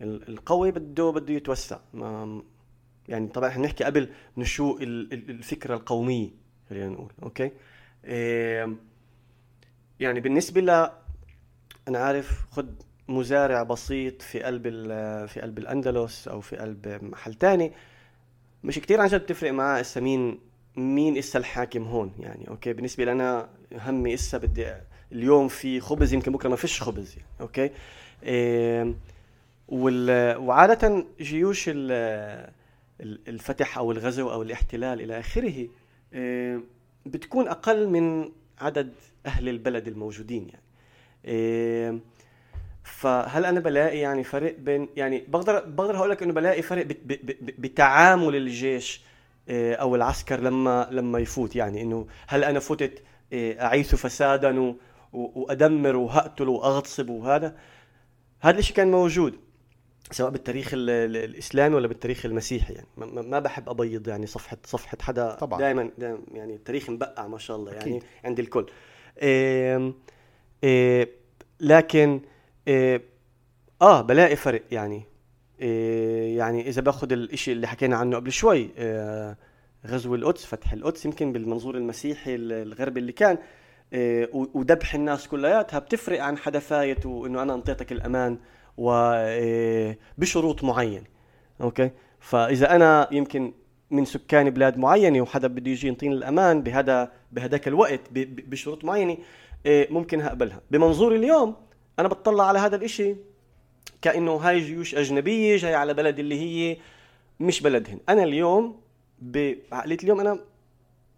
القوي 0.00 0.70
بده 0.70 1.10
بده 1.10 1.34
يتوسع. 1.34 1.78
يعني 3.08 3.26
طبعا 3.34 3.48
إحنا 3.48 3.64
نحكي 3.64 3.84
قبل 3.84 4.08
نشوء 4.36 4.82
الفكرة 4.82 5.74
القومية 5.74 6.30
خلينا 6.70 6.88
نقول 6.88 7.12
أوكي؟ 7.22 7.50
يعني 10.00 10.20
بالنسبة 10.20 10.60
ل 10.60 10.70
أنا 11.88 11.98
عارف 11.98 12.44
خد 12.50 12.74
مزارع 13.08 13.62
بسيط 13.62 14.22
في 14.22 14.42
قلب 14.42 14.62
في 15.26 15.40
قلب 15.42 15.58
الأندلس 15.58 16.28
أو 16.28 16.40
في 16.40 16.56
قلب 16.56 16.98
محل 17.02 17.34
تاني. 17.34 17.72
مش 18.64 18.78
كتير 18.78 19.00
عن 19.00 19.08
جد 19.08 19.20
بتفرق 19.20 19.52
معاه 19.52 19.80
إسا 19.80 20.00
مين 20.00 20.38
مين 20.76 21.16
إسا 21.18 21.38
الحاكم 21.38 21.82
هون 21.82 22.12
يعني 22.18 22.48
أوكي؟ 22.48 22.72
بالنسبة 22.72 23.04
لنا 23.04 23.48
همي 23.72 24.14
إسا 24.14 24.38
بدي 24.38 24.72
اليوم 25.12 25.48
في 25.48 25.80
خبز 25.80 26.12
يمكن 26.12 26.32
بكرة 26.32 26.48
ما 26.48 26.56
فيش 26.56 26.82
خبز 26.82 27.16
يعني 27.16 27.28
أوكي؟ 27.40 27.70
إيه 28.22 28.94
وال... 29.68 30.36
وعادة 30.36 31.06
جيوش 31.20 31.70
الفتح 33.00 33.78
أو 33.78 33.92
الغزو 33.92 34.30
أو 34.32 34.42
الاحتلال 34.42 35.00
إلى 35.00 35.18
آخره 35.18 35.68
إيه 36.12 36.60
بتكون 37.06 37.48
أقل 37.48 37.88
من 37.88 38.32
عدد 38.60 38.92
أهل 39.26 39.48
البلد 39.48 39.88
الموجودين 39.88 40.48
يعني. 40.48 40.62
إيه 41.24 41.98
فهل 42.86 43.44
أنا 43.44 43.60
بلاقي 43.60 43.98
يعني 43.98 44.24
فرق 44.24 44.56
بين 44.58 44.88
يعني 44.96 45.24
بقدر 45.28 45.64
بقدر 45.64 45.96
هقول 45.96 46.10
لك 46.10 46.22
إنه 46.22 46.32
بلاقي 46.32 46.62
فرق 46.62 46.86
بتعامل 47.58 48.36
الجيش 48.36 49.02
آه، 49.48 49.74
أو 49.74 49.96
العسكر 49.96 50.40
لما 50.40 50.88
لما 50.90 51.18
يفوت 51.18 51.56
يعني. 51.56 51.82
إنه 51.82 52.06
هل 52.26 52.44
أنا 52.44 52.58
فتت 52.58 53.02
آه، 53.32 53.62
أعيث 53.64 53.94
فسادا 53.94 54.74
وأدمر 55.12 55.96
وهقتل 55.96 56.48
وأغتصب 56.48 57.08
وهذا؟ 57.08 57.56
هذا 58.40 58.58
الشيء 58.58 58.76
كان 58.76 58.90
موجود 58.90 59.34
سواء 60.10 60.30
بالتاريخ 60.30 60.70
الإسلامي 60.74 61.74
ولا 61.74 61.88
بالتاريخ 61.88 62.26
المسيحي 62.26 62.74
يعني. 62.74 62.86
ما 62.96 63.38
بحب 63.38 63.68
أبيض 63.68 64.08
يعني 64.08 64.26
صفحه 64.26 64.56
صفحة 64.64 64.98
حدا. 65.00 65.34
طبعا. 65.34 65.58
دائما 65.58 65.90
يعني 66.34 66.54
التاريخ 66.54 66.90
مبقع 66.90 67.26
ما 67.26 67.38
شاء 67.38 67.56
الله 67.56 67.72
يعني 67.72 67.96
أكيد. 67.96 68.04
عند 68.24 68.38
الكل. 68.38 68.60
إيه 68.60 68.70
إيه 68.70 68.76
لكن 71.60 72.20
إيه 72.68 73.02
آه 73.82 74.02
بلاقي 74.02 74.36
فرق 74.36 74.62
يعني. 74.70 75.02
إيه 75.60 76.38
يعني 76.38 76.68
إذا 76.68 76.82
باخذ 76.82 77.12
الإشي 77.12 77.52
اللي 77.52 77.66
حكينا 77.66 77.96
عنه 77.96 78.16
قبل 78.16 78.32
شوي 78.32 78.70
إيه 78.78 79.36
غزو 79.86 80.14
القدس 80.14 80.44
فتح 80.44 80.72
القدس 80.72 81.06
يمكن 81.06 81.32
بالمنظور 81.32 81.76
المسيحي 81.76 82.34
الغربي 82.34 83.00
اللي 83.00 83.12
كان 83.12 83.38
إيه 83.92 84.30
وذبح 84.32 84.94
الناس 84.94 85.28
كلياتها 85.28 85.78
بتفرق 85.78 86.22
عن 86.22 86.38
حدا 86.38 86.58
فايت 86.58 87.06
وإنه 87.06 87.42
أنا 87.42 87.54
أنطيتك 87.54 87.92
الأمان 87.92 88.38
وبشروط 88.76 90.62
إيه، 90.64 90.70
معينة. 90.70 91.04
أوكي؟ 91.60 91.90
فإذا 92.20 92.76
أنا 92.76 93.08
يمكن 93.12 93.52
من 93.90 94.04
سكان 94.04 94.50
بلاد 94.50 94.78
معينة 94.78 95.20
وحدا 95.20 95.48
بده 95.48 95.70
يجي 95.70 95.88
ينطيني 95.88 96.14
الأمان 96.14 96.62
بهذا 96.62 97.12
بهداك 97.32 97.68
الوقت 97.68 98.00
بشروط 98.12 98.84
معينة 98.84 99.18
إيه، 99.66 99.92
ممكن 99.92 100.20
هقبلها. 100.20 100.60
بمنظور 100.70 101.14
اليوم 101.14 101.56
أنا 101.98 102.08
بتطلع 102.08 102.48
على 102.48 102.58
هذا 102.58 102.76
الإشي 102.76 103.16
كأنه 104.02 104.32
هاي 104.32 104.60
جيوش 104.60 104.94
أجنبية 104.94 105.56
جاي 105.56 105.74
على 105.74 105.94
بلد 105.94 106.18
اللي 106.18 106.40
هي 106.40 106.76
مش 107.40 107.60
بلدهن 107.60 108.00
أنا 108.08 108.22
اليوم 108.22 108.80
بعقليه 109.18 109.98
اليوم 110.02 110.20
أنا 110.20 110.38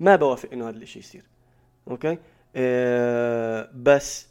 ما 0.00 0.16
بوافق 0.16 0.48
إنه 0.52 0.68
هذا 0.68 0.76
الإشي 0.76 0.98
يصير. 0.98 1.22
أوكي؟ 1.90 2.18
أه 2.56 3.70
بس 3.74 4.28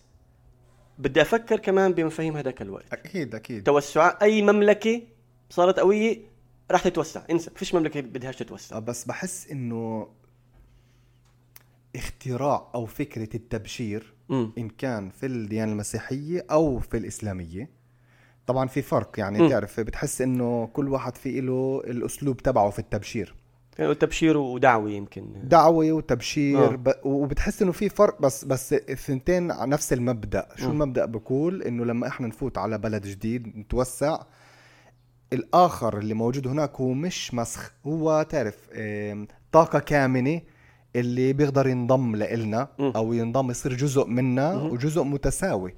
بدي 0.99 1.21
أفكر 1.21 1.59
كمان 1.59 1.93
بمفاهيم 1.93 2.37
هذاك 2.37 2.61
الوقت. 2.61 2.93
أكيد 2.93 3.35
أكيد. 3.35 3.63
توسع 3.63 4.17
أي 4.21 4.41
مملكة 4.41 5.01
صارت 5.49 5.79
قوية 5.79 6.19
راح 6.71 6.83
تتوسع 6.83 7.21
انسى 7.31 7.51
فيش 7.55 7.75
مملكة 7.75 8.01
بدهاش 8.01 8.35
تتوسع 8.35 8.77
آه، 8.77 8.79
بس 8.79 9.05
بحس 9.05 9.51
إنه 9.51 10.07
اختراع 11.95 12.71
أو 12.75 12.85
فكرة 12.85 13.35
التبشير 13.35 14.13
م. 14.29 14.47
إن 14.57 14.69
كان 14.69 15.09
في 15.09 15.25
الديانة 15.25 15.71
المسيحية 15.71 16.45
أو 16.51 16.79
في 16.79 16.97
الإسلامية 16.97 17.69
طبعا 18.47 18.67
في 18.67 18.81
فرق 18.81 19.19
يعني 19.19 19.39
م. 19.39 19.49
تعرف 19.49 19.79
بتحس 19.79 20.21
إنه 20.21 20.69
كل 20.73 20.89
واحد 20.89 21.15
في 21.15 21.41
له 21.41 21.81
الأسلوب 21.87 22.37
تبعه 22.37 22.69
في 22.69 22.79
التبشير 22.79 23.35
يعني 23.79 23.95
تبشير 23.95 24.37
ودعوة 24.37 24.91
يمكن 24.91 25.25
دعوة 25.43 25.91
وتبشير 25.91 26.65
آه. 26.65 26.75
ب... 26.75 26.93
وبتحس 27.03 27.61
إنه 27.61 27.71
في 27.71 27.89
فرق 27.89 28.21
بس 28.21 28.45
بس 28.45 28.73
الثنتين 28.73 29.51
على 29.51 29.71
نفس 29.71 29.93
المبدأ 29.93 30.47
شو 30.55 30.67
م. 30.67 30.71
المبدأ 30.71 31.05
بقول 31.05 31.63
إنه 31.63 31.85
لما 31.85 32.07
إحنا 32.07 32.27
نفوت 32.27 32.57
على 32.57 32.77
بلد 32.77 33.07
جديد 33.07 33.57
نتوسع 33.57 34.23
الآخر 35.33 35.97
اللي 35.97 36.13
موجود 36.13 36.47
هناك 36.47 36.75
هو 36.75 36.93
مش 36.93 37.33
مسخ 37.33 37.73
هو 37.87 38.25
تعرف 38.29 38.69
طاقة 39.51 39.79
كامنة 39.79 40.41
اللي 40.95 41.33
بيقدر 41.33 41.67
ينضم 41.67 42.15
لإلنا 42.15 42.67
أو 42.79 43.13
ينضم 43.13 43.51
يصير 43.51 43.73
جزء 43.73 44.05
منا 44.05 44.55
وجزء 44.55 45.03
متساوي. 45.03 45.75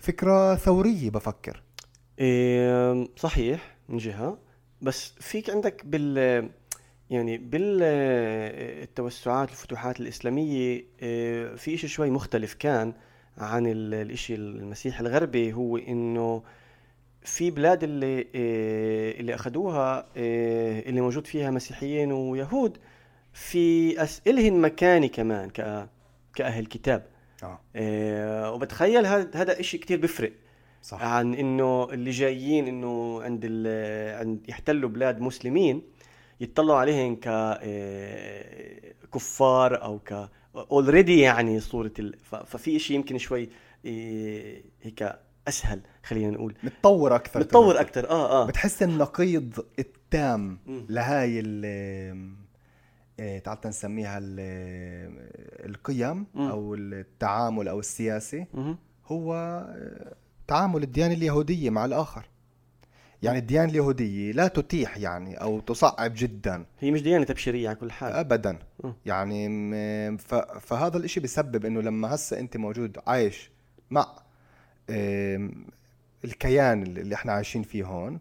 فكرة 0.00 0.54
ثورية 0.54 1.10
بفكر. 1.10 1.62
إيه 2.18 3.08
صحيح 3.16 3.76
من 3.88 3.96
جهة. 3.96 4.38
بس 4.82 5.12
فيك 5.20 5.50
عندك 5.50 5.86
بال 5.86 6.50
يعني 7.10 7.38
بالتوسعات 7.38 9.50
الفتوحات 9.50 10.00
الإسلامية 10.00 10.84
إيه، 11.02 11.54
في 11.54 11.74
إشي 11.74 11.88
شوي 11.88 12.10
مختلف 12.10 12.54
كان 12.54 12.92
عن 13.38 13.66
الإشي 13.66 14.34
المسيح 14.34 15.00
الغربي 15.00 15.52
هو 15.52 15.76
إنه 15.76 16.42
في 17.28 17.50
بلاد 17.50 17.82
اللي 17.84 18.26
إيه، 18.34 19.20
اللي 19.20 19.34
أخذوها 19.34 20.06
إيه، 20.16 20.88
اللي 20.88 21.00
موجود 21.00 21.26
فيها 21.26 21.50
مسيحيين 21.50 22.12
ويهود 22.12 22.78
في 23.32 24.02
أسئلهن 24.02 24.60
مكاني 24.60 25.08
كمان 25.08 25.50
كأهل 26.34 26.66
كتاب 26.66 27.06
آه, 27.42 27.60
إيه 27.76 28.52
وبتخيل 28.52 29.06
هذا 29.06 29.30
هذا 29.34 29.62
شيء 29.62 29.80
كثير 29.80 30.00
بيفرق 30.00 30.32
صح. 30.82 31.02
عن 31.02 31.34
إنه 31.34 31.88
اللي 31.92 32.10
جايين 32.10 32.68
إنه 32.68 33.22
عند 33.22 33.44
عند 34.20 34.48
يحتلوا 34.48 34.90
بلاد 34.90 35.20
مسلمين 35.20 35.82
يطلعوا 36.40 36.78
عليهم 36.78 37.16
ك 37.16 37.28
كفار 39.14 39.82
أو 39.82 39.98
ك 39.98 40.28
already 40.54 41.20
يعني 41.20 41.60
صورة 41.60 41.92
ال... 41.98 42.18
ففي 42.46 42.78
شيء 42.78 42.96
يمكن 42.96 43.18
شوي 43.18 43.48
هيك 44.82 45.18
أسهل 45.48 45.80
خلينا 46.04 46.30
نقول. 46.30 46.54
متطور 46.62 47.16
أكثر 47.16 47.40
متطور 47.40 47.80
أكثر 47.80 48.10
آه 48.10 48.42
آه. 48.42 48.46
بتحس 48.46 48.82
النقيض 48.82 49.64
التام 49.78 50.58
م. 50.66 50.80
لهاي 50.88 51.40
ال 51.40 51.64
إيه، 53.20 53.38
تعال 53.38 53.58
نسميها 53.66 54.18
القيم 55.66 56.26
أو 56.36 56.74
التعامل 56.74 57.68
أو 57.68 57.80
السياسي 57.80 58.46
هو 59.06 59.34
آه، 59.34 60.14
تعامل 60.46 60.82
الديانه 60.82 61.14
اليهودية 61.14 61.70
مع 61.70 61.84
الآخر. 61.84 62.28
يعني 63.22 63.38
الديانه 63.38 63.70
اليهودية 63.70 64.32
لا 64.32 64.48
تتيح 64.48 64.96
يعني 64.98 65.34
أو 65.34 65.60
تصعب 65.60 66.12
جدا. 66.16 66.64
هي 66.80 66.90
مش 66.90 67.02
ديانة 67.02 67.24
تبشيرية 67.24 67.68
على 67.68 67.76
كل 67.76 67.92
حال. 67.92 68.12
ابدا. 68.12 68.58
يعني 69.06 69.48
فهذا 70.60 70.96
الإشي 70.96 71.20
بسبب 71.20 71.64
إنه 71.64 71.80
لما 71.80 72.14
هسه 72.14 72.38
أنت 72.38 72.56
موجود 72.56 72.98
عايش 73.06 73.50
مع 73.90 74.06
الكيان 76.24 76.82
اللي 76.82 77.14
إحنا 77.14 77.32
عايشين 77.32 77.62
فيه 77.62 77.84
هون. 77.84 78.20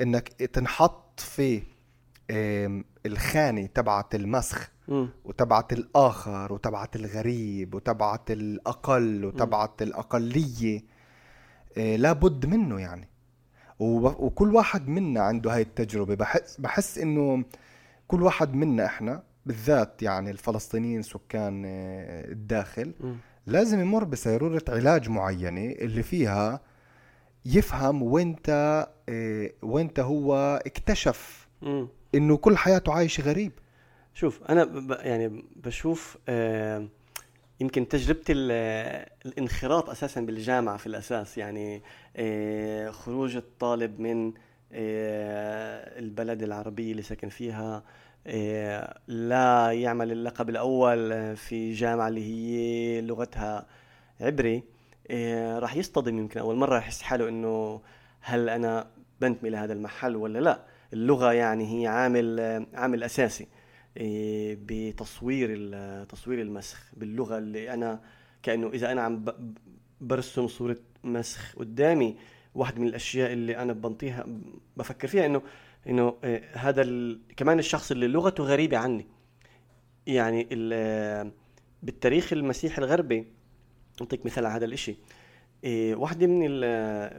إنك 0.00 0.28
تنحط 0.28 1.20
في 1.20 1.62
الخانة 3.06 3.66
تبعت 3.66 4.14
المسخ 4.14 4.70
وتبعت 5.24 5.72
الآخر 5.72 6.52
وتبعت 6.52 6.96
الغريب 6.96 7.74
وتبعت 7.74 8.30
الأقل 8.30 9.24
وتبعت 9.24 9.82
الأقلية. 9.82 10.82
إيه، 11.76 11.96
لابد 11.96 12.46
منه 12.46 12.80
يعني. 12.80 13.08
وكل 13.78 14.54
واحد 14.54 14.88
منا 14.88 15.20
عنده 15.20 15.54
هاي 15.54 15.62
التجربة. 15.62 16.14
بحس 16.14 16.60
بحس 16.60 16.98
إنه 16.98 17.44
كل 18.08 18.22
واحد 18.22 18.54
منا 18.54 18.86
إحنا 18.86 19.22
بالذات 19.46 20.02
يعني 20.02 20.30
الفلسطينيين 20.30 21.02
سكان 21.02 21.64
إيه، 21.64 22.32
الداخل 22.32 22.92
لازم 23.46 23.80
يمر 23.80 24.04
بسيرورة 24.04 24.62
علاج 24.68 25.08
معينة 25.08 25.72
اللي 25.72 26.02
فيها 26.02 26.60
يفهم 27.46 28.02
وينتا 28.02 28.92
إيه، 29.08 29.54
وينتا 29.62 30.02
هو 30.02 30.60
اكتشف 30.66 31.48
إنه 32.14 32.36
كل 32.36 32.56
حياته 32.56 32.92
عايش 32.92 33.20
غريب. 33.20 33.52
شوف 34.14 34.42
أنا 34.42 34.64
ب 34.64 34.90
يعني 34.90 35.44
بشوف 35.56 36.18
آه 36.28 36.88
يمكن 37.60 37.88
تجربة 37.88 38.24
الانخراط 39.26 39.90
أساسا 39.90 40.20
بالجامعة 40.20 40.76
في 40.76 40.86
الأساس. 40.86 41.38
يعني 41.38 41.82
آه 42.16 42.90
خروج 42.90 43.36
الطالب 43.36 44.00
من 44.00 44.32
البلد 45.98 46.42
العربية 46.42 46.92
اللي 46.92 47.02
سكن 47.02 47.28
فيها 47.28 47.84
لا 49.08 49.72
يعمل 49.72 50.12
اللقب 50.12 50.50
الأول 50.50 51.36
في 51.36 51.72
جامعة 51.72 52.08
اللي 52.08 52.22
هي 52.24 53.00
لغتها 53.00 53.66
عبري. 54.20 54.62
راح 55.58 55.76
يصطدم 55.76 56.18
يمكن 56.18 56.40
أول 56.40 56.56
مرة 56.56 56.78
يحس 56.78 57.02
حاله 57.02 57.28
إنه 57.28 57.80
هل 58.20 58.48
أنا 58.48 58.86
بنتمي 59.20 59.50
لهذا 59.50 59.72
المحل 59.72 60.16
ولا 60.16 60.38
لا. 60.38 60.64
اللغة 60.92 61.32
يعني 61.32 61.82
هي 61.82 61.86
عامل 61.86 62.40
عامل 62.74 63.02
أساسي 63.02 63.46
إيه، 63.96 64.58
بتصوير 64.66 65.48
تصوير 66.04 66.40
المسخ 66.42 66.90
باللغة 66.96 67.38
اللي 67.38 67.74
أنا 67.74 68.00
كأنه 68.42 68.68
إذا 68.68 68.92
أنا 68.92 69.02
عم 69.02 69.24
برسم 70.00 70.48
صورة 70.48 70.76
مسخ 71.04 71.56
قدامي 71.56 72.16
واحد 72.54 72.78
من 72.78 72.86
الأشياء 72.86 73.32
اللي 73.32 73.56
أنا 73.56 73.72
بنطيها 73.72 74.26
بفكر 74.76 75.08
فيها 75.08 75.26
إنه 75.26 75.42
إنه 75.88 76.14
إيه، 76.24 76.50
هذا 76.52 76.82
كمان 77.36 77.58
الشخص 77.58 77.90
اللي 77.90 78.08
لغته 78.08 78.44
غريبة 78.44 78.76
عني. 78.76 79.06
يعني 80.06 80.48
بالتاريخ 81.82 82.32
المسيحي 82.32 82.82
الغربي 82.82 83.26
أعطيك 84.00 84.26
مثال 84.26 84.46
على 84.46 84.56
هذا 84.56 84.64
الإشي. 84.64 84.96
إيه، 85.64 85.94
واحدة 85.94 86.26
من 86.26 86.64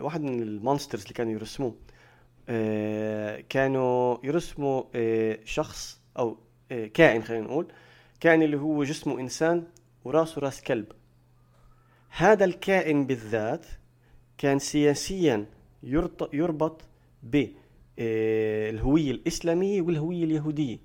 واحد 0.02 0.22
من 0.22 0.42
المونسترز 0.42 1.02
اللي 1.02 1.14
كانوا 1.14 1.34
يرسموه 1.34 1.76
كانوا 3.50 4.18
يرسموا 4.24 4.84
شخص 5.46 6.02
أو 6.18 6.38
آه، 6.72 6.88
كائن 6.88 7.24
خلينا 7.24 7.44
نقول 7.44 7.68
كائن 8.20 8.44
اللي 8.44 8.58
هو 8.58 8.84
جسمه 8.84 9.20
إنسان 9.20 9.68
وراسه 10.04 10.42
راس 10.42 10.62
كلب. 10.62 10.92
هذا 12.10 12.46
الكائن 12.46 13.06
بالذات 13.06 13.66
كان 14.38 14.60
سياسيا 14.60 15.46
يربط 16.34 16.82
بالهوية 17.24 17.65
آه، 18.00 18.70
الإسلامية 18.96 19.82
والهوية 19.82 20.24
اليهودية 20.24 20.78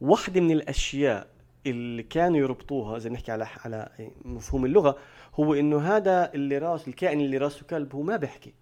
واحدة 0.00 0.40
من 0.40 0.50
الأشياء 0.50 1.28
اللي 1.66 2.02
كانوا 2.02 2.38
يربطوها 2.38 2.98
زي 2.98 3.10
نحكي 3.10 3.32
على 3.32 3.46
على 3.64 3.88
مفهوم 4.24 4.64
اللغة 4.64 4.96
هو 5.34 5.54
إنه 5.54 5.78
هذا 5.78 6.34
اللي 6.34 6.58
رأس 6.58 6.88
الكائن 6.88 7.20
اللي 7.20 7.38
راسه 7.38 7.66
كلب 7.66 7.94
هو 7.94 8.02
ما 8.02 8.16
بيحكي. 8.16 8.54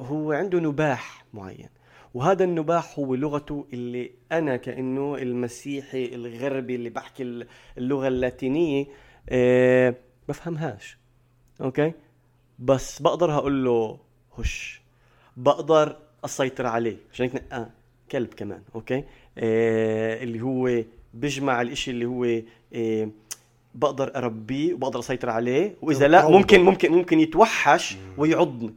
هو 0.00 0.32
عنده 0.32 0.58
نباح 0.60 1.24
معين. 1.34 1.68
وهذا 2.14 2.44
النباح 2.44 2.98
هو 2.98 3.14
لغته 3.14 3.66
اللي 3.72 4.10
أنا 4.32 4.56
كإنه 4.56 5.14
المسيحي 5.14 6.04
الغربي 6.14 6.74
اللي 6.74 6.90
بحكي 6.90 7.46
اللغة 7.78 8.08
اللاتينية 8.08 8.86
أه 9.28 9.94
بفهمهاش. 10.28 10.98
أوكي؟ 11.60 11.92
بس 12.58 13.02
بقدر 13.02 13.34
أقول 13.34 13.64
له 13.64 14.00
هش. 14.38 14.82
بقدر 15.36 16.03
اسيطر 16.24 16.66
عليه. 16.66 16.96
عشان 17.12 17.26
هيك 17.26 17.42
آه 17.52 17.70
كلب 18.10 18.34
كمان 18.34 18.62
أوكي؟ 18.74 19.04
آه 19.38 20.22
اللي 20.22 20.40
هو 20.40 20.82
بيجمع 21.14 21.62
الإشي 21.62 21.90
اللي 21.90 22.04
هو 22.04 22.42
آه 22.74 23.08
بقدر 23.74 24.16
أربيه 24.16 24.74
وبقدر 24.74 24.98
أسيطر 24.98 25.30
عليه 25.30 25.74
وإذا 25.82 26.08
لا 26.08 26.28
ممكن 26.28 26.60
ممكن 26.60 26.92
ممكن 26.92 27.20
يتوحش 27.20 27.96
ويعضني. 28.18 28.74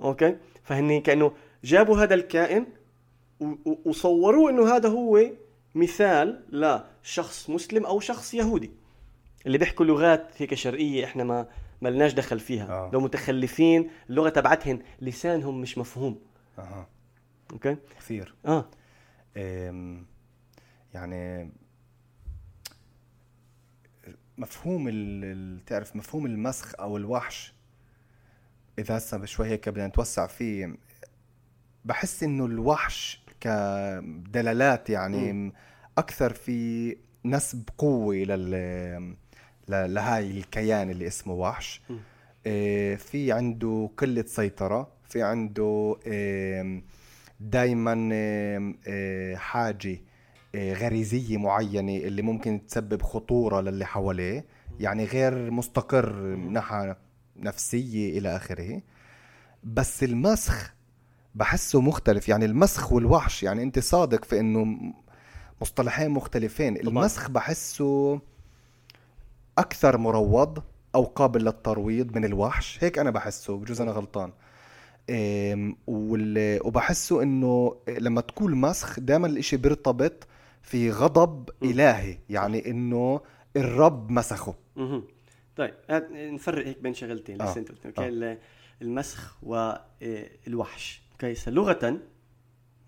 أوكي؟ 0.00 0.36
فهني 0.64 1.00
كأنه 1.00 1.32
جابوا 1.64 1.96
هذا 1.96 2.14
الكائن 2.14 2.66
وصوروه 3.84 4.50
إنه 4.50 4.76
هذا 4.76 4.88
هو 4.88 5.20
مثال 5.74 6.40
لشخص 6.52 7.50
مسلم 7.50 7.86
أو 7.86 8.00
شخص 8.00 8.34
يهودي. 8.34 8.70
اللي 9.46 9.58
بيحكوا 9.58 9.86
لغات 9.86 10.28
هيك 10.38 10.54
شرقية 10.54 11.04
إحنا 11.04 11.24
ما 11.24 11.46
ملناش 11.82 12.12
دخل 12.12 12.40
فيها. 12.40 12.68
آه. 12.70 12.90
لو 12.92 13.00
متخلفين 13.00 13.90
اللغة 14.10 14.28
تبعتهم 14.28 14.78
لسانهم 15.00 15.60
مش 15.60 15.78
مفهوم. 15.78 16.18
أها. 16.60 16.86
أوكي؟ 17.52 17.76
كثير. 17.98 18.34
آه. 18.46 18.70
يعني 20.94 21.50
مفهوم 24.38 24.88
تعرف 25.66 25.96
مفهوم 25.96 26.26
المسخ 26.26 26.74
أو 26.80 26.96
الوحش 26.96 27.54
إذا 28.78 28.96
هسه 28.98 29.24
شوي 29.24 29.46
هيك 29.46 29.68
بدنا 29.68 29.86
نتوسع 29.86 30.26
فيه 30.26 30.76
بحس 31.84 32.22
إنه 32.22 32.46
الوحش 32.46 33.22
كدلالات 33.40 34.90
يعني 34.90 35.32
م. 35.32 35.52
أكثر 35.98 36.32
في 36.32 36.96
نسب 37.24 37.68
قوة 37.78 38.14
لل 38.14 39.16
لهاي 39.68 40.30
الكيان 40.30 40.90
اللي 40.90 41.06
اسمه 41.06 41.32
وحش. 41.34 41.82
إيه 42.46 42.96
في 42.96 43.32
عنده 43.32 43.90
قلة 43.96 44.24
سيطرة 44.26 44.92
في 45.10 45.22
عنده 45.22 45.96
دائما 47.40 48.08
إيه 48.86 49.36
حاجة 49.36 50.00
إيه 50.54 50.72
غريزية 50.74 51.36
معينة 51.36 51.96
اللي 51.96 52.22
ممكن 52.22 52.66
تسبب 52.66 53.02
خطورة 53.02 53.60
للي 53.60 53.84
حواليه 53.84 54.44
يعني 54.80 55.04
غير 55.04 55.50
مستقر 55.50 56.12
من 56.12 56.52
ناحية 56.52 56.96
نفسية 57.36 58.18
إلى 58.18 58.36
آخره. 58.36 58.82
بس 59.64 60.04
المسخ 60.04 60.74
بحسه 61.34 61.80
مختلف 61.80 62.28
يعني 62.28 62.44
المسخ 62.44 62.92
والوحش 62.92 63.42
يعني 63.42 63.62
أنت 63.62 63.78
صادق 63.78 64.24
في 64.24 64.40
إنه 64.40 64.76
مصطلحين 65.60 66.10
مختلفين. 66.10 66.74
طبعا. 66.76 66.88
المسخ 66.88 67.30
بحسه 67.30 68.20
أكثر 69.58 69.98
مروض 69.98 70.62
أو 70.94 71.04
قابل 71.04 71.44
للترويض 71.44 72.16
من 72.16 72.24
الوحش. 72.24 72.84
هيك 72.84 72.98
أنا 72.98 73.10
بحسه 73.10 73.56
بجوز 73.56 73.80
أنا 73.80 73.90
غلطان. 73.90 74.32
وبحسه 76.66 77.22
إنه 77.22 77.76
لما 77.88 78.20
تقول 78.20 78.56
مسخ 78.56 79.00
دائما 79.00 79.26
الإشي 79.26 79.56
بيرتبط 79.56 80.26
في 80.62 80.90
غضب. 80.90 81.50
إلهي 81.62 82.18
يعني 82.30 82.70
إنه 82.70 83.20
الرب 83.56 84.10
مسخه 84.10 84.54
طيب 85.56 85.74
نفرق 86.12 86.66
هيك 86.66 86.78
بين 86.78 86.94
شغلتين 86.94 87.42
آه. 87.42 87.54
أوكي 87.86 88.28
آه. 88.28 88.38
المسخ 88.82 89.38
والوحش 89.42 91.02
أوكي 91.12 91.34
لغه 91.46 92.00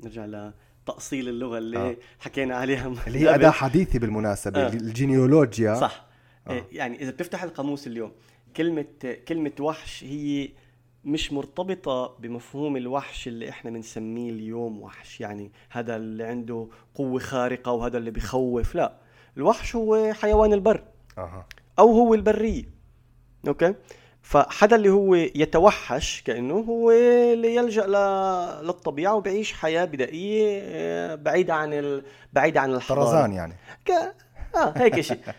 نرجع 0.00 0.52
لتأصيل 0.84 1.28
اللغة 1.28 1.58
اللي 1.58 1.78
آه. 1.78 1.96
حكينا 2.18 2.56
عليها 2.56 2.94
اللي 3.06 3.18
هي 3.18 3.34
أداة 3.34 3.50
حديثة 3.50 3.98
بالمناسبة 3.98 4.66
آه. 4.66 4.68
الجينيولوجيا 4.68 5.74
صح 5.74 6.06
آه. 6.48 6.64
يعني 6.72 7.02
إذا 7.02 7.10
بتفتح 7.10 7.42
القاموس 7.42 7.86
اليوم 7.86 8.12
كلمة 8.56 8.86
كلمة 9.28 9.52
وحش 9.60 10.04
هي 10.04 10.48
مش 11.04 11.32
مرتبطة 11.32 12.16
بمفهوم 12.18 12.76
الوحش 12.76 13.28
اللي 13.28 13.48
إحنا 13.48 13.70
بنسميه 13.70 14.30
اليوم 14.30 14.82
وحش. 14.82 15.20
يعني 15.20 15.52
هذا 15.70 15.96
اللي 15.96 16.24
عنده 16.24 16.68
قوة 16.94 17.18
خارقة 17.18 17.72
وهذا 17.72 17.98
اللي 17.98 18.10
بخوف. 18.10 18.74
لا 18.74 18.92
الوحش 19.36 19.76
هو 19.76 20.12
حيوان 20.12 20.52
البر. 20.52 20.82
أه. 21.18 21.46
أو 21.78 21.92
هو 21.92 22.14
البرية. 22.14 22.64
أوكي؟ 23.48 23.74
فحدا 24.22 24.76
اللي 24.76 24.90
هو 24.90 25.14
يتوحش 25.14 26.22
كأنه 26.22 26.54
هو 26.54 26.90
اللي 26.90 27.54
يلجأ 27.54 27.86
للطبيعة 28.62 29.14
وبيعيش 29.14 29.52
حياة 29.52 29.84
بدائية 29.84 30.60
آه، 30.64 31.14
بعيده 31.14 31.54
عن 31.54 31.72
ال... 31.72 32.02
بعيده 32.32 32.60
عن 32.60 32.74
الحضاره 32.74 33.04
طرزان 33.04 33.32
يعني. 33.32 33.54
ك... 33.84 33.90
آه 34.56 34.72
هيك 34.76 35.00
شيء. 35.00 35.20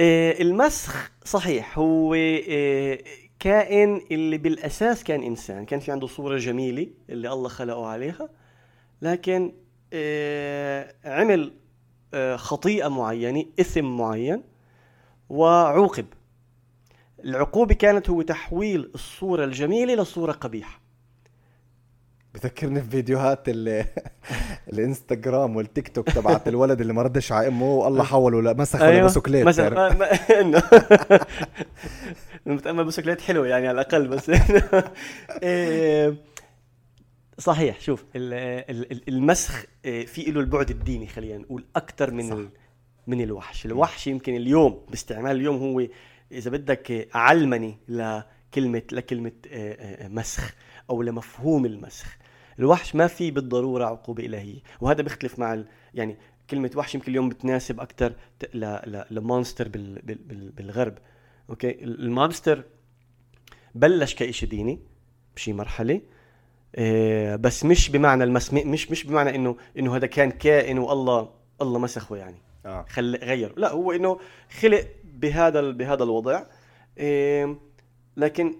آه، 0.00 0.40
المسخ 0.40 1.10
صحيح. 1.24 1.78
هو 1.78 2.14
آه، 2.14 2.98
كائن 3.40 4.00
اللي 4.10 4.38
بالأساس 4.38 5.04
كان 5.04 5.22
إنسان. 5.22 5.64
كان 5.64 5.80
في 5.80 5.92
عنده 5.92 6.06
صورة 6.06 6.38
جميلة 6.38 6.86
اللي 7.10 7.32
الله 7.32 7.48
خلقه 7.48 7.86
عليها 7.86 8.28
لكن 9.02 9.52
عمل 11.04 11.52
خطيئة 12.36 12.88
معينة 12.88 13.44
إثم 13.60 13.84
معين 13.96 14.42
وعوقب. 15.28 16.06
العقوبة 17.24 17.74
كانت 17.74 18.10
هو 18.10 18.22
تحويل 18.22 18.90
الصورة 18.94 19.44
الجميلة 19.44 19.94
لصورة 19.94 20.32
قبيحة. 20.32 20.80
بذكرني 22.34 22.80
بفيديوهات 22.80 23.48
الانستغرام 24.72 25.56
والتيك 25.56 25.88
توك 25.88 26.10
تبعت 26.10 26.48
الولد 26.48 26.80
اللي 26.80 26.92
ما 26.92 27.02
ردش 27.02 27.32
على 27.32 27.48
أمه 27.48 27.66
والله 27.66 28.04
حوله 28.04 28.52
لمسخه 28.52 28.86
أيوه. 28.86 29.02
لبسكليت 29.02 29.46
مثلا 29.46 30.10
إنه 30.40 30.62
بسكليت 32.82 33.20
حلو 33.20 33.44
يعني 33.44 33.68
على 33.68 33.80
الأقل 33.80 34.08
بس 34.08 34.30
إيه، 35.42 36.14
صحيح 37.38 37.80
شوف 37.80 38.04
المسخ 39.08 39.64
إيه، 39.84 40.06
في 40.06 40.30
له 40.30 40.40
البعد 40.40 40.70
الديني 40.70 41.06
خلينا 41.06 41.38
نقول 41.38 41.64
أكثر 41.76 42.10
من 42.10 42.48
من 43.06 43.20
الوحش. 43.20 43.66
الوحش 43.66 44.06
يمكن 44.06 44.36
اليوم 44.36 44.80
باستعمال 44.90 45.36
اليوم 45.36 45.56
هو 45.56 45.86
إذا 46.32 46.50
بدك 46.50 47.08
علمني 47.14 47.78
لكلمه 47.88 48.82
لكلمة 48.92 49.32
آه، 49.52 50.08
مسخ 50.08 50.54
أو 50.90 51.02
لمفهوم 51.02 51.66
المسخ. 51.66 52.19
الوحش 52.60 52.94
ما 52.94 53.06
في 53.06 53.30
بالضرورة 53.30 53.84
عقوبة 53.84 54.26
إلهية 54.26 54.58
وهذا 54.80 55.02
بيختلف 55.02 55.38
مع 55.38 55.54
ال... 55.54 55.66
يعني 55.94 56.16
كلمة 56.50 56.70
وحش 56.76 56.94
يمكن 56.94 57.10
اليوم 57.10 57.28
بتناسب 57.28 57.80
أكثر 57.80 58.12
ل 59.10 59.17
monster 59.17 59.68
بال... 59.68 60.02
بال... 60.02 60.50
بالغرب. 60.50 60.98
أوكي؟ 61.50 61.84
ال 61.84 61.94
monster 61.94 62.64
بلش 63.74 64.14
كإشي 64.14 64.46
ديني 64.46 64.80
بشي 65.36 65.52
مرحلة 65.52 66.00
إيه 66.78 67.36
بس 67.36 67.64
مش 67.64 67.90
بمعنى 67.90 68.24
المس 68.24 68.52
مش 68.52 68.90
مش 68.90 69.04
بمعنى 69.04 69.36
انه 69.36 69.56
إنه 69.78 69.96
هذا 69.96 70.06
كان 70.06 70.30
كائن 70.30 70.78
والله 70.78 71.30
الله 71.62 71.78
مسخه 71.78 72.16
يعني. 72.16 72.36
آه. 72.66 72.84
خل 72.88 73.16
غير. 73.16 73.52
لا 73.56 73.72
هو 73.72 73.92
إنه 73.92 74.20
خلق 74.60 74.86
بهذا 75.04 75.70
بهذا 75.70 76.04
الوضع 76.04 76.42
إيه 76.98 77.56
لكن 78.16 78.54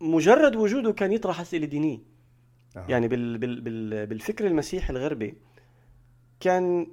مجرد 0.00 0.56
وجوده 0.56 0.92
كان 0.92 1.12
يطرح 1.12 1.40
أسئلة 1.40 1.66
دينية. 1.66 2.09
آه. 2.76 2.86
يعني 2.88 3.08
بال 3.08 3.38
بال 3.38 3.60
بال 3.60 4.06
بالفكر 4.06 4.46
المسيحي 4.46 4.92
الغربي 4.92 5.34
كان 6.40 6.86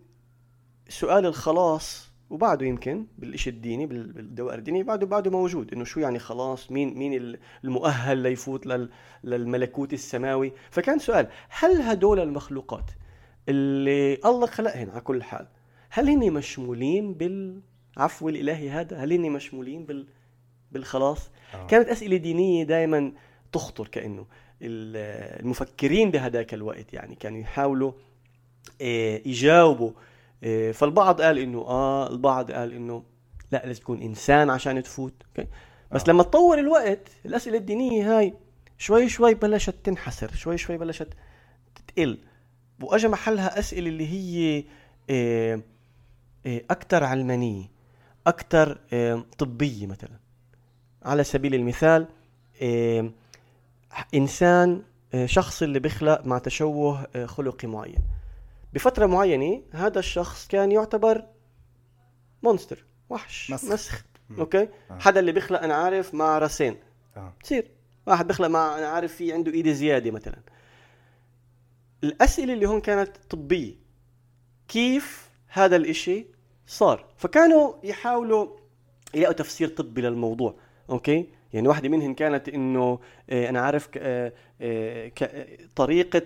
سؤال 0.89 1.25
الخلاص 1.25 2.11
وبعده 2.29 2.65
يمكن 2.65 3.05
بالشيء 3.17 3.53
الديني 3.53 3.85
بال- 3.85 4.13
بالدوائر 4.13 4.59
الدينية 4.59 4.83
بعده 4.83 5.05
بعده 5.05 5.31
موجود 5.31 5.73
إنه 5.73 5.83
شو 5.83 5.99
يعني 5.99 6.19
خلاص 6.19 6.71
مين 6.71 6.97
مين 6.97 7.37
المؤهل 7.63 8.17
ليفوت 8.17 8.65
لل 8.65 8.89
للملكوت 9.23 9.93
السماوي 9.93 10.53
فكان 10.69 10.99
سؤال 10.99 11.27
هل 11.49 11.81
هدول 11.81 12.19
المخلوقات 12.19 12.91
اللي 13.49 14.13
الله 14.25 14.45
خلقهن 14.47 14.89
على 14.89 15.01
كل 15.01 15.23
حال 15.23 15.47
هل 15.89 16.09
هن 16.09 16.33
مشمولين 16.33 17.13
بالعفو 17.13 18.29
الإلهي 18.29 18.69
هذا 18.69 18.97
هل 18.97 19.13
هن 19.13 19.31
مشمولين 19.31 19.85
بال 19.85 20.07
بالخلاص 20.71 21.31
آه. 21.53 21.67
كانت 21.67 21.87
أسئلة 21.89 22.17
دينية 22.17 22.63
دائما 22.63 23.11
تخطر 23.51 23.87
كأنه 23.87 24.25
المفكرين 24.61 26.11
بهذاك 26.11 26.53
الوقت 26.53 26.93
يعني 26.93 27.15
كانوا 27.15 27.39
يحاولوا 27.39 27.91
آه، 28.81 29.21
يجاوبوا 29.25 29.91
آه، 30.43 30.71
فالبعض 30.71 31.21
قال 31.21 31.37
إنه 31.37 31.59
آه 31.61 32.09
البعض 32.09 32.51
قال 32.51 32.73
إنه 32.73 33.03
لا 33.51 33.65
لازم 33.65 33.81
تكون 33.81 34.01
إنسان 34.01 34.49
عشان 34.49 34.83
تفوت 34.83 35.13
أوكي؟ 35.27 35.49
بس 35.91 36.01
آه. 36.01 36.11
لما 36.11 36.23
تطور 36.23 36.59
الوقت 36.59 37.09
الأسئلة 37.25 37.57
الدينية 37.57 38.17
هاي 38.17 38.33
شوي 38.77 39.09
شوي 39.09 39.33
بلشت 39.33 39.75
تنحسر 39.83 40.31
شوي 40.35 40.57
شوي 40.57 40.77
بلشت 40.77 41.09
تقل 41.87 42.17
واجى 42.81 43.07
محلها 43.07 43.59
أسئلة 43.59 43.89
اللي 43.89 44.07
هي 44.07 44.63
أكثر 46.45 47.03
علمانية 47.03 47.65
أكثر 48.27 48.77
طبية 49.37 49.87
مثلا 49.87 50.19
على 51.03 51.23
سبيل 51.23 51.55
المثال 51.55 52.07
إنسان 54.13 54.83
آه، 55.13 55.25
شخص 55.25 55.63
اللي 55.63 55.79
بيخلق 55.79 56.25
مع 56.25 56.37
تشوه 56.37 57.07
آه، 57.15 57.25
خلقي 57.25 57.67
معين. 57.67 57.99
بفترة 58.73 59.05
معينة 59.05 59.61
هذا 59.71 59.99
الشخص 59.99 60.47
كان 60.47 60.71
يعتبر 60.71 61.25
monster 62.43 62.85
وحش 63.09 63.51
مسخ. 63.51 63.71
مسخ. 63.71 64.05
مم. 64.29 64.39
أوكي؟ 64.39 64.69
آه. 64.91 64.99
حدا 64.99 65.19
اللي 65.19 65.31
بيخلق 65.31 65.63
أنا 65.63 65.75
عارف 65.75 66.13
مع 66.13 66.37
راسين. 66.37 66.77
آه. 67.17 67.33
بتصير 67.39 67.71
واحد 68.07 68.27
بيخلق 68.27 68.47
مع 68.47 68.77
أنا 68.77 68.87
عارف 68.87 69.13
في 69.15 69.33
عنده 69.33 69.51
ايد 69.51 69.71
زيادة 69.71 70.11
مثلا. 70.11 70.39
الأسئلة 72.03 72.53
اللي 72.53 72.65
هون 72.65 72.81
كانت 72.81 73.17
طبية. 73.29 73.75
كيف 74.67 75.29
هذا 75.47 75.75
الإشي 75.75 76.27
صار؟ 76.67 77.05
فكانوا 77.17 77.73
يحاولوا 77.83 78.47
يلاقوا 79.13 79.33
تفسير 79.33 79.67
طبي 79.67 80.01
للموضوع. 80.01 80.55
أوكي؟ 80.89 81.29
يعني 81.53 81.67
واحدة 81.67 81.89
منهم 81.89 82.13
كانت 82.13 82.49
إنه 82.49 82.99
آه، 83.29 83.49
أنا 83.49 83.61
عارف 83.61 83.89
آه، 83.97 84.33
آه، 84.61 85.11
طريقة 85.75 86.21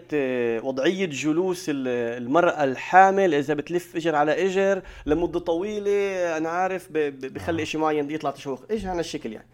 وضعية 0.67 1.05
جلوس 1.05 1.69
ال- 1.69 1.88
المرأة 2.24 2.63
الحامل 2.63 3.34
إذا 3.34 3.53
بتلف 3.53 3.95
إجر 3.95 4.15
على 4.15 4.45
إجر 4.45 4.82
لمدة 5.05 5.39
طويلة 5.39 6.38
أنا 6.38 6.49
عارف 6.49 6.88
بخلي. 6.91 7.63
إشي 7.63 7.78
معين 7.78 8.11
يطلع 8.11 8.32
تشوه 8.32 8.59
إيش 8.72 8.86
هذا 8.86 8.99
الشكل 8.99 9.34
يعني 9.34 9.47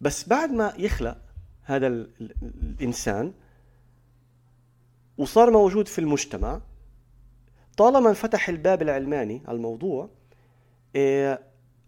بس 0.00 0.28
بعد 0.28 0.50
ما 0.52 0.72
يخلق 0.78 1.16
هذا 1.64 1.86
ال- 1.86 2.10
ال- 2.20 2.34
الإنسان 2.78 3.32
وصار 5.18 5.50
موجود 5.50 5.88
في 5.88 5.98
المجتمع 5.98 6.60
طالما 7.76 8.08
انفتح 8.10 8.48
الباب 8.48 8.82
العلماني 8.82 9.42
على 9.46 9.56
الموضوع 9.56 10.08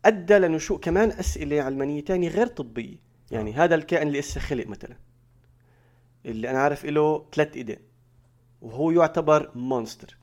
أدى 0.05 0.38
لنشوء 0.38 0.78
كمان 0.78 1.11
أسئلة 1.11 1.62
علمانيه 1.62 2.05
تانية 2.05 2.28
غير 2.28 2.46
طبية. 2.46 2.96
يعني 3.30 3.53
هذا 3.53 3.74
الكائن 3.74 4.09
اللي 4.09 4.18
لسه 4.18 4.40
خلق 4.40 4.66
مثلا 4.66 4.96
اللي 6.26 6.51
أنا 6.51 6.59
عارف 6.59 6.84
له 6.84 7.26
ثلاث 7.32 7.57
إيدين 7.57 7.78
وهو 8.61 8.90
يعتبر 8.90 9.51
monster. 9.55 10.16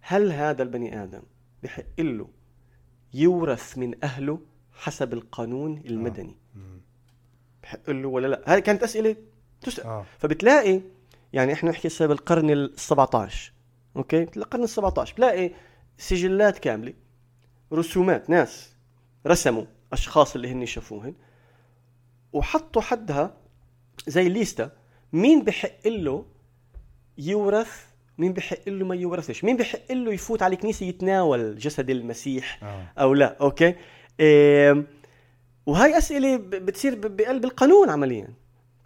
هل 0.00 0.32
هذا 0.32 0.62
البني 0.62 1.02
آدم 1.02 1.22
بحق 1.62 2.00
له 2.00 2.28
يورث 3.14 3.78
من 3.78 4.04
أهله 4.04 4.40
حسب 4.72 5.12
القانون 5.12 5.82
المدني؟ 5.86 6.36
مم. 6.54 6.80
بحق 7.62 7.90
له 7.90 8.08
ولا 8.08 8.26
لا؟ 8.26 8.42
هذه 8.46 8.58
كانت 8.58 8.82
أسئلة 8.82 9.16
تسأل. 9.60 9.84
آه. 9.84 10.06
فبتلاقي 10.18 10.80
يعني 11.32 11.52
إحنا 11.52 11.70
نحكي 11.70 11.88
هسه 11.88 12.06
بالقرن 12.06 12.50
ال 12.50 12.72
17 12.76 13.52
أوكي؟ 13.96 14.22
القرن 14.22 14.62
ال 14.62 14.68
17 14.68 15.12
بتلاقي 15.12 15.50
سجلات 15.98 16.58
كاملة. 16.58 16.94
رسومات 17.72 18.30
ناس 18.30 18.72
رسموا 19.26 19.64
أشخاص 19.92 20.34
اللي 20.34 20.52
هن 20.52 20.66
شافوهن 20.66 21.14
وحطوا 22.32 22.82
حدها 22.82 23.36
زي 24.06 24.28
ليستا 24.28 24.70
مين 25.12 25.44
بحق 25.44 25.88
له 25.88 26.24
يورث؟ 27.18 27.86
مين 28.18 28.32
بحق 28.32 28.68
له 28.68 28.86
ما 28.86 28.94
يورثش؟ 28.94 29.44
مين 29.44 29.56
بحق 29.56 29.92
له 29.92 30.12
يفوت 30.12 30.42
على 30.42 30.54
الكنيسة 30.54 30.86
يتناول 30.86 31.58
جسد 31.58 31.90
المسيح 31.90 32.64
آه. 32.64 32.92
أو 32.98 33.14
لا؟ 33.14 33.36
أوكي؟ 33.40 33.74
إيه 34.20 34.86
وهي 35.66 35.98
أسئلة 35.98 36.36
بتصير 36.36 37.08
بقلب 37.08 37.44
القانون 37.44 37.90
عمليا. 37.90 38.28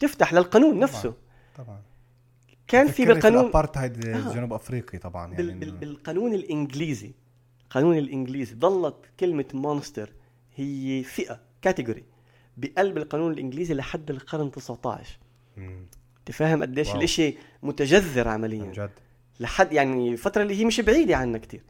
تفتح 0.00 0.34
للقانون 0.34 0.78
نفسه. 0.78 1.14
طبعا. 1.56 1.82
كان 2.68 2.88
في 2.88 3.04
بالقانون 3.04 3.40
الأبارتهايد 3.40 4.06
آه. 4.06 4.34
جنوب 4.34 4.52
أفريقي 4.52 4.98
طبعا 4.98 5.32
يعني 5.32 5.52
بال 5.52 5.70
بالقانون 5.70 6.34
الإنجليزي. 6.34 7.12
القانون 7.70 7.98
الإنجليزي 7.98 8.54
ظلت 8.54 8.94
كلمة 9.20 9.44
مونستر 9.54 10.12
هي 10.56 11.02
فئة 11.02 11.40
كاتيجوري 11.62 12.04
بقلب 12.56 12.96
القانون 12.96 13.32
الإنجليزي 13.32 13.74
لحد 13.74 14.10
القرن 14.10 14.50
19 14.50 15.18
مم. 15.56 15.86
أنت 16.18 16.30
فاهم 16.30 16.62
قديش. 16.62 16.94
الإشي 16.94 17.34
متجذر 17.62 18.28
عمليا. 18.28 18.72
جد. 18.72 18.90
لحد 19.40 19.72
يعني 19.72 20.16
فتره 20.16 20.42
اللي 20.42 20.54
هي 20.60 20.64
مش 20.64 20.80
بعيدة 20.80 21.16
عنا 21.16 21.38
كتير. 21.38 21.62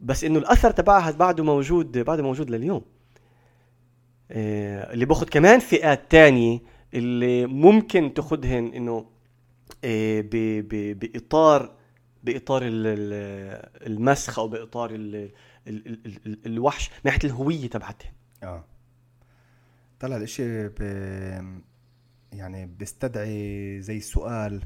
بس 0.00 0.24
إنه 0.24 0.38
الأثر 0.38 0.70
تبعها 0.70 1.10
بعده 1.10 1.44
موجود 1.44 1.98
بعده 1.98 2.22
موجود 2.22 2.50
لليوم. 2.50 2.82
آه، 4.30 4.92
اللي 4.92 5.04
بأخذ 5.04 5.28
كمان 5.28 5.58
فئات 5.58 6.10
تانية 6.10 6.58
اللي 6.94 7.46
ممكن 7.46 8.14
تأخذهن 8.14 8.66
إنه 8.74 9.06
آه، 9.84 10.24
بإطار 10.92 11.79
بإطار 12.24 12.62
ال- 12.62 12.86
ال- 12.86 13.86
المسخ 13.86 14.38
أو 14.38 14.48
بإطار 14.48 14.90
ال- 14.90 15.30
ال- 15.66 15.86
ال- 16.06 16.26
ال- 16.26 16.46
الوحش 16.46 16.90
من 16.90 16.96
ناحية 17.04 17.18
الهوية 17.24 17.66
تبعتهن. 17.70 18.10
آه. 18.42 18.64
طلع 20.00 20.16
الإشي 20.16 20.68
ب... 20.68 20.80
يعني 22.32 22.66
بيستدعي 22.66 23.80
زي 23.82 24.00
سؤال 24.00 24.62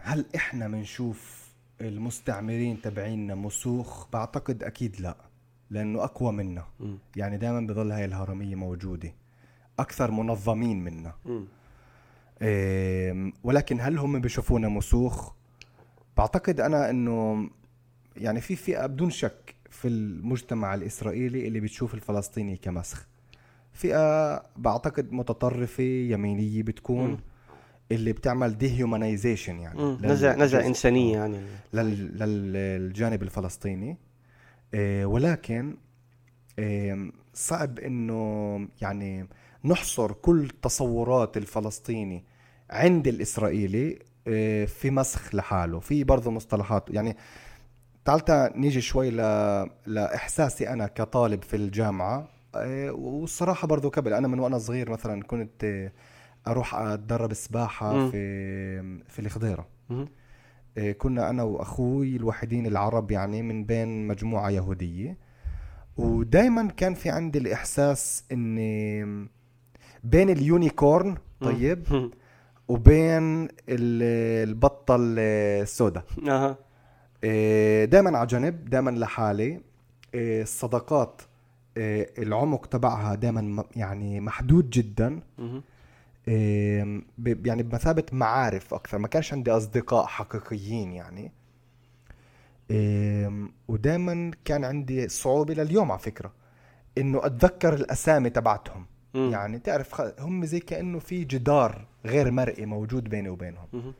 هل 0.00 0.24
إحنا 0.36 0.68
بنشوف 0.68 1.50
المستعمرين 1.80 2.80
تبعيننا 2.82 3.34
مسوخ؟ 3.34 4.06
بعتقد 4.12 4.62
أكيد 4.62 5.00
لا 5.00 5.16
لأنه 5.70 6.04
أقوى 6.04 6.32
منا. 6.32 6.66
يعني 7.16 7.36
دائما 7.38 7.60
بضل 7.60 7.92
هاي 7.92 8.04
الهرمية 8.04 8.54
موجودة. 8.54 9.12
أكثر 9.78 10.10
منظمين 10.10 10.84
منا. 10.84 11.14
مم. 11.24 11.44
ولكن 13.44 13.80
هل 13.80 13.98
هم 13.98 14.20
بيشوفونا 14.20 14.68
مسوخ 14.68 15.32
بعتقد 16.16 16.60
أنا 16.60 16.90
إنه 16.90 17.50
يعني 18.16 18.40
في 18.40 18.56
فئة 18.56 18.86
بدون 18.86 19.10
شك 19.10 19.54
في 19.70 19.88
المجتمع 19.88 20.74
الإسرائيلي 20.74 21.46
اللي 21.48 21.60
بتشوف 21.60 21.94
الفلسطيني 21.94 22.56
كمسخ. 22.56 23.06
فئة 23.72 24.36
بعتقد 24.56 25.12
متطرفة 25.12 25.82
يمينية 25.84 26.62
بتكون 26.62 27.10
مم. 27.10 27.18
اللي 27.92 28.12
بتعمل 28.12 28.58
ديهيومانيزيشن 28.58 29.60
يعني. 29.60 29.96
نزع 30.02 30.36
نزع 30.36 30.66
إنسانية. 30.66 31.16
يعني. 31.18 31.38
لل- 31.72 32.18
لل- 32.18 32.52
للجانب 32.52 33.22
الفلسطيني. 33.22 33.96
إيه، 34.74 35.06
ولكن 35.06 35.76
إيه، 36.58 37.12
صعب 37.34 37.78
إنه 37.78 38.68
يعني 38.82 39.26
نحصر 39.64 40.12
كل 40.12 40.48
تصورات 40.62 41.36
الفلسطيني 41.36 42.24
عند 42.70 43.08
الإسرائيلي 43.08 43.98
إيه، 44.26 44.66
في 44.66 44.90
مسخ 44.90 45.34
لحاله 45.34 45.80
في 45.80 46.04
برضه 46.04 46.30
مصطلحات. 46.30 46.90
يعني 46.90 47.16
تعال 48.04 48.50
نيجي 48.56 48.80
شوي 48.80 49.10
ل... 49.10 49.16
لإحساسي 49.86 50.68
أنا 50.68 50.86
كطالب 50.86 51.42
في 51.42 51.56
الجامعة 51.56 52.28
إيه، 52.56 52.90
والصراحة 52.90 53.68
برضه 53.68 53.88
قبل 53.90 54.14
أنا 54.14 54.28
من 54.28 54.38
وأنا 54.38 54.58
صغير 54.58 54.90
مثلا 54.90 55.22
كنت 55.22 55.64
إيه، 55.64 55.92
أروح 56.48 56.74
أتدرب 56.74 57.32
سباحة. 57.32 58.10
في 58.10 59.00
في 59.08 59.18
الخضيرة. 59.18 59.66
كنا 60.98 61.30
أنا 61.30 61.42
وأخوي 61.42 62.16
الوحيدين 62.16 62.66
العرب 62.66 63.10
يعني 63.10 63.42
من 63.42 63.64
بين 63.64 64.06
مجموعة 64.06 64.50
يهودية. 64.50 65.18
ودائما 65.96 66.68
كان 66.68 66.94
في 66.94 67.10
عندي 67.10 67.38
الإحساس 67.38 68.24
إني 68.32 69.04
بين 70.04 70.30
اليونيكورن 70.30 71.16
طيب 71.40 72.10
وبين 72.70 73.44
ال- 73.44 74.48
البطة 74.48 74.96
السوداء. 75.00 76.04
أها. 76.28 76.56
دائما 77.86 78.18
على 78.18 78.26
جنب 78.26 78.64
دائما 78.64 78.90
لحالي. 78.90 79.60
إيه، 80.14 80.42
الصداقات 80.42 81.22
إيه، 81.76 82.12
العمق 82.18 82.66
تبعها 82.66 83.14
دائما 83.14 83.64
يعني 83.76 84.20
محدود 84.20 84.70
جدا. 84.70 85.20
إيه، 86.28 87.02
يعني 87.44 87.62
بمثابة 87.62 88.04
معارف 88.12 88.74
أكثر. 88.74 88.98
ما 88.98 89.08
كانش 89.08 89.32
عندي 89.32 89.50
أصدقاء 89.50 90.06
حقيقيين 90.06 90.92
يعني. 90.92 91.32
إيه، 92.70 93.48
ودائما 93.68 94.30
كان 94.44 94.64
عندي 94.64 95.08
صعوبة 95.08 95.54
لليوم 95.54 95.90
على 95.92 96.00
فكرة. 96.00 96.32
إنه 96.98 97.26
أتذكر 97.26 97.74
الأسامي 97.74 98.30
تبعتهم. 98.30 98.86
مم. 99.14 99.30
يعني 99.30 99.58
تعرف 99.58 100.00
هم 100.20 100.44
زي 100.44 100.60
كأنه 100.60 100.98
في 100.98 101.24
جدار 101.24 101.86
غير 102.06 102.30
مرئي 102.30 102.66
موجود 102.66 103.04
بيني 103.04 103.28
وبينهم. 103.28 103.92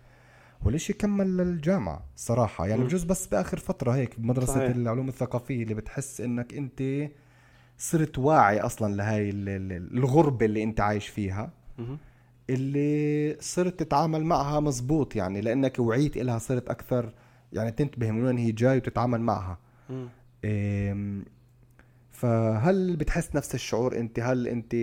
والشيء 0.65 0.97
كمل 0.97 1.37
للجامعة 1.37 2.05
صراحة 2.17 2.67
يعني 2.67 2.81
مم. 2.81 2.87
بجوز 2.87 3.05
بس 3.05 3.27
بآخر 3.27 3.59
فترة 3.59 3.91
هيك 3.93 4.21
بمدرسة 4.21 4.55
صحيح. 4.55 4.71
العلوم 4.77 5.09
الثقافية 5.09 5.63
اللي 5.63 5.75
بتحس 5.75 6.21
إنك 6.21 6.55
أنت 6.55 7.09
صرت 7.79 8.19
واعي 8.19 8.61
أصلا 8.61 8.95
لهاي 8.95 9.31
ال- 9.31 9.49
ال- 9.49 9.99
الغربة 9.99 10.47
اللي 10.47 10.63
أنت 10.63 10.81
عايش 10.81 11.09
فيها 11.09 11.51
مهم. 11.79 11.99
اللي 12.51 13.37
صرت 13.41 13.81
تتعامل 13.81 14.25
معها 14.25 14.61
مزبوط 14.61 15.17
يعني 15.17 15.41
لأنك 15.41 15.79
وعيت 15.79 16.17
إلها 16.17 16.39
صرت 16.39 16.69
أكثر 16.71 17.13
يعني 17.53 17.71
تنتبه 17.71 18.11
من 18.11 18.25
وين 18.25 18.39
هي 18.39 18.53
جاي 18.53 18.77
وتتعامل 18.77 19.21
معها 19.21 19.59
مم. 19.91 20.09
فهل 22.25 22.97
بتحس 22.97 23.37
نفس 23.37 23.55
الشعور 23.55 23.97
انت؟ 23.97 24.21
هل 24.21 24.49
انت 24.49 24.75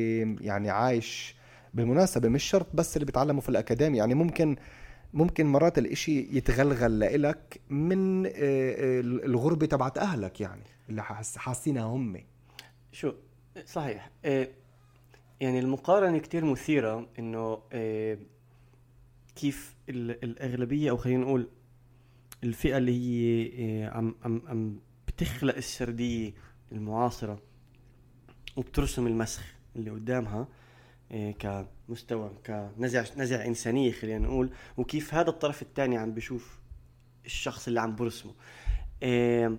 يعني 0.42 0.70
عايش 0.70 1.36
بالمناسبة؟ 1.74 2.30
مش 2.30 2.44
شرط 2.44 2.68
بس 2.74 2.96
اللي 2.98 3.06
بيتعلموا 3.06 3.42
في 3.42 3.50
الأكاديمية 3.50 3.98
يعني 3.98 4.14
ممكن 4.14 4.56
ممكن 5.14 5.46
مرات 5.46 5.78
الإشي 5.78 6.38
يتغلغل 6.38 7.00
لإلك 7.00 7.62
من 7.70 8.26
آه، 8.26 8.32
آه، 8.32 9.00
الغربة 9.02 9.66
تبعت 9.66 9.98
أهلك 9.98 10.42
يعني 10.42 10.64
اللي 10.90 11.04
حاس- 11.04 11.38
حاسينها 11.38 11.84
هم. 11.84 12.24
شو؟ 12.92 13.14
صحيح. 13.66 14.10
إيه 14.26 14.52
يعني 15.42 15.60
المقارنة 15.60 16.18
كتير 16.18 16.46
مثيرة 16.46 17.10
إيه 17.74 18.20
كيف 19.36 19.76
ال- 19.90 20.24
الأغلبية 20.24 20.90
أو 20.90 20.98
خلينا 20.98 21.22
نقول 21.24 21.48
الفئة 22.44 22.78
اللي 22.78 22.92
هي 22.92 23.86
عم 23.94 24.16
عم 24.24 24.42
عم 24.48 24.80
بتخلق 25.08 25.56
السردية 25.56 26.34
المعاصرة 26.72 27.40
وبترسم 28.56 29.08
المسخ 29.08 29.44
اللي 29.76 29.92
قدامها 29.92 30.48
إيه 31.12 31.32
كمستوى 31.34 32.32
كنزع 32.46 33.04
نزع 33.18 33.46
إنسانية 33.46 33.92
خلينا 33.92 34.28
نقول. 34.28 34.50
وكيف 34.78 35.14
هذا 35.14 35.30
الطرف 35.30 35.62
الثاني 35.62 35.98
عم 35.98 36.14
بيشوف 36.14 36.60
الشخص 37.26 37.68
اللي 37.68 37.82
عم 37.82 37.96
برسمه. 37.96 38.34
إيه 39.04 39.58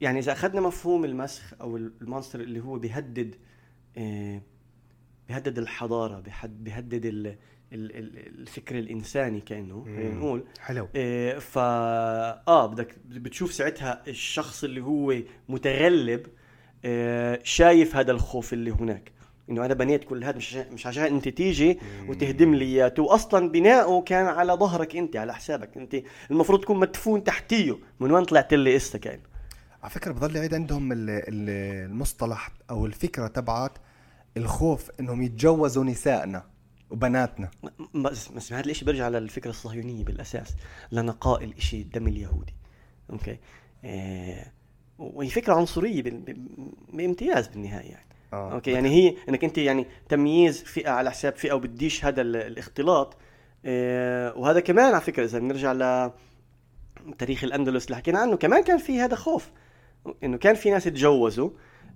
يعني 0.00 0.18
إذا 0.18 0.32
أخذنا 0.32 0.60
مفهوم 0.60 1.04
المسخ 1.04 1.54
أو 1.60 1.76
المونستر 1.76 2.40
اللي 2.40 2.60
هو 2.60 2.78
بيهدد 2.78 3.34
آه، 3.96 4.42
بيهدد 5.28 5.58
الحضارة 5.58 6.20
بيحد- 6.20 6.64
بيهدد 6.64 7.06
الفكر 7.74 8.78
الإنساني 8.78 9.40
كأنه 9.40 9.84
خلينا. 9.84 10.14
نقول. 10.14 10.44
حلو. 10.60 10.88
فا 11.40 11.62
آه 12.48 12.66
بدك 12.66 12.96
بتشوف 13.08 13.52
ساعتها 13.52 14.02
الشخص 14.08 14.64
اللي 14.64 14.80
هو 14.80 15.14
متغلب 15.48 16.26
آه، 16.84 17.38
شايف 17.44 17.96
هذا 17.96 18.12
الخوف 18.12 18.52
اللي 18.52 18.70
هناك. 18.70 19.12
إنه 19.50 19.64
أنا 19.64 19.74
بنيت 19.74 20.04
كل 20.04 20.24
هذا 20.24 20.36
مش 20.36 20.48
عشان 20.56 20.72
مش 20.74 20.86
عشان 20.86 21.02
أنت 21.04 21.28
تيجي 21.28 21.78
وتهدم 22.08 22.54
لي 22.54 22.64
إياه. 22.64 22.94
واصلا 22.98 23.48
بناؤه 23.48 24.02
كان 24.02 24.26
على 24.26 24.52
ظهرك 24.52 24.96
أنت 24.96 25.16
على 25.16 25.34
حسابك 25.34 25.76
أنت. 25.76 25.96
المفروض 26.30 26.60
تكون 26.60 26.78
مدفون 26.78 27.24
تحتيه. 27.24 27.78
من 28.00 28.12
وين 28.12 28.24
طلعت 28.24 28.54
لي 28.54 28.76
اسا 28.76 28.98
كان 28.98 29.20
على 29.82 29.90
فكرة 29.90 30.12
بضل 30.12 30.36
يعيد 30.36 30.54
عندهم 30.54 30.92
ال- 30.92 30.98
ال- 31.10 31.88
المصطلح 31.90 32.50
أو 32.70 32.86
الفكرة 32.86 33.26
تبعت 33.26 33.72
الخوف 34.36 34.90
إنهم 35.00 35.22
يتجوزوا 35.22 35.84
نسائنا. 35.84 36.44
وبناتنا. 36.92 37.50
بس 37.94 38.28
بس 38.28 38.52
هذا 38.52 38.64
الاشي 38.64 38.84
بيرجع 38.84 39.08
للفكرة 39.08 39.50
الصهيونية 39.50 40.04
بالأساس؟ 40.04 40.54
لنقاء 40.92 41.44
الاشي 41.44 41.80
الدم 41.82 42.08
اليهودي. 42.08 42.54
أوكي؟ 43.10 43.38
آه 43.84 44.46
وهي 44.98 45.28
فكرة 45.28 45.54
عنصرية 45.54 46.02
بامتياز 46.92 47.48
بالنهاية 47.48 47.90
يعني. 47.90 48.06
آه. 48.32 48.52
أوكي؟ 48.52 48.70
يعني 48.70 48.88
هي 48.88 49.16
إنك 49.28 49.44
أنت 49.44 49.58
يعني 49.58 49.86
تمييز 50.08 50.62
فئة 50.62 50.90
على 50.90 51.10
حساب 51.10 51.36
فئة 51.36 51.52
وبديش 51.52 52.04
هذا 52.04 52.20
ال- 52.22 52.36
الاختلاط. 52.36 53.16
آه 53.64 54.38
وهذا 54.38 54.60
كمان 54.60 54.92
على 54.94 55.00
فكرة 55.00 55.24
إذا 55.24 55.38
بنرجع 55.38 55.72
ل 55.72 56.10
تاريخ 57.18 57.44
الأندلس 57.44 57.86
اللي 57.86 57.96
حكينا 57.96 58.18
عنه 58.18 58.36
كمان 58.36 58.62
كان 58.64 58.78
في 58.78 59.00
هذا 59.00 59.14
خوف. 59.14 59.50
إنه 60.24 60.36
كان 60.36 60.54
في 60.54 60.70
ناس 60.70 60.84
تجوزوا 60.84 61.50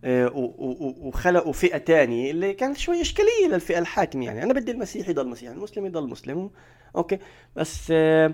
وخلقوا 0.04 1.52
فئة 1.52 1.78
تانية 1.78 2.30
اللي 2.30 2.54
كانت 2.54 2.76
شوي 2.76 3.00
إشكالية 3.00 3.48
للفئة 3.52 3.78
الحاكمة 3.78 4.24
يعني. 4.24 4.42
أنا 4.42 4.52
بدي 4.52 4.70
المسيحي 4.72 5.10
يضل 5.10 5.28
مسيحي 5.28 5.52
المسلم 5.52 5.86
يضل 5.86 6.08
مسلم. 6.08 6.50
أوكي. 6.96 7.18
بس 7.56 7.88
آه 7.90 8.32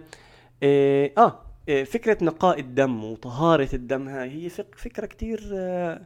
آه, 0.62 1.10
آه 1.18 1.42
آه، 1.68 1.84
فكرة 1.84 2.24
نقاء 2.24 2.60
الدم 2.60 3.04
وطهارة 3.04 3.68
الدم 3.74 4.08
هاي 4.08 4.44
هي 4.44 4.48
فك 4.48 4.74
فكرة 4.74 5.06
كتير 5.06 5.50
آه 5.54 6.02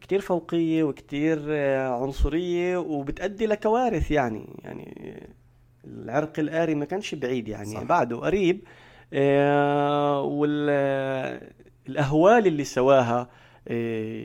كتير 0.00 0.20
فوقية 0.20 0.82
وكتير 0.84 1.38
آه 1.48 2.02
عنصرية 2.02 2.76
وبتؤدي 2.76 3.46
لكوارث 3.46 4.10
يعني. 4.10 4.46
يعني 4.64 5.16
آه، 5.22 5.42
العرق 5.84 6.38
الآري 6.38 6.74
ما 6.74 6.84
كانش 6.84 7.14
بعيد 7.14 7.48
يعني. 7.48 7.74
صح. 7.74 7.82
بعده 7.82 8.16
قريب 8.16 8.64
آه، 9.12 10.22
وال 10.22 10.66
آه، 10.70 11.50
الأهوال 11.88 12.46
اللي 12.46 12.64
سواها 12.64 13.20
آه، 13.20 13.28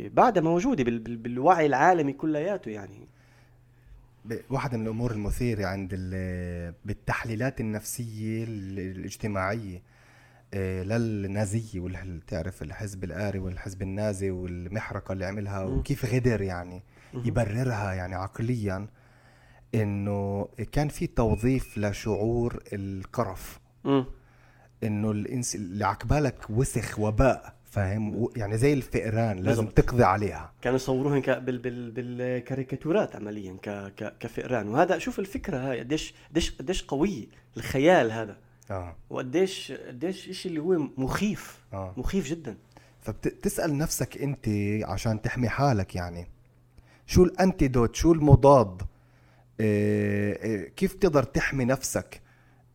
بعدها 0.09 0.43
موجودة 0.43 0.83
بال- 0.83 0.99
بال- 0.99 1.17
بالوعي 1.17 1.65
العالمي 1.65 2.13
كلياته 2.13 2.69
يعني 2.71 3.07
واحدة 4.49 4.77
من 4.77 4.83
الأمور 4.83 5.11
المثيرة 5.11 5.65
عند 5.65 5.89
ال- 5.93 6.73
بالتحليلات 6.85 7.59
النفسية 7.61 8.43
ال- 8.43 8.79
الاجتماعية 8.79 9.81
آه، 10.53 10.83
للنازية 10.83 11.79
تعرف 12.27 12.61
الحزب 12.63 13.03
الآري 13.03 13.39
والحزب 13.39 13.81
النازي 13.81 14.31
والمحرقة 14.31 15.13
اللي 15.13 15.25
عملها. 15.25 15.63
وكيف 15.63 16.05
غدر 16.13 16.41
يعني 16.41 16.83
يبررها 17.13 17.93
يعني 17.93 18.15
عقليا 18.15 18.87
إنه 19.75 20.47
كان 20.71 20.87
في 20.87 21.07
توظيف 21.07 21.77
لشعور 21.77 22.63
القرف. 22.73 23.59
إنه 24.83 25.11
الإنس 25.11 25.55
اللي 25.55 25.85
عقبالك 25.85 26.49
وسخ 26.49 26.99
وباء 26.99 27.56
فاهم؟ 27.77 28.27
يعني 28.35 28.57
زي 28.57 28.73
الفئران 28.73 29.37
لازم 29.39 29.65
بالضبط. 29.65 29.77
تقضي 29.85 30.03
عليها. 30.03 30.51
كانوا 30.61 30.75
يصوروهن 30.75 31.21
ك- 31.21 31.29
بال 31.29 31.57
بال 31.57 31.91
بالكاريكاتورات 31.91 33.15
عمليا 33.15 33.57
ك 33.63 33.69
ك 33.97 34.13
كفئران. 34.19 34.67
وهذا 34.67 34.97
شوف 34.97 35.19
الفكرة 35.19 35.57
هاي 35.57 35.79
قديش 35.79 36.13
قديش 36.31 36.51
قديش 36.57 36.83
قوية 36.83 37.25
الخيال 37.57 38.11
هذا. 38.11 38.37
آه. 38.71 38.95
وقديش 39.09 39.71
قديش 39.71 40.29
شيء 40.31 40.49
اللي 40.51 40.61
هو 40.61 40.77
مخيف 40.97 41.57
آه. 41.73 41.93
مخيف 41.97 42.27
جدا. 42.27 42.57
فبتسأل 43.01 43.77
نفسك 43.77 44.17
أنت 44.17 44.49
عشان 44.83 45.21
تحمي 45.21 45.49
حالك 45.49 45.95
يعني. 45.95 46.27
شو 47.05 47.23
الأنتيدوت؟ 47.23 47.95
شو 47.95 48.13
المضاد؟ 48.13 48.81
إيه 49.59 50.43
إيه 50.43 50.69
كيف 50.69 50.93
تقدر 50.93 51.23
تحمي 51.23 51.65
نفسك؟ 51.65 52.21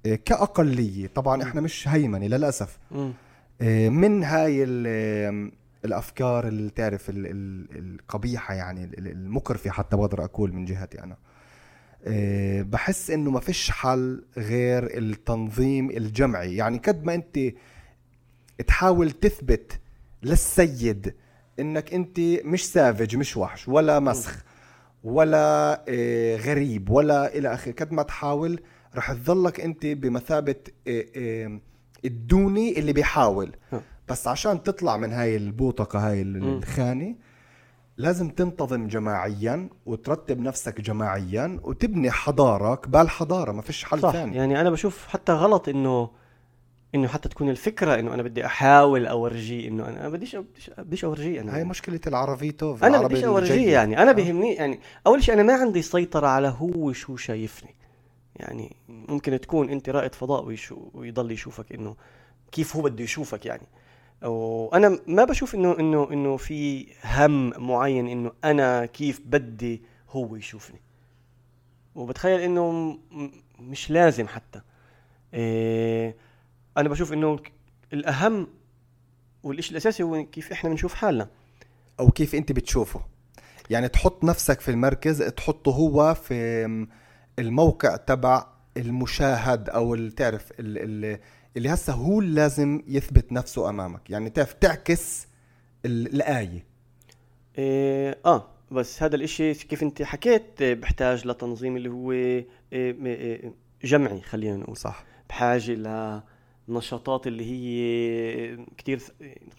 إيه 0.06 0.14
كأقلية. 0.14 1.06
طبعا 1.06 1.42
إحنا 1.42 1.60
مش 1.60 1.88
هيمنة 1.88 2.26
للأسف. 2.26 2.78
مم. 2.90 3.12
إيه 3.62 3.90
من 3.90 4.24
هاي 4.24 4.64
ال- 4.64 5.52
الأفكار 5.84 6.48
اللي 6.48 6.70
تعرف 6.70 7.10
ال- 7.10 7.26
ال- 7.26 7.78
القبيحة 7.78 8.54
يعني 8.54 8.84
ال- 8.84 9.08
المكرفة 9.10 9.70
حتى 9.70 9.96
بقدر 9.96 10.24
أقول 10.24 10.52
من 10.52 10.64
جهتي 10.64 11.02
أنا. 11.02 11.16
إيه 12.06 12.62
بحس 12.62 13.10
إنه 13.10 13.30
ما 13.30 13.40
فيش 13.40 13.70
حل 13.70 14.24
غير 14.36 14.98
التنظيم 14.98 15.90
الجمعي. 15.90 16.56
يعني 16.56 16.78
قد 16.78 17.04
ما 17.04 17.14
أنت 17.14 17.38
تحاول 18.66 19.10
تثبت 19.10 19.80
للسيد 20.22 21.14
إنك 21.60 21.94
أنت 21.94 22.20
مش 22.44 22.66
سافج 22.72 23.16
مش 23.16 23.36
وحش 23.36 23.68
ولا 23.68 24.00
مسخ 24.00 24.44
ولا 25.04 25.84
آه، 25.88 26.36
غريب 26.36 26.90
ولا 26.90 27.38
إلى 27.38 27.54
آخره. 27.54 27.72
قد 27.72 27.92
ما 27.92 28.02
تحاول 28.02 28.60
رح 28.96 29.12
تظلك 29.12 29.60
أنت 29.60 29.86
بمثابة 29.86 30.54
آه، 30.88 31.04
آه، 31.16 31.60
الدوني 32.04 32.78
اللي 32.78 32.92
بيحاول. 32.92 33.52
بس 34.08 34.28
عشان 34.28 34.62
تطلع 34.62 34.96
من 34.96 35.12
هاي 35.12 35.36
البوطقه 35.36 36.10
هاي. 36.10 36.22
الخانة 36.22 37.14
لازم 37.96 38.28
تنتظم 38.28 38.86
جماعيا 38.88 39.68
وترتب 39.86 40.40
نفسك 40.40 40.80
جماعيا 40.80 41.60
وتبني 41.62 42.10
حضاره 42.10 42.74
قبال 42.74 43.10
حضاره 43.10 43.52
ما 43.52 43.62
فيش 43.62 43.84
حل 43.84 44.00
صح. 44.00 44.12
ثاني. 44.12 44.36
يعني 44.36 44.60
أنا 44.60 44.70
بشوف 44.70 45.06
حتى 45.06 45.32
غلط 45.32 45.68
انه 45.68 46.10
إنه 46.94 47.08
حتى 47.08 47.28
تكون 47.28 47.50
الفكرة 47.50 47.94
إنه 47.94 48.14
أنا 48.14 48.22
بدي 48.22 48.46
أحاول 48.46 49.06
اورجيه 49.06 49.68
إنه 49.68 49.88
أنا 49.88 50.08
بديش 50.08 50.36
بديش, 50.36 50.70
بديش 50.78 51.04
اورجيه 51.04 51.40
أنا. 51.40 51.56
هاي 51.56 51.64
مشكلة 51.64 52.00
العربيتوف 52.06 52.84
أنا 52.84 53.02
بديش 53.02 53.24
اورجيه 53.24 53.72
يعني. 53.72 54.02
أنا 54.02 54.10
آه. 54.10 54.14
بيهمني 54.14 54.54
يعني 54.54 54.80
أول 55.06 55.22
شيء 55.24 55.34
أنا 55.34 55.42
ما 55.42 55.52
عندي 55.52 55.82
سيطرة 55.82 56.26
على 56.26 56.54
هو 56.58 56.92
شو 56.92 57.16
شايفني. 57.16 57.74
يعني 58.42 58.76
ممكن 58.88 59.40
تكون 59.40 59.70
أنت 59.70 59.88
رائد 59.88 60.14
فضاء 60.14 60.44
ويشو 60.44 60.90
ويضل 60.94 61.30
يشوفك 61.30 61.72
إنه 61.72 61.96
كيف 62.52 62.76
هو 62.76 62.82
بده 62.82 63.04
يشوفك 63.04 63.46
يعني. 63.46 63.66
وأنا 64.22 64.98
ما 65.06 65.24
بشوف 65.24 65.54
انه 65.54 65.78
انه 65.78 66.08
إنه 66.12 66.36
في 66.36 66.86
هم 67.04 67.66
معين 67.68 68.08
إنه 68.08 68.32
أنا 68.44 68.86
كيف 68.86 69.20
بدي 69.24 69.82
هو 70.10 70.36
يشوفني. 70.36 70.80
وبتخيل 71.94 72.40
إنه 72.40 72.98
مش 73.58 73.90
لازم 73.90 74.28
حتى. 74.28 74.60
إيه 75.34 76.16
أنا 76.76 76.88
بشوف 76.88 77.12
إنه 77.12 77.38
الأهم 77.92 78.46
والشيء 79.42 79.72
الأساسي 79.72 80.02
هو 80.02 80.24
كيف 80.24 80.52
إحنا 80.52 80.70
بنشوف 80.70 80.94
حالنا. 80.94 81.28
أو 82.00 82.10
كيف 82.10 82.34
أنت 82.34 82.52
بتشوفه. 82.52 83.00
يعني 83.70 83.88
تحط 83.88 84.24
نفسك 84.24 84.60
في 84.60 84.70
المركز 84.70 85.22
تحطه 85.22 85.70
هو 85.70 86.14
في 86.14 86.86
الموقع 87.38 87.96
تبع 87.96 88.46
المشاهد 88.76 89.68
أو 89.70 89.94
اللي 89.94 90.10
تعرف 90.10 90.52
اللي, 90.60 91.18
اللي 91.56 91.68
هسه 91.68 91.92
هو 91.92 92.20
اللي 92.20 92.34
لازم 92.34 92.82
يثبت 92.88 93.32
نفسه 93.32 93.68
أمامك. 93.68 94.10
يعني 94.10 94.30
تعرف 94.30 94.52
تعكس 94.52 95.26
ال- 95.86 96.14
الآية. 96.14 96.64
إيه 97.58 98.18
آه 98.26 98.48
بس 98.70 99.02
هذا 99.02 99.16
الإشي 99.16 99.54
كيف 99.54 99.82
أنت 99.82 100.02
حكيت 100.02 100.62
آه، 100.62 100.74
بحتاج 100.74 101.26
لتنظيم 101.26 101.76
اللي 101.76 101.88
هو 101.90 102.12
إيه 102.12 102.46
إيه 102.72 103.52
جمعي 103.84 104.20
خلينا 104.20 104.56
نقول. 104.56 104.76
صح. 104.76 105.04
بحاجة 105.28 106.22
لنشاطات 106.68 107.26
اللي 107.26 107.44
هي 107.44 108.56
كتير 108.78 108.98
ث- 108.98 109.12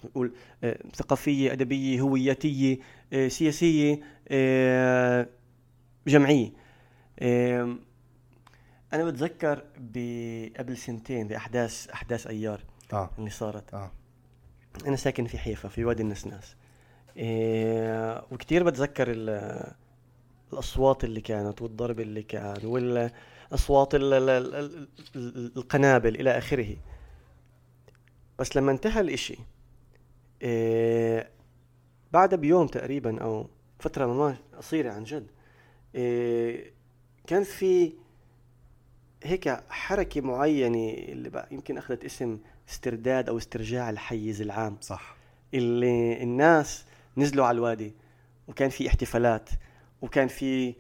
نقول 0.05 0.34
آه، 0.63 0.80
ثقافية 0.95 1.51
أدبية 1.51 2.01
هوياتية 2.01 2.78
آه، 3.13 3.28
آه، 7.20 7.76
أنا 8.93 9.03
بتذكر 9.05 9.64
قبل 10.57 10.78
سنتين 10.78 11.28
بأحداث 11.28 11.88
أحداث 11.89 12.28
أيار 12.28 12.61
آه. 12.93 13.09
اللي 13.18 13.30
صارت. 13.30 13.74
آه. 13.74 13.91
أنا 14.88 14.95
ساكن 14.95 15.26
في 15.26 15.38
حيفا 15.38 15.70
في 15.70 15.86
وادي 15.86 16.03
النسناس. 16.03 16.55
إيه 17.18 18.24
وكتير 18.32 18.64
بتذكر 18.64 19.11
ال- 19.11 19.74
الأصوات 20.53 21.03
اللي 21.03 21.22
كانت 21.22 21.61
والضرب 21.61 21.99
اللي 21.99 22.24
كان 22.24 22.55
ال- 25.16 25.57
القنابل 25.57 26.16
إلى 26.16 26.38
آخره. 26.38 26.76
بس 28.39 28.57
لما 28.57 28.72
انتهى 28.72 29.01
الإشي 29.01 29.38
إيه 30.41 31.30
بعد 32.11 32.36
بيوم 32.36 32.68
تقريبا 32.68 33.22
أو 33.22 33.49
فترة 33.80 34.05
ما 34.05 34.38
قصيرة 34.57 34.91
عن 34.91 35.03
جد 35.03 35.28
إيه 35.95 36.72
كان 37.28 37.43
في 37.43 37.93
هيك 39.24 39.49
حركة 39.69 40.21
معينة 40.21 40.93
اللي 40.93 41.30
بقى 41.30 41.47
يمكن 41.51 41.78
أخذت 41.78 42.05
اسم 42.05 42.38
استرداد 42.69 43.30
أو 43.30 43.38
استرجاع 43.38 43.89
الحيز 43.89 44.41
العام. 44.41 44.78
صح. 44.82 45.15
اللي 45.53 46.24
الناس 46.24 46.86
نزلوا 47.17 47.45
على 47.45 47.55
الوادي 47.55 47.93
وكان 48.47 48.69
في 48.69 48.88
احتفالات 48.88 49.49
وكان 50.01 50.28
في 50.28 50.74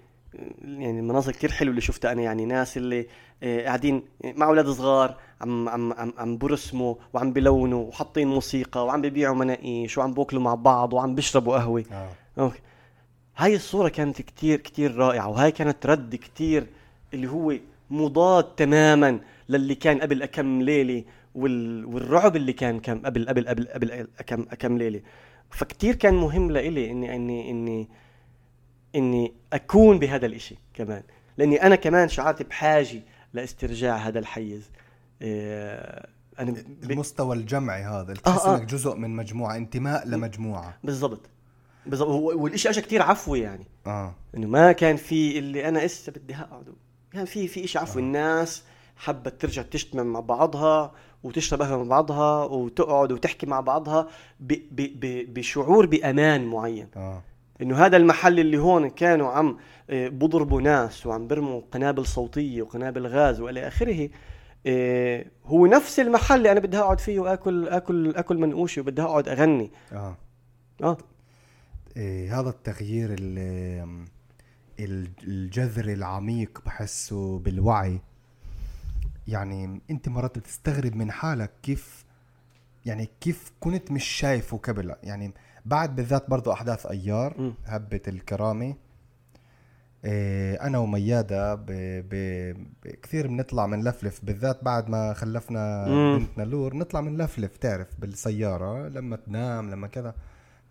يعني 0.63 1.01
مناظر 1.01 1.31
كتير 1.31 1.51
حلوة 1.51 1.69
اللي 1.69 1.81
شفتها 1.81 2.11
أنا. 2.11 2.21
يعني 2.21 2.45
ناس 2.45 2.77
اللي 2.77 3.07
آه، 3.43 3.65
قاعدين 3.65 4.03
مع 4.23 4.45
أولاد 4.45 4.69
صغار 4.69 5.17
عم 5.41 5.69
عم 5.69 5.93
عم 5.93 6.13
عم 6.17 6.37
برسموا 6.37 6.95
وعم 7.13 7.33
بلونوا 7.33 7.87
وحاطين 7.87 8.27
موسيقى 8.27 8.85
وعم 8.85 9.01
ببيعوا 9.01 9.35
مناقيش 9.35 9.97
وعم 9.97 10.13
بوكلوا 10.13 10.41
مع 10.41 10.55
بعض 10.55 10.93
وعم 10.93 11.15
بيشربوا 11.15 11.57
قهوة. 11.57 11.83
آه. 11.91 12.09
أوكي. 12.39 12.59
هاي 13.37 13.55
الصورة 13.55 13.89
كانت 13.89 14.21
كتير 14.21 14.59
كتير 14.59 14.95
رائعة 14.95 15.27
وهاي 15.29 15.51
كانت 15.51 15.85
رد 15.85 16.15
كتير 16.15 16.67
اللي 17.13 17.27
هو 17.27 17.55
مضاد 17.89 18.43
تماما 18.43 19.19
للي 19.49 19.75
كان 19.75 20.01
قبل 20.01 20.25
كم 20.25 20.61
ليلة 20.61 21.03
وال... 21.35 21.85
والرعب 21.85 22.35
اللي 22.35 22.53
كان 22.53 22.79
كم 22.79 22.99
قبل 23.05 23.27
قبل 23.29 23.47
قبل 23.47 23.67
قبل 23.67 24.07
كم 24.25 24.43
كم 24.43 24.77
ليلة. 24.77 25.01
فكتير 25.49 25.95
كان 25.95 26.13
مهم 26.13 26.51
لإلي 26.51 26.91
اني 26.91 27.15
اني 27.15 27.51
اني 27.51 27.89
إني 28.95 29.33
أكون 29.53 29.99
بهذا 29.99 30.25
الإشي 30.25 30.55
كمان. 30.73 31.03
لإني 31.37 31.63
أنا 31.63 31.75
كمان 31.75 32.09
شعرت 32.09 32.41
بحاجة 32.41 33.01
لاسترجاع 33.33 33.95
هذا 33.95 34.19
الحيز. 34.19 34.71
إيه 35.21 36.05
أنا 36.39 36.51
ب... 36.51 36.91
المستوى 36.91 37.35
الجمعي 37.35 37.83
هذا 37.83 38.13
تحس 38.13 38.45
آه، 38.45 38.53
آه. 38.53 38.57
إنك 38.57 38.65
جزء 38.65 38.95
من 38.95 39.15
مجموعة 39.15 39.55
انتماء 39.55 40.07
لمجموعة. 40.07 40.77
بالضبط. 40.83 41.29
بالضبط 41.85 42.09
هو- 42.09 42.43
والإشي 42.43 42.69
اجى 42.69 42.81
كتير 42.81 43.01
عفوي 43.01 43.39
يعني. 43.39 43.65
آه. 43.87 44.13
إنه 44.37 44.47
ما 44.47 44.71
كان 44.71 44.95
في 44.95 45.39
اللي 45.39 45.67
أنا 45.69 45.85
اسا 45.85 46.11
بدي 46.11 46.35
اقعد 46.35 46.65
كان 47.13 47.25
في 47.25 47.47
في 47.47 47.67
شيء 47.67 47.81
عفوي. 47.81 48.01
الناس 48.01 48.63
حبت 48.97 49.41
ترجع 49.41 49.61
تجتمع 49.61 50.03
مع 50.03 50.19
بعضها 50.19 50.91
وتشرب 51.23 51.61
قهوه 51.61 51.77
مع 51.83 51.89
بعضها 51.89 52.43
وتقعد 52.45 53.11
وتحكي 53.11 53.45
مع 53.45 53.59
بعضها 53.59 54.07
ب 54.39 54.53
ب 54.71 54.81
ب 54.99 55.33
بشعور 55.33 55.85
بأمان 55.85 56.45
معين. 56.45 56.87
آه. 56.95 57.21
إنه 57.61 57.77
هذا 57.77 57.97
المحل 57.97 58.39
اللي 58.39 58.57
هون 58.57 58.89
كانوا 58.89 59.29
عم 59.31 59.57
آه، 59.89 60.07
بضربوا 60.07 60.61
ناس 60.61 61.05
وعم 61.05 61.27
برموا 61.27 61.61
قنابل 61.71 62.05
صوتية 62.05 62.61
وقنابل 62.61 63.07
غاز 63.07 63.41
وإلى 63.41 63.67
آخره 63.67 64.09
آه، 64.65 65.25
هو 65.45 65.65
نفس 65.65 65.99
المحل 65.99 66.37
اللي 66.37 66.51
أنا 66.51 66.59
بدي 66.59 66.77
أقعد 66.79 66.99
فيه 66.99 67.19
واكل 67.19 67.67
اكل 67.67 68.15
آكل 68.15 68.37
منقوشه 68.37 68.79
وبدي 68.81 69.01
أقعد 69.01 69.27
أغني. 69.27 69.71
آه. 69.93 70.17
آه. 70.83 70.97
هذا 72.29 72.49
التغيير 72.49 73.09
ال- 73.19 74.07
ال- 74.79 75.09
الجذري 75.23 75.93
العميق 75.93 76.61
بحسه 76.65 77.39
بالوعي. 77.39 77.99
يعني 79.27 79.81
أنت 79.91 80.09
مرات 80.09 80.37
بتستغرب 80.37 80.95
من 80.95 81.11
حالك 81.11 81.51
كيف 81.63 82.05
يعني 82.85 83.09
كيف 83.21 83.51
كنت 83.59 83.91
مش 83.91 84.03
شايفه 84.03 84.57
قبل. 84.57 84.95
يعني 85.03 85.33
بعد 85.65 85.95
بالذات 85.95 86.29
برضو 86.29 86.51
أحداث 86.51 86.85
أيار 86.85 87.41
مم. 87.41 87.53
هبة 87.65 88.01
الكرامة. 88.07 88.75
إيه 90.05 90.55
أنا 90.61 90.77
وميادة 90.77 91.55
ب... 91.55 91.65
ب... 91.65 92.09
ب... 92.83 92.87
كثير 92.87 93.27
بنطلع 93.27 93.67
من 93.67 93.83
لفلف 93.83 94.19
بالذات 94.25 94.63
بعد 94.63 94.89
ما 94.89 95.13
خلفنا 95.13 95.85
مم. 95.87 96.17
بنتنا 96.19 96.43
لور 96.43 96.75
نطلع 96.75 97.01
من 97.01 97.17
لفلف 97.17 97.57
تعرف 97.57 97.87
بالسيارة 97.99 98.87
لما 98.87 99.15
تنام 99.15 99.69
لما 99.71 99.87
كذا. 99.87 100.15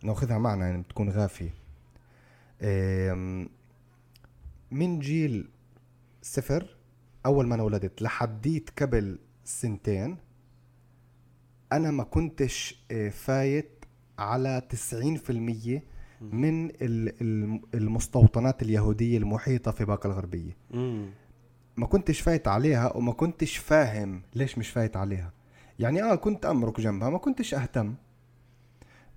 ناخذها 0.03 0.37
معنا 0.37 0.65
يعني 0.65 0.81
بتكون 0.81 1.09
غافية. 1.09 1.53
من 4.71 4.99
جيل 4.99 5.49
صفر 6.21 6.75
أول 7.25 7.47
ما 7.47 7.55
أنا 7.55 7.63
ولدت 7.63 8.01
لحديت 8.01 8.69
قبل 8.81 9.19
سنتين 9.43 10.17
أنا 11.71 11.91
ما 11.91 12.03
كنتش 12.03 12.83
آه، 12.91 13.09
فايت 13.09 13.85
على 14.19 14.61
90% 14.69 15.81
من 16.21 16.65
ال- 16.69 17.21
ال- 17.21 17.61
المستوطنات 17.73 18.61
اليهودية 18.61 19.17
المحيطة 19.17 19.71
في 19.71 19.85
باقة 19.85 20.07
الغربية. 20.07 20.57
ما 21.77 21.85
كنتش 21.87 22.21
فايت 22.21 22.47
عليها 22.47 22.97
وما 22.97 23.11
كنتش 23.13 23.57
فاهم 23.57 24.21
ليش 24.35 24.57
مش 24.57 24.69
فايت 24.69 24.97
عليها. 24.97 25.31
يعني 25.79 26.03
آه 26.03 26.15
كنت 26.15 26.45
أمرك 26.45 26.81
جنبها 26.81 27.09
ما 27.09 27.17
كنتش 27.17 27.53
أهتم. 27.53 27.95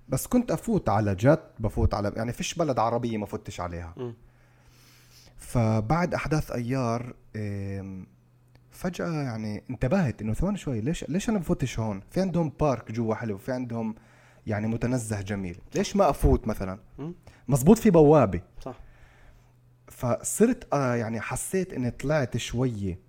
بس 0.09 0.27
كنت 0.27 0.51
أفوت 0.51 0.89
على 0.89 1.15
جت 1.15 1.43
بفوت 1.59 1.93
على 1.93 2.13
يعني 2.15 2.33
فيش 2.33 2.53
بلد 2.53 2.79
عربية 2.79 3.17
ما 3.17 3.25
فتش 3.25 3.61
عليها 3.61 3.93
مم. 3.97 4.13
فبعد 5.37 6.13
أحداث 6.13 6.51
أيار 6.51 7.13
فجأة 8.71 9.23
يعني 9.23 9.63
انتبهت 9.69 10.21
إنه 10.21 10.33
ثواني 10.33 10.57
شوي 10.57 10.81
ليش 10.81 11.05
ليش 11.09 11.29
أنا 11.29 11.39
بفوتش 11.39 11.79
هون؟ 11.79 12.01
في 12.11 12.21
عندهم 12.21 12.51
بارك 12.59 12.91
جوا 12.91 13.15
حلو، 13.15 13.37
في 13.37 13.51
عندهم 13.51 13.95
يعني 14.47 14.67
متنزه 14.67 15.21
جميل، 15.21 15.59
ليش 15.75 15.95
ما 15.95 16.09
أفوت 16.09 16.47
مثلا؟ 16.47 16.79
مزبوط 17.47 17.77
في 17.77 17.89
بوابة، 17.89 18.41
صح 18.61 18.75
فصرت 19.87 20.73
آه 20.73 20.95
يعني 20.95 21.21
حسيت 21.21 21.73
إني 21.73 21.91
طلعت 21.91 22.37
شوية 22.37 22.99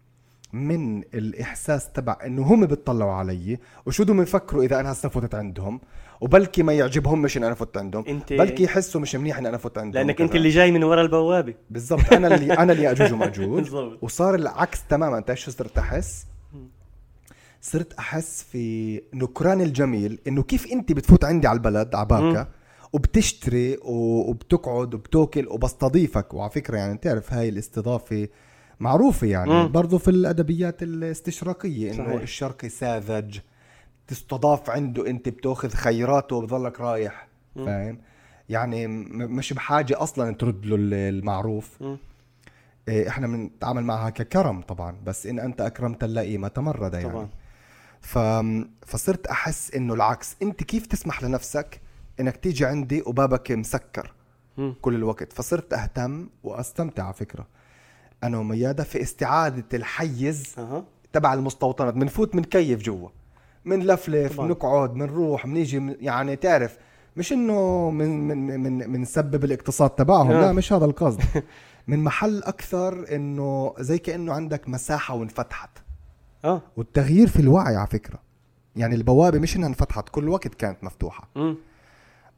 من 0.53 1.03
الإحساس 1.03 1.92
تبع 1.92 2.16
إنه 2.26 2.42
هم 2.42 2.66
بيطلعوا 2.66 3.12
علي 3.12 3.59
وشو 3.86 4.05
بدهم 4.05 4.22
يفكروا 4.22 4.64
إذا 4.64 4.80
أنا 4.80 4.92
هسه 4.92 5.09
فتت 5.09 5.34
عندهم 5.34 5.80
وبلكي 6.20 6.62
ما 6.62 6.72
يعجبهم 6.72 7.22
مش 7.22 7.36
ان 7.36 7.44
أنا 7.44 7.54
فت 7.54 7.76
عندهم. 7.76 8.04
انت 8.08 8.32
بلكي 8.32 8.62
يحسوا 8.62 9.00
مش 9.00 9.16
منيح 9.16 9.38
ان 9.38 9.46
أنا 9.46 9.56
فت 9.56 9.78
عندهم 9.78 10.02
لأنك 10.06 10.20
أنت. 10.20 10.34
اللي 10.34 10.48
جاي 10.48 10.72
من 10.72 10.84
ورا 10.84 11.02
البوابة. 11.02 11.54
بالضبط. 11.70 12.12
أنا 12.12 12.34
اللي 12.34 12.52
أنا 12.62 12.72
اللي 12.72 12.90
أجوج 12.90 13.12
وماجوج. 13.12 13.98
وصار 14.02 14.34
العكس 14.34 14.84
تماما. 14.88 15.18
أنت 15.18 15.34
شو 15.34 15.50
صرت 15.50 15.78
أحس؟ 15.78 16.26
صرت 17.60 17.92
أحس 17.92 18.42
في 18.52 19.00
نكران 19.14 19.60
الجميل 19.60 20.18
إنه 20.28 20.42
كيف 20.42 20.72
أنت 20.72 20.92
بتفوت 20.92 21.24
عندي 21.24 21.46
على 21.46 21.56
البلد 21.56 21.94
على 21.94 22.06
باكا 22.06 22.48
وبتشتري 22.92 23.76
وبتقعد 23.82 24.94
وبتاكل 24.94 25.48
وبستضيفك. 25.48 26.34
وعلى 26.34 26.50
فكرة 26.50 26.76
يعني 26.76 26.94
بتعرف 26.96 27.32
هاي 27.32 27.48
الاستضافة 27.48 28.28
معروفة 28.80 29.26
يعني. 29.26 29.50
مم. 29.50 29.72
برضو 29.72 29.98
في 29.98 30.08
الأدبيات 30.10 30.82
الاستشراقية 30.82 31.92
إنه 31.92 32.06
صحيح. 32.06 32.22
الشرقي 32.22 32.68
ساذج 32.68 33.38
تستضاف 34.09 34.70
عنده 34.70 35.06
أنت 35.06 35.28
بتاخذ 35.28 35.70
خيراته 35.70 36.36
وبضلك 36.36 36.80
رايح 36.80 37.28
فاهم؟ 37.54 37.98
يعني 38.48 38.86
مش 39.26 39.52
بحاجة 39.52 40.02
أصلا 40.02 40.34
ترد 40.34 40.66
له 40.66 40.76
المعروف. 41.09 41.82
إيه، 42.88 43.09
إحنا 43.09 43.26
بنتعامل 43.26 43.84
معها 43.84 44.11
ككرم 44.11 44.62
طبعا 44.62 44.96
بس 45.04 45.26
إن 45.26 45.38
أنت 45.38 45.61
أكرمت 45.61 46.04
اللئيم 46.04 46.46
تمرد 46.46 46.94
يعني. 46.94 47.09
طبعا. 47.09 47.28
ف... 48.00 48.18
فصرت 48.86 49.26
أحس 49.26 49.74
إنه 49.74 49.94
العكس. 49.94 50.36
أنت 50.42 50.62
كيف 50.62 50.86
تسمح 50.86 51.22
لنفسك 51.22 51.80
إنك 52.20 52.36
تيجي 52.36 52.64
عندي 52.64 53.02
وبابك 53.06 53.52
مسكر 53.52 54.12
م. 54.59 54.72
كل 54.82 54.94
الوقت؟ 54.94 55.32
فصرت 55.32 55.72
أهتم 55.72 56.28
وأستمتع 56.44 57.04
على 57.04 57.14
فكرة. 57.14 57.46
أنا 58.24 58.38
وميادة 58.38 58.84
في 58.84 59.02
استعادة 59.02 59.78
الحيز 59.78 60.54
أه. 60.59 60.84
تبع 61.12 61.34
المستوطنات. 61.34 61.94
بنفوت 61.94 62.36
بنكيف 62.36 62.82
جوا. 62.82 63.09
بنلفلف 63.66 64.40
بنقعد 64.40 64.94
بنروح 64.94 65.46
بنيجي 65.46 65.96
يعني 66.00 66.36
تعرف 66.36 66.78
مش 67.16 67.32
إنه 67.32 67.90
من 67.90 68.28
من 68.28 68.61
من 68.61 68.78
بنسبب 68.92 69.44
الاقتصاد 69.44 69.90
تبعهم 69.90 70.32
لا 70.32 70.52
مش 70.52 70.72
هذا 70.72 70.84
القصد. 70.84 71.20
من 71.88 72.04
محل 72.04 72.42
أكثر 72.42 73.14
إنه 73.14 73.74
زي 73.78 73.98
كأنه 73.98 74.32
عندك 74.32 74.68
مساحة 74.68 75.14
وانفتحت. 75.14 75.70
آه. 76.44 76.62
والتغيير 76.76 77.28
في 77.28 77.40
الوعي 77.40 77.76
على 77.76 77.86
فكرة. 77.86 78.18
يعني 78.76 78.94
البوابة 78.94 79.38
مش 79.38 79.56
إنها 79.56 79.68
انفتحت 79.68 80.09
كل 80.09 80.28
وقت 80.28 80.54
كانت 80.54 80.84
مفتوحة. 80.84 81.28
م. 81.36 81.54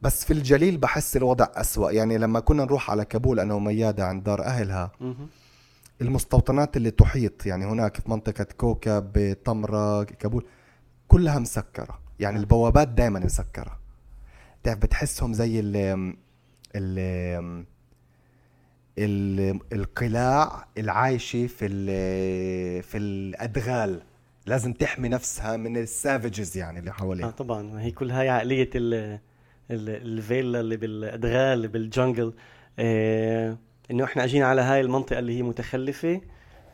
بس 0.02 0.24
في 0.24 0.32
الجليل 0.32 0.76
بحس 0.76 1.16
الوضع 1.16 1.46
أسوأ. 1.54 1.90
يعني 1.90 2.18
لما 2.18 2.40
كنا 2.40 2.64
نروح 2.64 2.90
على 2.90 3.04
كابول 3.04 3.40
أنا 3.40 3.54
وميادة 3.54 4.06
عند 4.06 4.22
دار 4.22 4.44
أهلها 4.44 4.92
م. 5.00 5.12
المستوطنات 6.00 6.76
اللي 6.76 6.90
تحيط 6.90 7.46
يعني 7.46 7.64
هناك 7.64 7.96
في 7.96 8.10
منطقة 8.10 8.46
كوكب 8.56 9.36
طمرة 9.44 10.02
كابول 10.04 10.44
كلها 11.11 11.38
مسكرة. 11.38 11.98
يعني 12.20 12.36
آه. 12.36 12.40
البوابات 12.40 12.88
دائما 12.88 13.20
مسكرة. 13.20 13.78
تعرف 14.62 14.78
بتحسهم 14.78 15.32
زي 15.32 15.61
ال 15.61 15.76
ال 18.98 19.61
القلاع 19.72 20.66
العايشة 20.78 21.46
في 21.46 21.68
في 22.82 22.98
الأدغال. 22.98 24.02
لازم 24.46 24.72
تحمي 24.72 25.08
نفسها 25.08 25.56
من 25.56 25.76
السافجز 25.76 26.56
يعني 26.56 26.78
اللي 26.78 26.92
حواليها 26.92 27.26
آه 27.26 27.30
طبعا. 27.30 27.62
ما 27.62 27.82
هي 27.82 27.90
كل 27.90 28.11
هاي 28.11 28.28
عقلية 28.28 28.70
الفيلا 29.70 30.61
اللي 30.61 30.76
بالأدغال 30.76 31.52
اللي 31.58 31.68
بالجنجل. 31.68 32.32
آه 32.78 33.56
إنه 33.90 34.04
إحنا 34.04 34.24
أجينا 34.24 34.46
على 34.46 34.61
هاي 34.61 34.80
المنطقة 34.80 35.18
اللي 35.18 35.38
هي 35.38 35.42
متخلفة 35.42 36.20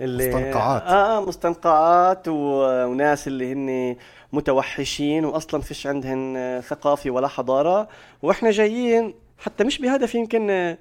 اللي 0.00 0.28
مستنقعات. 0.28 0.82
آه, 0.82 1.18
آه 1.18 1.26
مستنقعات 1.26 2.28
وناس 2.28 3.28
اللي 3.28 3.52
هن 3.52 3.96
متوحشين 4.32 5.24
واصلا 5.24 5.60
فيش 5.60 5.86
عندهن 5.86 6.60
ثقافة 6.68 7.10
ولا 7.10 7.28
حضارة. 7.28 7.88
وإحنا 8.22 8.50
جايين 8.50 9.14
حتى 9.38 9.64
مش 9.64 9.78
بهدف 9.78 10.14
يمكن 10.14 10.76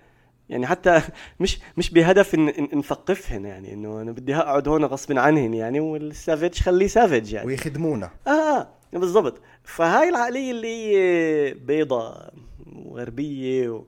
يعني 0.50 0.68
حتى 0.68 1.02
مش 1.40 1.60
مش 1.78 1.90
بهدف 1.90 2.36
إن 2.36 2.70
نثقفهن 2.74 3.46
يعني 3.46 3.74
إنه 3.74 4.02
أنا 4.02 4.12
بدي 4.12 4.36
أقعد 4.36 4.68
هون 4.68 4.86
غصب 4.86 5.18
عنهن 5.18 5.54
يعني 5.54 5.80
والسافج 5.80 6.60
خليه 6.60 6.88
سافج 6.88 7.34
يعني. 7.34 7.48
ويخدمونا. 7.48 8.10
آه, 8.28 8.30
آه 8.32 8.68
بالضبط. 8.94 9.42
فهاي 9.64 10.10
العقلية 10.10 10.52
اللي 10.52 10.68
هي 10.68 11.54
بيضة 11.54 12.32
وغربية 12.76 13.84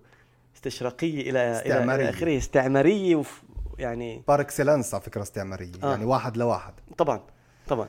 واستشراقيه 0.53 1.29
إلى. 1.29 1.61
إلى 1.65 2.09
آخره 2.09 2.37
استعمارية 2.37 3.15
وف 3.15 3.43
يعني 3.79 4.23
par 4.27 4.41
excellence 4.41 4.93
على 4.93 5.03
فكرة 5.03 5.21
استعمارية 5.21 5.71
آه. 5.83 5.89
يعني 5.89 6.05
واحد 6.05 6.37
لواحد. 6.37 6.73
طبعا 6.97 7.21
طبعا. 7.67 7.87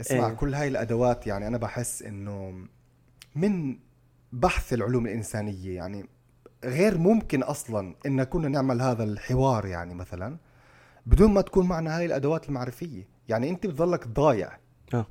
اسمع 0.00 0.26
إيه. 0.26 0.34
كل 0.34 0.54
هاي 0.54 0.68
الأدوات 0.68 1.26
يعني 1.26 1.46
أنا 1.46 1.58
بحس 1.58 2.02
إنه 2.02 2.66
من 3.34 3.78
بحث 4.32 4.72
العلوم 4.72 5.06
الإنسانية 5.06 5.76
يعني 5.76 6.06
غير 6.64 6.98
ممكن 6.98 7.42
أصلا 7.42 7.94
إن 8.06 8.24
كنا 8.24 8.48
نعمل 8.48 8.82
هذا 8.82 9.04
الحوار 9.04 9.66
يعني 9.66 9.94
مثلا 9.94 10.36
بدون 11.06 11.34
ما 11.34 11.40
تكون 11.40 11.66
معنا 11.68 11.98
هاي 11.98 12.06
الأدوات 12.06 12.48
المعرفية 12.48 13.08
يعني 13.28 13.50
أنت 13.50 13.66
بتضلك 13.66 14.08
ضايع 14.08 14.58
أه. 14.94 15.06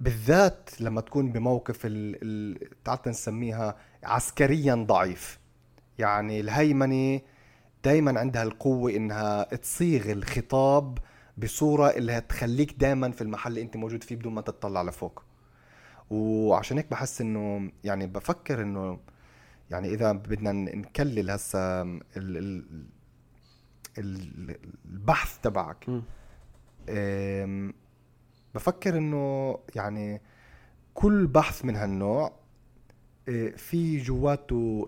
بالذات 0.00 0.70
لما 0.80 1.00
تكون 1.00 1.32
بموقف 1.32 1.80
ال... 1.84 2.58
تعال 2.84 2.98
نسميها 3.06 3.76
عسكريا 4.04 4.74
ضعيف 4.74 5.38
يعني 5.98 6.40
الهيمنة 6.40 7.20
دائما 7.84 8.20
عندها 8.20 8.42
القوة 8.42 8.90
إنها 8.90 9.42
تصيغ 9.44 10.12
الخطاب 10.12 10.98
بصورة 11.36 11.90
اللي 11.90 12.12
هتخليك 12.12 12.72
دائما 12.72 13.10
في 13.10 13.22
المحل 13.22 13.50
اللي 13.50 13.62
انت 13.62 13.76
موجود 13.76 14.02
فيه 14.04 14.16
بدون 14.16 14.34
ما 14.34 14.40
تطلع 14.40 14.82
لفوق. 14.82 15.22
وعشان 16.10 16.76
هيك 16.76 16.90
بحس 16.90 17.20
انه 17.20 17.72
يعني 17.84 18.06
بفكر 18.06 18.62
انه 18.62 18.98
يعني 19.70 19.88
إذا 19.94 20.12
بدنا 20.12 20.52
نكلل 20.52 21.30
هسا 21.30 22.00
البحث 23.98 25.38
تبعك 25.42 25.86
بفكر 28.54 28.98
انه 28.98 29.58
يعني 29.74 30.20
كل 30.94 31.26
بحث 31.26 31.64
من 31.64 31.76
هالنوع 31.76 32.32
آه، 33.28 33.48
في 33.48 33.98
جواته 33.98 34.86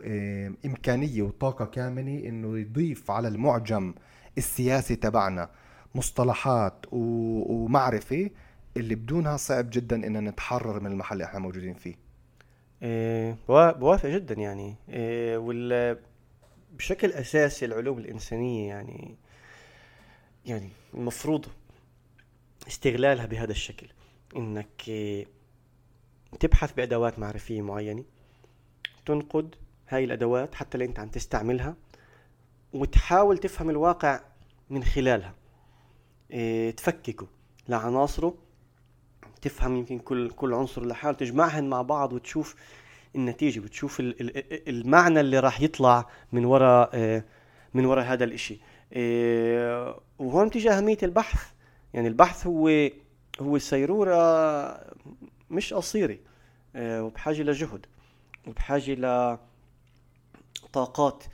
إمكانية 0.66 1.22
وطاقة 1.22 1.64
كامنة 1.64 2.28
إنه 2.28 2.59
يضيف 2.59 3.11
على 3.11 3.28
المعجم 3.28 3.95
السياسي 4.38 4.97
تبعنا. 4.97 5.51
مصطلحات 5.95 6.86
ومعرفة 6.92 8.30
اللي 8.76 8.95
بدونها 8.95 9.36
صعب 9.36 9.70
جدا 9.70 10.07
ان 10.07 10.24
نتحرر 10.24 10.80
من 10.80 10.92
المحل 10.92 11.12
اللي 11.12 11.24
إحنا 11.24 11.38
موجودين 11.38 11.74
فيه. 11.74 11.95
إيه 12.82 13.36
بوافق 13.49 14.09
جدا 14.09 14.34
يعني. 14.34 14.74
إيه 14.88 15.36
وال 15.36 15.99
بشكل 16.72 17.12
أساسي 17.12 17.64
العلوم 17.64 17.99
الإنسانية 17.99 18.68
يعني 18.68 19.16
يعني 20.47 20.68
المفروض 20.95 21.47
استغلالها 22.68 23.26
بهذا 23.26 23.51
الشكل. 23.51 23.86
إنك 24.36 24.82
تبحث 26.40 26.72
بأدوات 26.72 27.18
معرفية 27.18 27.62
معينة 27.62 28.05
تنقد 29.07 29.55
هاي 29.88 30.05
الأدوات 30.05 30.55
حتى 30.55 30.74
اللي 30.74 30.84
أنت 30.84 30.99
عم 30.99 31.09
تستعملها 31.09 31.76
وتحاول 32.72 33.38
تفهم 33.38 33.70
الواقع 33.70 34.20
من 34.70 34.84
خلالها. 34.84 35.28
إيه 35.28 35.43
تفككه 36.76 37.26
لعناصره 37.68 38.35
تفهم 39.43 39.76
يمكن 39.76 39.99
كل 39.99 40.30
كل 40.30 40.55
عنصر 40.55 40.87
لحاله 40.87 41.16
تجمعهن 41.16 41.68
مع 41.68 41.82
بعض 41.82 42.12
وتشوف 42.12 42.57
النتيجة 43.16 43.61
وتشوف 43.61 43.97
المعنى 44.01 45.20
اللي 45.20 45.39
راح 45.39 45.61
يطلع 45.61 46.07
من 46.32 46.45
وراء 46.45 46.91
آه، 46.95 47.24
من 47.74 47.85
وراء 47.85 48.05
هذا 48.05 48.24
الإشي. 48.24 48.61
آه، 48.93 50.01
وهون 50.18 50.49
بتيجي 50.49 50.70
أهمية 50.70 50.99
البحث. 51.03 51.53
يعني 51.95 52.09
البحث 52.09 52.47
هو 52.47 52.89
هو 53.41 53.57
السيروره 53.57 54.16
مش 55.51 55.74
قصيرة 55.74 56.19
وبحاجة 56.77 57.43
لجهد 57.43 57.86
وبحاجة 58.47 58.94
لطاقات 60.65 61.24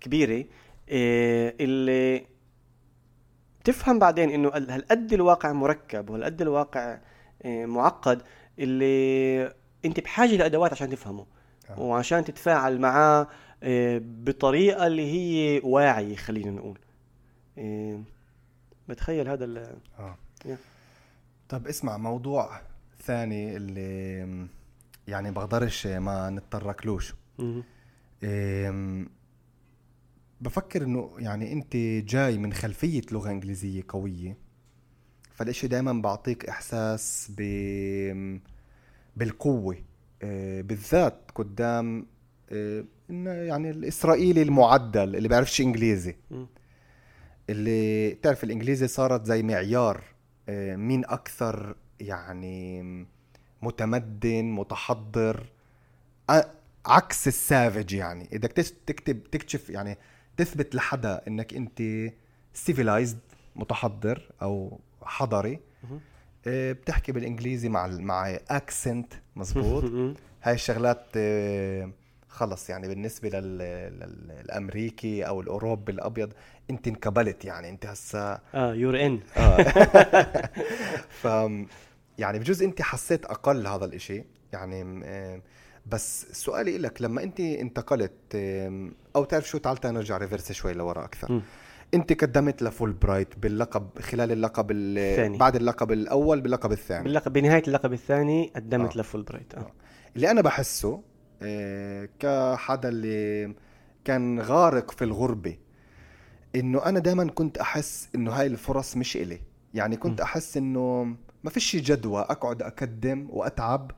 كبيرة. 0.00 0.44
اللي 0.88 2.26
تفهم 3.64 3.98
بعدين 3.98 4.30
إنه 4.30 4.48
هالقد 4.48 5.12
الواقع 5.12 5.52
مركب 5.52 6.10
وهالقد 6.10 6.42
الواقع 6.42 6.98
آه، 7.42 7.66
معقد؟ 7.66 8.22
اللي 8.58 9.52
أنت 9.84 10.00
بحاجة 10.00 10.36
لأدوات 10.36 10.72
عشان 10.72 10.90
تفهمه. 10.90 11.26
آه. 11.70 11.80
وعشان 11.80 12.24
تتفاعل 12.24 12.80
معاه 12.80 13.28
آه، 13.62 14.00
بطريقة 14.04 14.86
اللي 14.86 15.12
هي 15.12 15.60
واعية 15.64 16.16
خلينا 16.16 16.50
نقول. 16.50 16.78
بتخيل 18.88 19.28
هذا 19.28 19.44
ال 19.44 19.76
آه. 19.98 20.16
طب 21.48 21.66
اسمع 21.66 21.96
موضوع 21.96 22.60
ثاني 23.02 23.56
اللي 23.56 24.48
يعني 25.08 25.30
بقدرش 25.30 25.86
ما 25.86 26.30
نتطرقلوش. 26.30 27.14
بفكر 30.44 30.82
إنه 30.82 31.10
يعني 31.18 31.52
أنت 31.52 31.76
جاي 32.06 32.38
من 32.38 32.52
خلفية 32.52 33.02
لغة 33.12 33.30
إنجليزية 33.30 33.82
قوية 33.88 34.36
فالإشي 35.34 35.68
دائما 35.68 35.92
بعطيك 35.92 36.48
إحساس 36.48 37.32
ب 37.38 37.42
بالقوة 39.16 39.76
آه، 40.22 40.60
بالذات 40.60 41.30
قدام 41.34 42.06
آه، 42.52 42.84
يعني 43.26 43.70
الإسرائيلي 43.70 44.42
المعدل 44.42 45.16
اللي 45.16 45.28
بيعرفش 45.28 45.60
إنجليزي. 45.60 46.16
اللي 47.50 48.10
تعرف 48.14 48.44
الإنجليزي 48.44 48.88
صارت 48.88 49.26
زي 49.26 49.42
معيار 49.42 50.04
آه، 50.48 50.76
مين 50.76 51.04
أكثر 51.04 51.76
يعني 52.00 52.82
متمدن 53.62 54.44
متحضر 54.44 55.46
عكس 56.86 57.28
السافج 57.28 57.92
يعني. 57.92 58.28
إذا 58.32 58.48
تكتب 58.86 59.24
تكتشف 59.30 59.70
يعني 59.70 59.98
تثبت 60.36 60.74
لحدا 60.74 61.20
إنك 61.28 61.54
أنت 61.54 61.82
civilized 62.54 63.18
متحضر 63.56 64.30
أو 64.42 64.80
حضري. 65.02 65.60
آه، 66.46 66.72
بتحكي 66.72 67.12
بالإنجليزي 67.12 67.68
مع 67.68 67.86
مع 67.86 68.38
accent 68.50 69.12
مزبوط 69.36 69.84
هاي 70.42 70.54
الشغلات 70.54 71.06
آه، 71.16 71.90
خلص 72.28 72.70
يعني 72.70 72.88
بالنسبة 72.88 73.28
للامريكي 73.40 75.26
أو 75.26 75.40
الأوروبي 75.40 75.92
الأبيض 75.92 76.32
أنت 76.70 76.88
انقبلت 76.88 77.44
يعني 77.44 77.68
أنت 77.68 77.86
هسا 77.86 78.40
آه 78.54 78.74
you're 78.74 79.06
in 79.06 79.20
آه. 79.36 79.62
ف 81.22 81.24
يعني 82.18 82.38
بجوز 82.38 82.62
أنت 82.62 82.82
حسيت 82.82 83.24
أقل 83.26 83.66
هذا 83.66 83.84
الإشي. 83.84 84.24
يعني 84.52 85.02
آه، 85.04 85.40
بس 85.86 86.26
سؤالي 86.32 86.78
لك 86.78 87.02
لما 87.02 87.22
انت 87.22 87.40
انتقلت 87.40 88.34
أو 89.16 89.24
تعرف 89.24 89.48
شو 89.48 89.58
تعال 89.58 89.78
نرجع 89.84 90.16
reverse 90.16 90.52
شوي 90.52 90.72
لورا 90.72 91.04
أكثر 91.04 91.32
م. 91.32 91.42
انت 91.94 92.24
قدمت 92.24 92.62
لفول 92.62 92.92
برايت 92.92 93.38
باللقب 93.38 93.88
خلال 94.00 94.32
اللقب 94.32 94.70
الثاني 94.70 95.38
بعد 95.38 95.56
اللقب 95.56 95.92
الأول 95.92 96.40
باللقب 96.40 96.72
الثاني 96.72 97.04
باللقب 97.04 97.32
بنهاية 97.32 97.62
اللقب 97.66 97.92
الثاني 97.92 98.52
قدمت 98.56 98.96
آه. 98.96 99.00
لفول 99.00 99.22
برايت 99.22 99.54
آه. 99.54 99.58
آه. 99.58 99.72
اللي 100.16 100.30
أنا 100.30 100.40
بحسه 100.40 101.02
آه 101.42 102.08
كحدا 102.18 102.88
اللي 102.88 103.54
كان 104.04 104.40
غارق 104.40 104.90
في 104.90 105.04
الغربة 105.04 105.56
إنه 106.56 106.86
أنا 106.86 106.98
دائما 106.98 107.30
كنت 107.30 107.58
أحس 107.58 108.08
إنه 108.14 108.30
هاي 108.30 108.46
الفرص 108.46 108.96
مش 108.96 109.16
إلي 109.16 109.40
يعني 109.74 109.96
كنت 109.96 110.20
م. 110.20 110.24
أحس 110.24 110.56
إنه 110.56 111.16
ما 111.44 111.50
فيش 111.50 111.76
جدوى 111.76 112.20
أقعد 112.20 112.62
أقدم 112.62 113.26
وأتعب 113.30 113.90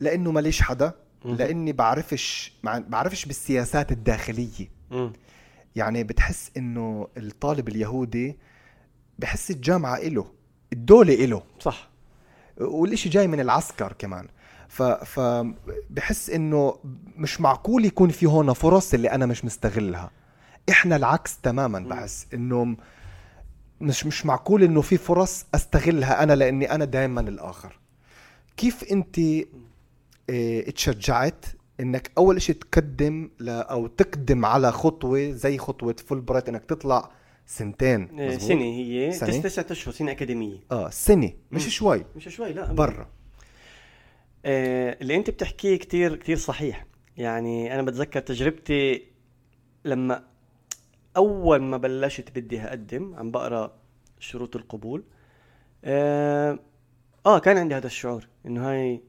لأنه 0.00 0.32
ماليش 0.32 0.62
حدا 0.62 0.92
لأني 1.24 1.72
بعرفش 1.72 2.52
بعرفش 2.64 3.24
بالسياسات 3.24 3.92
الداخلية. 3.92 4.68
يعني 5.76 6.04
بتحس 6.04 6.50
إنه 6.56 7.08
الطالب 7.16 7.68
اليهودي 7.68 8.38
بحس 9.18 9.50
الجامعة 9.50 9.96
إله 9.96 10.26
الدولة 10.72 11.14
إله. 11.24 11.42
صح. 11.60 11.88
والإشي 12.60 13.08
جاي 13.08 13.26
من 13.28 13.40
العسكر 13.40 13.92
كمان. 13.98 14.26
ف 14.68 14.82
فبحس 14.82 16.30
إنه 16.30 16.78
مش 17.16 17.40
معقول 17.40 17.84
يكون 17.84 18.10
في 18.10 18.26
هون 18.26 18.52
فرص 18.52 18.94
اللي 18.94 19.10
أنا 19.10 19.26
مش 19.26 19.44
مستغلها. 19.44 20.10
إحنا 20.70 20.96
العكس 20.96 21.38
تماما 21.40 21.78
بحس 21.78 22.26
إنه 22.34 22.76
مش 23.80 24.06
مش 24.06 24.26
معقول 24.26 24.62
إنه 24.62 24.80
في 24.80 24.96
فرص 24.96 25.44
أستغلها 25.54 26.22
أنا 26.22 26.32
لأني 26.32 26.70
أنا 26.74 26.84
دائما 26.84 27.20
الآخر. 27.20 27.78
كيف 28.56 28.84
أنت 28.92 29.20
اتشجعت 30.30 31.46
إنك 31.80 32.10
أول 32.18 32.42
شيء 32.42 32.54
تقدم 32.54 33.30
أو 33.48 33.86
تقدم 33.86 34.44
على 34.44 34.72
خطوة 34.72 35.30
زي 35.30 35.58
خطوة 35.58 35.96
فول 36.06 36.20
برايت 36.20 36.48
إنك 36.48 36.64
تطلع 36.64 37.10
سنتين 37.46 38.20
إيه، 38.20 38.38
سنة 38.38 38.64
هي 38.64 39.12
سنة. 39.12 39.40
تسعة 39.42 39.66
اشهر 39.70 39.94
سنة 39.94 40.10
أكاديمية. 40.12 40.58
آه 40.72 40.90
سنة 40.90 41.32
مش. 41.52 41.68
شوي. 41.76 42.04
مش 42.16 42.28
شوي 42.28 42.52
لا 42.52 42.72
برا. 42.72 43.08
آه 44.44 44.96
اللي 45.00 45.16
أنت 45.16 45.30
بتحكيه 45.30 45.76
كتير 45.76 46.16
كتير 46.16 46.36
صحيح. 46.36 46.86
يعني 47.16 47.74
أنا 47.74 47.82
بتذكر 47.82 48.20
تجربتي 48.20 49.02
لما 49.84 50.24
أول 51.16 51.62
ما 51.62 51.76
بلشت 51.76 52.30
بدي 52.38 52.60
أقدم 52.60 53.14
عم 53.14 53.30
بقرأ 53.30 53.72
شروط 54.20 54.56
القبول 54.56 55.04
آه, 55.84 56.58
آه 57.26 57.38
كان 57.38 57.56
عندي 57.58 57.74
هذا 57.74 57.86
الشعور 57.86 58.28
إنه 58.46 58.70
هاي 58.70 59.02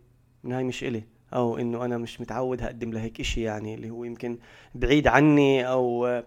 انه 0.47 0.57
هاي 0.57 0.63
مش 0.63 0.83
إلي 0.83 1.03
أو 1.33 1.57
إنه 1.57 1.85
أنا 1.85 1.97
مش 1.97 2.21
متعود 2.21 2.63
هقدم 2.63 2.91
لهيك 2.91 3.19
إشي 3.19 3.41
يعني 3.41 3.73
اللي 3.73 3.89
هو 3.89 4.03
يمكن 4.03 4.37
بعيد 4.75 5.07
عني 5.07 5.67
أو 5.67 6.21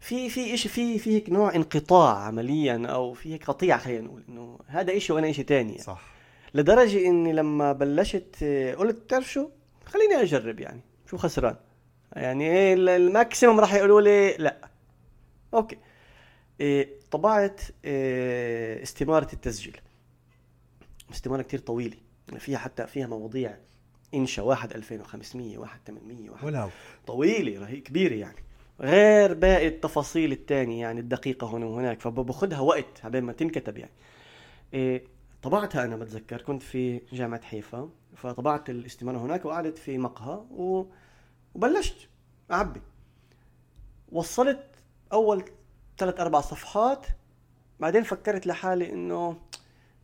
في 0.00 0.30
في 0.30 0.54
إشي 0.54 0.68
في 0.68 0.98
في 0.98 1.14
هيك 1.14 1.30
نوع 1.30 1.54
انقطاع 1.54 2.18
عمليا 2.18 2.86
أو 2.86 3.12
في 3.12 3.32
هيك 3.34 3.44
قطيعه 3.44 3.78
خلينا 3.78 4.00
نقول 4.00 4.22
إنه 4.28 4.58
هذا 4.66 4.96
إشي 4.96 5.12
وأنا 5.12 5.30
إشي 5.30 5.42
تاني 5.42 5.70
يعني. 5.70 5.82
صح. 5.82 6.12
لدرجة 6.54 7.06
إني 7.06 7.32
لما 7.32 7.72
بلشت 7.72 8.44
قلت 8.78 8.96
بتعرف 8.96 9.32
شو؟ 9.32 9.48
خليني 9.84 10.22
أجرب 10.22 10.60
يعني 10.60 10.80
شو 11.10 11.16
خسران؟ 11.16 11.56
يعني 12.12 12.46
إيه 12.50 12.74
ال 12.74 12.85
maximum 12.85 13.60
راح 13.60 13.74
يقولوا 13.74 14.00
لي 14.00 14.36
لا. 14.38 14.68
okay. 15.54 15.78
إيه 16.60 16.88
طبعت 17.10 17.60
إيه 17.84 18.82
استمارة 18.82 19.28
التسجيل. 19.32 19.80
استمارة 21.12 21.42
كتير 21.42 21.58
طويلة. 21.58 21.96
فيها 22.38 22.58
حتى 22.58 22.86
فيها 22.86 23.06
مواضيع 23.06 23.56
انشا 24.14 24.42
واحد 24.42 24.72
2500 24.72 25.58
واحد 25.58 25.80
800 25.86 26.30
واحد 26.30 26.44
ولو 26.44 26.68
طويله 27.06 27.60
رهي 27.60 27.80
كبيره 27.80 28.14
يعني. 28.14 28.44
غير 28.80 29.34
باقي 29.34 29.68
التفاصيل 29.68 30.32
الثانية 30.32 30.80
يعني 30.80 31.00
الدقيقة 31.00 31.46
هنا 31.46 31.66
وهناك 31.66 32.00
فباخذها 32.00 32.60
وقت 32.60 33.04
عبين 33.04 33.24
ما 33.24 33.32
تنكتب 33.32 33.78
يعني. 33.78 33.92
إيه 34.74 35.04
طبعتها 35.42 35.84
أنا 35.84 35.96
بتذكر 35.96 36.42
كنت 36.42 36.62
في 36.62 37.00
جامعة 37.12 37.42
حيفا 37.42 37.90
فطبعت 38.16 38.70
الاستمارة 38.70 39.18
هناك 39.18 39.44
وقعدت 39.44 39.78
في 39.78 39.98
مقهى 39.98 40.44
و... 40.50 40.86
وبلشت 41.54 42.08
أعبي. 42.50 42.80
وصلت 44.12 44.66
أول 45.12 45.44
ثلاث 45.98 46.20
أربع 46.20 46.40
صفحات 46.40 47.06
بعدين 47.80 48.02
فكرت 48.02 48.46
لحالي 48.46 48.92
إنه 48.92 49.36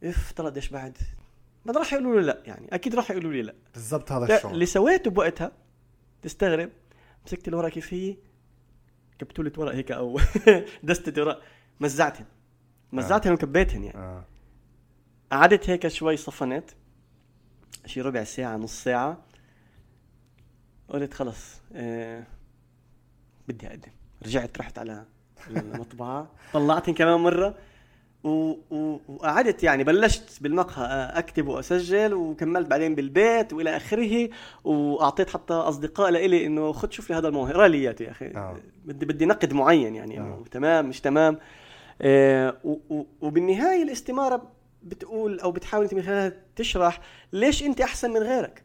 إف 0.05 0.32
ترى 0.32 0.47
قديش 0.47 0.69
بعد؟ 0.69 0.99
ما 1.69 1.74
راح 1.78 1.93
يقولوا 1.93 2.20
لي 2.20 2.27
لا 2.27 2.43
يعني 2.47 2.69
أكيد 2.74 2.95
راح 2.95 3.11
يقولوا 3.11 3.32
لي 3.32 3.43
لا. 3.43 3.55
بالضبط 3.74 4.12
هذا 4.12 4.36
الشعور. 4.36 4.55
اللي 4.55 4.66
سويته 4.66 5.11
بوقتها 5.11 5.53
تستغرب 6.23 6.70
مسكت 7.27 7.49
الورقه 7.49 7.69
كيف 7.69 7.95
هي 7.95 8.16
كبتولة 9.19 9.53
ورق 9.59 9.74
هيك 9.74 9.93
أو 9.93 10.20
دستة 10.82 11.23
ورق 11.23 11.43
مزعتهن 11.81 12.24
آه. 12.95 13.32
وكبيتهن 13.32 13.85
يعني. 13.85 13.99
آه. 13.99 14.24
قعدت 15.32 15.70
هيك 15.70 15.89
شوي 15.89 16.16
صفنت. 16.16 16.70
شي 17.86 18.01
ربع 18.01 18.24
ساعة 18.24 18.57
نص 18.57 18.85
ساعة. 18.85 19.24
قلت 20.89 21.15
خلص 21.15 21.61
آه 21.73 22.27
بدي 23.49 23.66
أقدم. 23.66 23.93
رجعت 24.23 24.59
رحت 24.59 24.78
على 24.78 25.05
المطبعة. 25.51 26.31
طلعتهم 26.53 26.95
كمان 26.95 27.20
مرة. 27.20 27.55
وقعدت 28.24 29.62
يعني 29.62 29.85
بلشت 29.85 30.43
بالمقهى 30.43 31.12
أكتب 31.15 31.49
وأسجل 31.49 32.15
وكملت 32.15 32.66
بعدين 32.66 32.95
بالبيت 32.95 33.53
وإلى 33.53 33.77
آخره 33.77 34.28
وأعطيت 34.65 35.31
حتى 35.31 35.55
أصدقاء 35.55 36.11
لإلي 36.11 36.47
إنه 36.47 36.73
خد 36.73 36.93
شوف 36.93 37.11
لي 37.11 37.16
هذا 37.16 37.28
الموهبة 37.28 37.55
اقرا 37.55 37.69
لي 37.69 37.82
يا 37.82 38.11
أخي؟ 38.11 38.27
آه. 38.27 38.57
بدي 38.85 39.07
بدي 39.07 39.27
نقد 39.27 39.53
معين 39.53 39.95
يعني 39.95 40.20
آه. 40.20 40.45
تمام 40.51 40.89
مش 40.89 41.01
تمام؟ 41.01 41.39
آه 42.03 42.57
وبالنهاية 43.20 43.82
الاستمارة 43.82 44.43
بتقول 44.82 45.40
أو 45.40 45.53
بتحاول 45.53 45.85
أنت 45.85 45.95
من 45.95 46.03
خلالها 46.03 46.32
تشرح 46.57 47.01
ليش 47.32 47.62
أنت 47.62 47.81
أحسن 47.81 48.11
من 48.11 48.20
غيرك؟ 48.20 48.62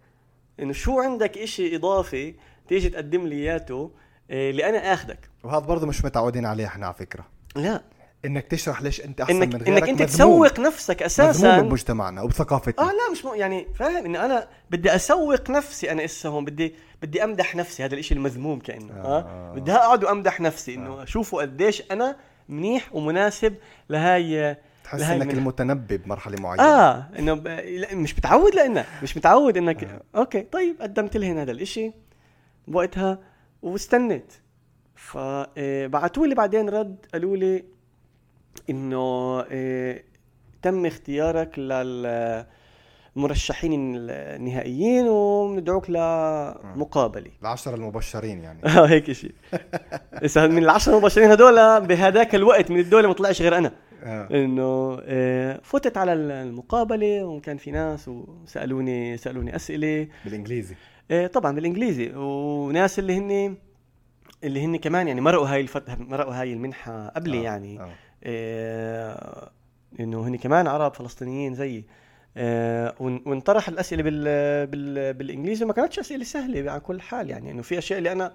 إنه 0.59 0.73
شو 0.73 0.99
عندك 0.99 1.37
إشي 1.37 1.75
إضافي 1.75 2.35
تيجي 2.67 2.89
تقدم 2.89 3.27
لي 3.27 3.35
إياته 3.35 3.91
آه 4.31 4.49
اللي 4.49 4.69
أنا 4.69 4.93
اخذك 4.93 5.29
وهذا 5.43 5.65
برضه 5.65 5.87
مش 5.87 6.05
متعودين 6.05 6.45
عليه 6.45 6.65
إحنا 6.65 6.85
على 6.85 6.95
فكرة. 6.95 7.25
لا. 7.55 7.81
إنك 8.25 8.47
تشرح 8.47 8.81
ليش 8.81 9.01
أنت 9.01 9.21
أحسن 9.21 9.35
إنك 9.35 9.55
من 9.55 9.61
غيرك 9.61 9.67
إنك 9.67 9.89
أنت 9.89 10.03
تسوق 10.03 10.59
نفسك 10.59 11.03
أساسا 11.03 11.59
بمجتمعنا 11.59 12.21
وبثقافتنا 12.21 12.89
آه 12.89 12.91
لا 12.91 13.11
مش 13.11 13.25
م... 13.25 13.35
يعني 13.35 13.67
فاهم 13.75 14.05
انه 14.05 14.25
أنا 14.25 14.47
بدي 14.71 14.95
أسوق 14.95 15.49
نفسي 15.49 15.91
أنا 15.91 16.05
إسا 16.05 16.29
هون 16.29 16.45
بدي 16.45 16.75
بدي 17.01 17.23
أمدح 17.23 17.55
نفسي 17.55 17.85
هذا 17.85 17.93
الإشي 17.93 18.13
المذموم 18.13 18.59
كأنه 18.59 18.93
آه. 18.93 19.19
آه. 19.19 19.53
بدي 19.55 19.71
أقعد 19.71 20.03
وأمدح 20.03 20.41
نفسي 20.41 20.75
إنه 20.75 21.01
آه. 21.01 21.05
شوفوا 21.05 21.41
قديش 21.41 21.83
أنا 21.91 22.15
منيح 22.49 22.95
ومناسب 22.95 23.55
لهاي 23.89 24.57
تحس 24.83 25.01
إنك 25.01 25.33
المتنبي 25.33 25.97
بمرحلة 25.97 26.41
معينة 26.41 26.63
آه 26.63 27.09
إنه 27.19 27.33
ب... 27.33 27.47
مش 27.93 28.17
متعود 28.17 28.55
لانك 28.55 28.85
مش 29.03 29.17
متعود 29.17 29.57
انك 29.57 29.83
آه. 29.83 30.01
أوكي 30.15 30.41
طيب 30.41 30.81
قدمت 30.81 31.17
لهن 31.17 31.37
هذا 31.37 31.51
الإشي 31.51 31.91
بوقتها 32.67 33.19
واستنيت 33.61 34.33
فبعتوا 34.95 36.27
لي 36.27 36.35
بعدين 36.35 36.69
رد 36.69 37.05
قالوا 37.13 37.37
لي 37.37 37.73
إنه 38.69 39.41
إيه 39.41 40.03
تم 40.61 40.85
اختيارك 40.85 41.59
للمرشحين 43.15 43.71
النهائيين 44.09 45.07
وندعوك 45.07 45.89
لمقابلة. 45.89 47.31
العشرة 47.41 47.75
المبشرين 47.75 48.39
يعني. 48.39 48.59
آه 48.65 48.85
هيك 48.85 49.11
شيء 49.11 49.31
إذا 50.23 50.47
من 50.47 50.63
العشرة 50.63 50.97
المبشرين 50.97 51.31
هدول 51.31 51.81
بهذاك 51.81 52.35
الوقت 52.35 52.71
من 52.71 52.79
الدولة 52.79 53.07
ما 53.07 53.13
طلعش 53.13 53.41
غير 53.41 53.57
أنا. 53.57 53.71
آه. 54.03 54.27
إنه 54.31 54.99
إيه 54.99 55.61
فتت 55.63 55.97
على 55.97 56.13
المقابلة 56.13 57.23
وكان 57.25 57.57
في 57.57 57.71
ناس 57.71 58.07
وسألوني 58.07 59.17
سألوني 59.17 59.55
أسئلة. 59.55 60.07
بالإنجليزي. 60.25 60.75
طبعا 61.33 61.55
بالإنجليزي. 61.55 62.11
وناس 62.15 62.99
اللي 62.99 63.17
هن 63.17 63.57
اللي 64.43 64.65
هن 64.65 64.75
كمان 64.77 65.07
يعني 65.07 65.21
مرقوا 65.21 65.47
هاي 65.47 65.61
الفترة 65.61 65.95
مرقوا 65.99 66.33
هاي 66.33 66.53
المنحة 66.53 67.07
قبلي 67.07 67.39
آه. 67.39 67.43
يعني. 67.43 67.79
آه. 67.79 67.91
إيه 68.23 69.49
إنه 69.99 70.27
هن 70.27 70.35
كمان 70.35 70.67
عرب 70.67 70.93
فلسطينيين 70.93 71.55
زيي. 71.55 71.85
إيه 72.37 72.95
وانطرح 72.99 73.69
الأسئلة 73.69 74.03
بال 74.03 74.67
بال 74.67 75.13
بالإنجليزي. 75.13 75.65
ما 75.65 75.73
كانتش 75.73 75.99
أسئلة 75.99 76.23
سهلة 76.23 76.71
على 76.71 76.79
كل 76.79 77.01
حال 77.01 77.29
يعني 77.29 77.51
إنه 77.51 77.61
في 77.61 77.77
أشياء 77.77 77.99
اللي 77.99 78.11
أنا 78.11 78.33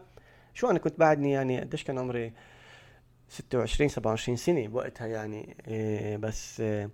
شو 0.55 0.71
أنا 0.71 0.79
كنت 0.79 0.99
بعدني 1.01 1.33
يعني 1.33 1.61
قديش 1.61 1.85
كان 1.85 1.99
عمري؟ 1.99 2.33
26 3.29 3.89
27 3.89 4.37
سنة 4.37 4.67
بوقتها 4.67 5.07
يعني. 5.07 5.57
إيه 5.69 6.17
بس 6.17 6.61
آه, 6.61 6.91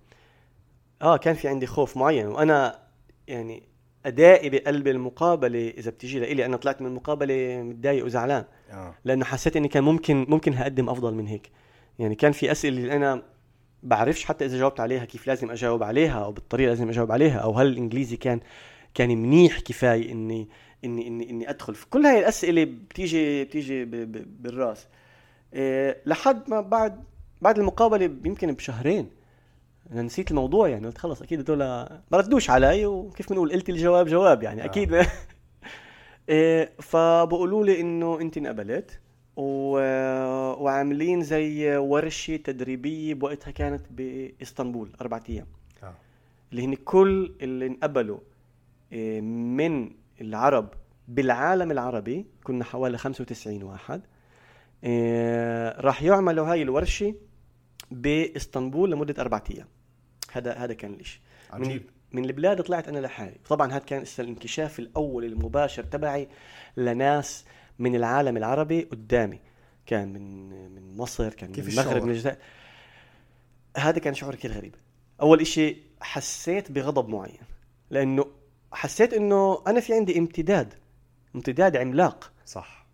آه 1.01 1.17
كان 1.17 1.35
في 1.35 1.47
عندي 1.47 1.67
خوف 1.67 1.97
معين. 1.97 2.27
وأنا 2.27 2.79
يعني 3.27 3.63
أدائي 4.05 4.49
بقلب 4.49 4.87
المقابلة 4.87 5.69
إذا 5.69 5.91
بتيجي 5.91 6.19
لإلي 6.19 6.45
أنا 6.45 6.57
طلعت 6.57 6.81
من 6.81 6.87
المقابلة 6.87 7.61
متضايق 7.63 8.05
وزعلان. 8.05 8.45
آه. 8.71 8.95
لأنه 9.05 9.25
حسيت 9.25 9.55
إني 9.55 9.67
كان 9.67 9.83
ممكن 9.83 10.25
ممكن 10.29 10.53
هقدم 10.53 10.89
أفضل 10.89 11.13
من 11.13 11.27
هيك. 11.27 11.51
يعني 11.99 12.15
كان 12.15 12.31
في 12.31 12.51
أسئلة 12.51 12.77
اللي 12.77 12.95
أنا 12.95 13.23
بعرفش 13.83 14.25
حتى 14.25 14.45
إذا 14.45 14.57
جاوبت 14.57 14.79
عليها 14.79 15.05
كيف 15.05 15.27
لازم 15.27 15.51
أجاوب 15.51 15.83
عليها 15.83 16.23
أو 16.23 16.31
بالطريقة 16.31 16.69
لازم 16.69 16.89
أجاوب 16.89 17.11
عليها 17.11 17.37
أو 17.37 17.51
هل 17.51 17.67
الإنجليزي 17.67 18.17
كان 18.17 18.39
كان 18.93 19.09
منيح 19.09 19.59
كفاية 19.59 20.11
اني 20.11 20.47
اني 20.83 21.07
اني 21.07 21.29
إني 21.29 21.49
أدخل. 21.49 21.75
في 21.75 21.89
كل 21.89 22.05
هاي 22.05 22.19
الأسئلة 22.19 22.63
بتيجي 22.63 23.43
بتيجي 23.43 23.85
بالرأس. 24.25 24.87
إيه 25.53 26.01
لحد 26.05 26.49
ما 26.49 26.61
بعد 26.61 27.03
بعد 27.41 27.59
المقابلة 27.59 28.05
يمكن 28.25 28.51
بشهرين. 28.51 29.09
أنا 29.91 30.01
نسيت 30.01 30.31
الموضوع 30.31 30.67
يعني 30.69 30.87
قلت 30.87 30.97
خلص 30.97 31.21
أكيد 31.21 31.39
هدول 31.39 31.57
ما 31.57 32.01
ردوش 32.13 32.49
علي 32.49 32.85
وكيف 32.85 33.29
بنقول 33.29 33.51
قلت 33.51 33.69
الجواب 33.69 34.07
جواب 34.07 34.43
يعني 34.43 34.61
آه. 34.61 34.65
أكيد. 34.65 34.93
إيه 36.29 36.71
فبقولوا 36.79 37.65
لي 37.65 37.81
إنه 37.81 38.21
أنت 38.21 38.37
انقبلت. 38.37 38.99
و... 39.35 39.77
وعاملين 40.63 41.21
زي 41.21 41.77
ورشة 41.77 42.35
تدريبية 42.35 43.13
بوقتها 43.13 43.51
كانت 43.51 43.81
بإسطنبول 43.89 44.89
أربع 45.01 45.19
أيام. 45.29 45.47
آه. 45.83 45.93
اللي 46.51 46.65
هن 46.65 46.75
كل 46.75 47.35
اللي 47.41 47.67
انقبلوا 47.67 48.19
إيه، 48.91 49.21
من 49.21 49.91
العرب 50.21 50.69
بالعالم 51.07 51.71
العربي 51.71 52.25
كنا 52.43 52.63
حوالي 52.63 52.97
95 52.97 53.63
واحد 53.63 54.01
إيه، 54.83 55.69
راح 55.79 56.03
يعملوا 56.03 56.51
هاي 56.51 56.61
الورشة 56.61 57.15
بإسطنبول 57.91 58.91
لمدة 58.91 59.21
أربع 59.21 59.41
أيام. 59.51 59.67
هذا 60.31 60.53
هذا 60.53 60.73
كان 60.73 60.93
الشيء 60.93 61.21
من 61.53 61.79
من 62.11 62.25
البلاد 62.25 62.61
طلعت 62.61 62.87
أنا 62.87 62.99
لحالي. 62.99 63.37
طبعا 63.49 63.71
هذا 63.71 63.79
كان 63.79 64.03
الانكشاف 64.19 64.79
الأول 64.79 65.25
المباشر 65.25 65.83
تبعي 65.83 66.27
لناس 66.77 67.45
من 67.79 67.95
العالم 67.95 68.37
العربي 68.37 68.81
قدامي. 68.81 69.39
كان 69.85 70.13
من 70.13 70.49
من 70.75 70.97
مصر 70.97 71.33
كان 71.33 71.49
من 71.49 71.59
المغرب 71.59 72.03
من 72.03 72.11
الجزائر. 72.11 72.37
هذا 73.77 73.99
كان 73.99 74.13
شعور 74.13 74.35
كثير 74.35 74.51
غريب. 74.51 74.75
أول 75.21 75.41
إشي 75.41 75.77
حسيت 76.01 76.71
بغضب 76.71 77.09
معين. 77.09 77.39
لأنه 77.89 78.25
حسيت 78.71 79.13
إنه 79.13 79.63
أنا 79.67 79.79
في 79.79 79.93
عندي 79.93 80.19
امتداد 80.19 80.73
امتداد 81.35 81.77
عملاق. 81.77 82.31
صح. 82.45 82.85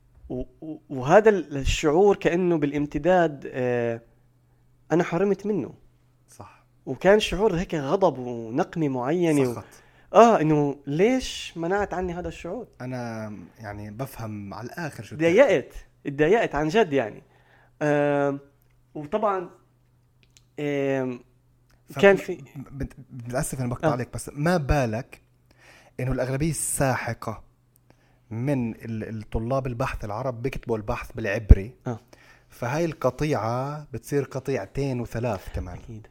وهذا 0.89 1.29
الشعور 1.29 2.15
كأنه 2.15 2.57
بالامتداد 2.57 3.49
آه 3.53 4.01
أنا 4.91 5.03
حرمت 5.03 5.45
منه. 5.45 5.73
صح. 6.29 6.63
وكان 6.85 7.19
شعور 7.19 7.55
هيك 7.55 7.75
غضب 7.75 8.17
ونقمة 8.17 8.87
معينة 8.89 9.53
سخط. 9.53 9.65
آه 10.13 10.41
إنه 10.41 10.75
ليش 10.87 11.53
منعت 11.57 11.93
عني 11.93 12.13
هذا 12.13 12.27
الشعور؟ 12.27 12.67
أنا 12.81 13.33
يعني 13.59 13.91
بفهم 13.91 14.53
على 14.53 14.65
الآخر 14.65 15.03
شو 15.03 15.15
تضايقت 15.15 15.73
تضايقت 16.05 16.55
عن 16.55 16.67
جد 16.67 16.93
يعني. 16.93 17.23
آه 17.81 18.39
وطبعا 18.95 19.49
آه 20.59 21.19
كان 22.01 22.15
في 22.15 22.43
للأسف 23.27 23.59
أنا 23.59 23.69
بقطع 23.69 23.87
آه. 23.87 23.91
عليك 23.91 24.13
بس 24.13 24.29
ما 24.33 24.57
بالك 24.57 25.21
إنه 25.99 26.11
الأغلبية 26.11 26.49
الساحقة 26.49 27.43
من 28.29 28.73
الطلاب 28.85 29.67
البحث 29.67 30.05
العرب 30.05 30.41
بيكتبوا 30.41 30.77
البحث 30.77 31.11
بالعبري. 31.11 31.75
آه. 31.87 31.99
فهاي 32.49 32.85
القطيعة 32.85 33.87
بتصير 33.93 34.23
قطيعتين 34.23 34.99
وثلاث 34.99 35.55
كمان. 35.55 35.77
أكيد. 35.77 36.07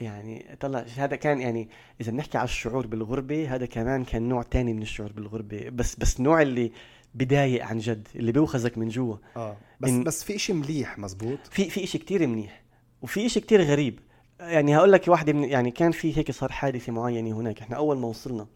يعني 0.00 0.56
طلع 0.60 0.84
هذا 0.96 1.16
كان 1.16 1.40
يعني 1.40 1.68
إذا 2.00 2.12
بنحكي 2.12 2.38
على 2.38 2.44
الشعور 2.44 2.86
بالغربة 2.86 3.54
هذا 3.54 3.66
كمان 3.66 4.04
كان 4.04 4.28
نوع 4.28 4.42
تاني 4.42 4.72
من 4.72 4.82
الشعور 4.82 5.12
بالغربة. 5.12 5.68
بس 5.68 5.96
بس 5.96 6.20
نوع 6.20 6.42
اللي 6.42 6.72
بدايق 7.14 7.64
عن 7.64 7.78
جد 7.78 8.08
اللي 8.16 8.32
بيوخزك 8.32 8.78
من 8.78 8.88
جوا. 8.88 9.16
آه. 9.36 9.56
بس 9.80 9.88
إن 9.88 10.04
بس 10.04 10.24
في 10.24 10.36
إشي 10.36 10.52
مليح 10.52 10.98
مزبوط؟ 10.98 11.38
في 11.50 11.70
في 11.70 11.84
إشي 11.84 11.98
كتير 11.98 12.26
منيح 12.26 12.62
وفي 13.02 13.26
إشي 13.26 13.40
كتير 13.40 13.62
غريب. 13.62 14.00
يعني 14.40 14.76
هقول 14.76 14.92
لك 14.92 15.08
واحدة 15.08 15.32
من 15.32 15.44
يعني 15.44 15.70
كان 15.70 15.90
في 15.92 16.18
هيك 16.18 16.30
صار 16.30 16.52
حادثة 16.52 16.92
معينة 16.92 17.36
هناك. 17.36 17.60
إحنا 17.60 17.76
أول 17.76 17.98
ما 17.98 18.08
وصلنا 18.08 18.46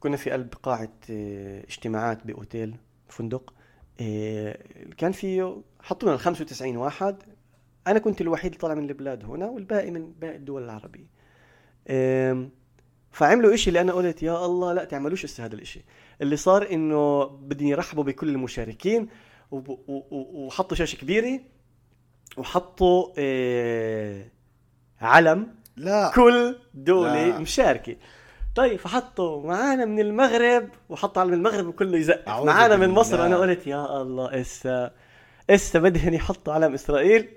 كنا 0.00 0.16
في 0.16 0.30
قلب 0.30 0.54
قاعة 0.62 0.92
آه 1.10 1.64
اجتماعات 1.64 2.26
بأوتيل 2.26 2.76
فندق 3.08 3.54
آه 4.00 4.58
كان 4.96 5.12
فيه 5.12 5.56
حطونا 5.80 6.14
ال 6.14 6.18
95 6.18 6.76
واحد. 6.76 7.16
أنا 7.86 7.98
كنت 7.98 8.20
الوحيد 8.20 8.46
اللي 8.46 8.58
طالع 8.58 8.74
من 8.74 8.88
البلاد 8.88 9.24
هنا 9.24 9.46
والباقي 9.46 9.90
من 9.90 10.12
باقي 10.12 10.36
الدول 10.36 10.64
العربية. 10.64 11.06
فعملوا 13.10 13.54
إشي 13.54 13.68
اللي 13.68 13.80
أنا 13.80 13.92
قلت 13.92 14.22
يا 14.22 14.46
الله 14.46 14.72
لا 14.72 14.84
تعملوش 14.84 15.24
هسه 15.24 15.44
هذا 15.44 15.54
الإشي. 15.54 15.84
اللي 16.20 16.36
صار 16.36 16.70
إنه 16.72 17.24
بدهم 17.24 17.68
يرحبوا 17.68 18.04
بكل 18.04 18.28
المشاركين 18.28 19.08
وحطوا 19.50 20.76
شاشة 20.76 20.96
كبيرة 20.96 21.40
وحطوا 22.36 23.08
آه، 23.18 24.24
علم 25.00 25.54
لا. 25.76 26.12
كل 26.14 26.56
دولة 26.74 27.28
لا. 27.28 27.38
مشاركة. 27.38 27.96
طيب 28.54 28.78
فحطوا 28.78 29.46
معانا 29.46 29.84
من 29.84 30.00
المغرب 30.00 30.68
وحطوا 30.88 31.22
علم 31.22 31.32
المغرب 31.32 31.66
وكله 31.66 31.98
يزقف. 31.98 32.28
معانا 32.28 32.76
من 32.76 32.88
مصر. 32.88 33.26
أنا 33.26 33.36
قلت 33.36 33.66
يا 33.66 34.02
الله 34.02 34.40
إسا 34.40 34.90
اسا 35.54 35.78
بدهن 35.78 36.14
يحطوا 36.14 36.52
علم 36.54 36.74
إسرائيل؟ 36.80 37.28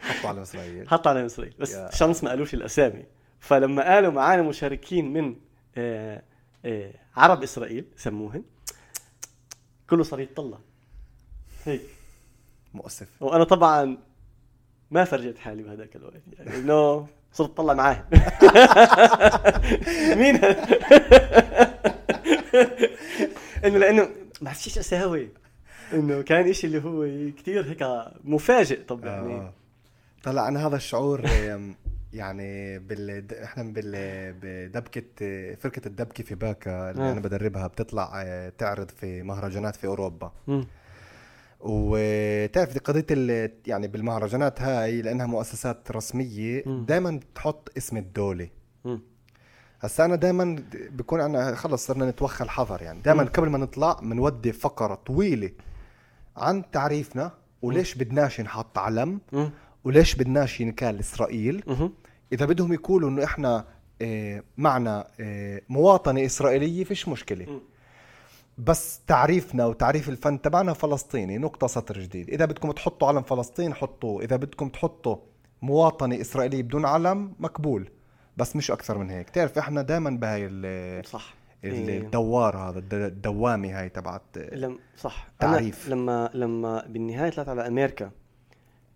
حطوا 0.00 0.30
علم 0.30 0.38
إسرائيل. 0.38 0.88
حطوا 0.88 1.10
علم 1.12 1.24
إسرائيل. 1.24 1.54
بس 1.58 1.76
شانس 1.96 2.24
ما 2.24 2.30
قالوش 2.30 2.54
الأسامي. 2.54 3.04
فلما 3.40 3.94
قالوا 3.94 4.12
معانا 4.12 4.42
مشاركين 4.42 5.12
من 5.12 5.36
آه 5.76 6.22
آه 6.64 6.92
عرب 7.16 7.42
إسرائيل 7.42 7.84
سموهن 7.96 8.42
كله 9.90 10.02
صار 10.02 10.20
يتطلع. 10.20 10.58
هيك. 11.64 11.80
مؤسف. 12.74 13.08
وأنا 13.22 13.44
طبعا 13.44 13.98
ما 14.90 15.04
فرجت 15.04 15.38
حالي 15.38 15.62
بهذاك 15.62 15.96
الوقت. 15.96 16.22
يعني 16.38 16.56
إنه 16.56 17.06
صرت 17.32 17.50
أطلع 17.50 17.74
معاه 17.74 18.04
مين؟ 20.20 20.36
إنه 23.64 23.78
لأنه 23.78 24.08
ما 24.40 24.50
إيش 24.50 24.78
أساوي. 24.78 25.28
إنه 25.94 26.22
كان 26.22 26.48
إشي 26.48 26.66
اللي 26.66 26.84
هو 26.84 27.30
كتير 27.36 27.64
هيك 27.70 27.84
مفاجئ 28.24 28.82
طب 28.84 29.04
يعني. 29.04 29.34
آه. 29.34 29.52
طلع 30.22 30.48
أنا 30.48 30.66
هذا 30.66 30.76
الشعور 30.76 31.24
يعني 32.12 32.78
بال 32.78 33.32
إحنا 33.42 33.62
بال 33.62 34.32
بدبكة 34.42 35.02
فرقه 35.54 35.82
الدبكة 35.86 36.24
في 36.24 36.34
باكا 36.34 36.90
اللي 36.90 37.02
آه. 37.02 37.12
أنا 37.12 37.20
بدربها 37.20 37.66
بتطلع 37.66 38.22
آه، 38.24 38.52
تعرض 38.58 38.90
في 38.90 39.22
مهرجانات 39.22 39.76
في 39.76 39.86
أوروبا. 39.86 40.32
م. 40.46 40.62
وتعرف 41.60 42.78
قضية 42.78 43.06
يعني 43.66 43.88
بالمهرجانات 43.88 44.62
هاي 44.62 45.02
لأنها 45.02 45.26
مؤسسات 45.26 45.90
رسمية 45.92 46.64
دائما 46.66 47.10
بتحط 47.10 47.72
اسم 47.76 47.96
الدولة. 47.96 48.48
هسا 49.80 50.04
أنا 50.04 50.16
دائما 50.16 50.56
بكون 50.72 51.20
أنا 51.20 51.54
خلص 51.54 51.86
صرنا 51.86 52.10
نتوخى 52.10 52.44
الحذر 52.44 52.82
يعني. 52.82 53.00
دائما 53.00 53.22
قبل 53.22 53.48
ما 53.48 53.58
نطلع 53.58 53.92
بنودي 53.92 54.52
فقرة 54.52 54.94
طويلة 54.94 55.50
عن 56.36 56.70
تعريفنا 56.70 57.30
وليش 57.62 57.94
بدناش 57.94 58.40
نحط 58.40 58.78
علم 58.78 59.20
وليش 59.84 60.14
بدناش 60.14 60.60
ينكال 60.60 60.98
إسرائيل. 60.98 61.64
إذا 62.32 62.46
بدهم 62.46 62.72
يقولوا 62.72 63.10
إنه 63.10 63.24
إحنا 63.24 63.64
آه، 64.02 64.42
معنا 64.56 65.06
آه، 65.20 65.60
مواطنة 65.68 66.26
إسرائيلية 66.26 66.84
فيش 66.84 67.08
مشكلة. 67.08 67.60
بس 68.58 69.00
تعريفنا 69.06 69.66
وتعريف 69.66 70.08
الفن 70.08 70.42
تبعنا 70.42 70.72
فلسطيني 70.72 71.38
نقطة 71.38 71.66
سطر 71.66 71.98
جديد. 71.98 72.30
إذا 72.30 72.44
بدكم 72.44 72.70
تحطوا 72.72 73.08
علم 73.08 73.22
فلسطين 73.22 73.74
حطوه. 73.74 74.22
إذا 74.22 74.36
بدكم 74.36 74.68
تحطوا 74.68 75.16
مواطنة 75.62 76.20
إسرائيلية 76.20 76.62
بدون 76.62 76.84
علم 76.84 77.32
مقبول. 77.38 77.90
بس 78.36 78.56
مش 78.56 78.70
أكثر 78.70 78.98
من 78.98 79.10
هيك. 79.10 79.30
تعرف 79.30 79.58
إحنا 79.58 79.82
دائما 79.82 80.10
بهاي 80.10 81.02
صح. 81.02 81.34
الدوار 81.64 82.56
هذا 82.56 82.78
الدوامه 82.92 83.80
هاي 83.80 83.88
تبعت 83.88 84.38
لم 84.38 84.78
صح. 84.96 85.28
تعريف. 85.38 85.86
أنا 85.86 85.94
لما 85.94 86.30
لما 86.34 86.86
بالنهاية 86.86 87.30
طلعت 87.30 87.48
على 87.48 87.66
أمريكا 87.66 88.10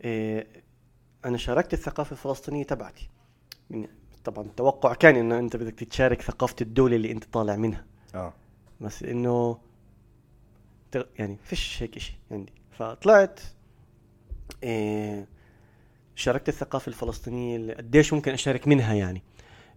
إيه 0.05 0.47
أنا 1.25 1.37
شاركت 1.37 1.73
الثقافة 1.73 2.13
الفلسطينية 2.13 2.65
تبعتي. 2.65 3.09
طبعا 4.25 4.45
التوقع 4.45 4.95
كان 4.95 5.17
انه 5.17 5.39
أنت 5.39 5.57
بدك 5.57 5.75
تتشارك 5.75 6.23
ثقافة 6.23 6.57
الدولة 6.61 6.97
اللي 6.97 7.13
أنت 7.13 7.25
طالع 7.25 7.57
منها. 7.57 7.85
آه. 8.15 8.33
بس 8.81 9.03
إنه 9.03 9.59
يعني 11.19 11.37
فيش 11.45 11.83
هيك 11.83 11.99
شيء 11.99 12.17
عندي. 12.31 12.53
فطلعت 12.71 13.41
إيه 14.63 15.29
شاركت 16.15 16.49
الثقافة 16.49 16.89
الفلسطينية 16.89 17.57
اللي 17.57 17.75
قديش 17.75 18.13
ممكن 18.13 18.33
أشارك 18.33 18.69
منها 18.69 18.95
يعني. 18.95 19.23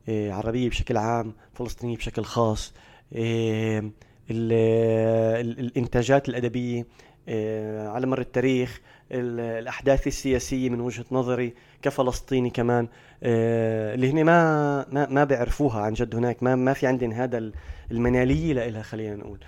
إيه 0.09 0.33
عربية 0.33 0.69
بشكل 0.69 0.97
عام 0.97 1.33
فلسطينية 1.53 1.97
بشكل 1.97 2.23
خاص 2.23 2.73
إيه 3.15 3.91
الإنتاجات 4.31 6.29
الأدبية 6.29 6.87
آه، 7.29 7.87
على 7.87 8.07
مر 8.07 8.19
التاريخ 8.21 8.81
الأحداث 9.11 10.07
السياسية 10.07 10.69
من 10.69 10.81
وجهة 10.81 11.05
نظري 11.11 11.53
كفلسطيني 11.81 12.49
كمان 12.49 12.87
اللي 13.23 14.11
هن 14.11 14.23
ما 14.23 14.85
ما 14.91 15.07
ما 15.09 15.23
بيعرفوها 15.23 15.81
عن 15.81 15.93
جد 15.93 16.15
هناك 16.15 16.43
ما 16.43 16.55
ما 16.55 16.73
في 16.73 16.87
عندهم 16.87 17.11
هذا 17.11 17.51
المنالية 17.91 18.53
لها 18.53 18.81
خلينا 18.81 19.15
نقول. 19.15 19.39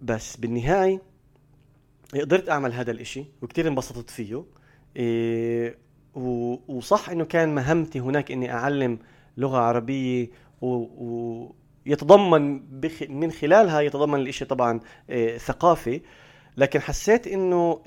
بس 0.00 0.36
بالنهاية 0.36 1.02
قدرت 2.14 2.48
أعمل 2.48 2.72
هذا 2.72 2.90
الإشي 2.90 3.24
وكتير 3.42 3.68
انبسطت 3.68 4.10
فيه 4.10 4.44
وصح 6.68 7.10
إنه 7.10 7.24
كان 7.24 7.54
مهمتي 7.54 8.00
هناك 8.00 8.32
إني 8.32 8.52
أعلم 8.52 8.98
لغة 9.36 9.58
عربية 9.58 10.30
ويتضمن 10.60 12.60
من 13.08 13.30
خلالها 13.30 13.80
يتضمن 13.80 14.20
الإشي 14.20 14.44
طبعا 14.44 14.80
آه، 15.10 15.36
ثقافي 15.36 16.00
لكن 16.56 16.80
حسيت 16.80 17.26
إنه 17.26 17.80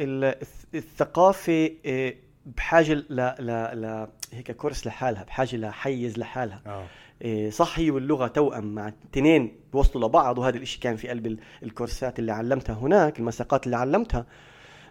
الثقافة 0.76 1.70
آه، 1.86 2.14
بحاجة 2.46 2.94
ل 2.94 3.06
ل 3.40 3.48
ل 3.82 4.08
هيك 4.34 4.52
كورس 4.52 4.88
لحالها 4.88 5.24
بحاجة 5.24 5.56
لحيز 5.56 6.20
لحالها 6.20 6.62
آه. 6.66 6.86
آه. 7.22 7.50
صح 7.50 7.80
هي 7.80 7.92
واللغة 7.92 8.28
توأم 8.28 8.76
مع 8.76 8.92
اثنين 9.14 9.56
بوصلوا 9.74 10.08
لبعض 10.08 10.38
وهذا 10.38 10.58
الإشي 10.58 10.80
كان 10.80 10.96
في 10.96 11.08
قلب 11.08 11.40
الكورسات 11.64 12.20
اللي 12.20 12.32
علمتها 12.32 12.74
هناك 12.74 13.20
المساقات 13.20 13.66
اللي 13.66 13.78
علمتها 13.78 14.26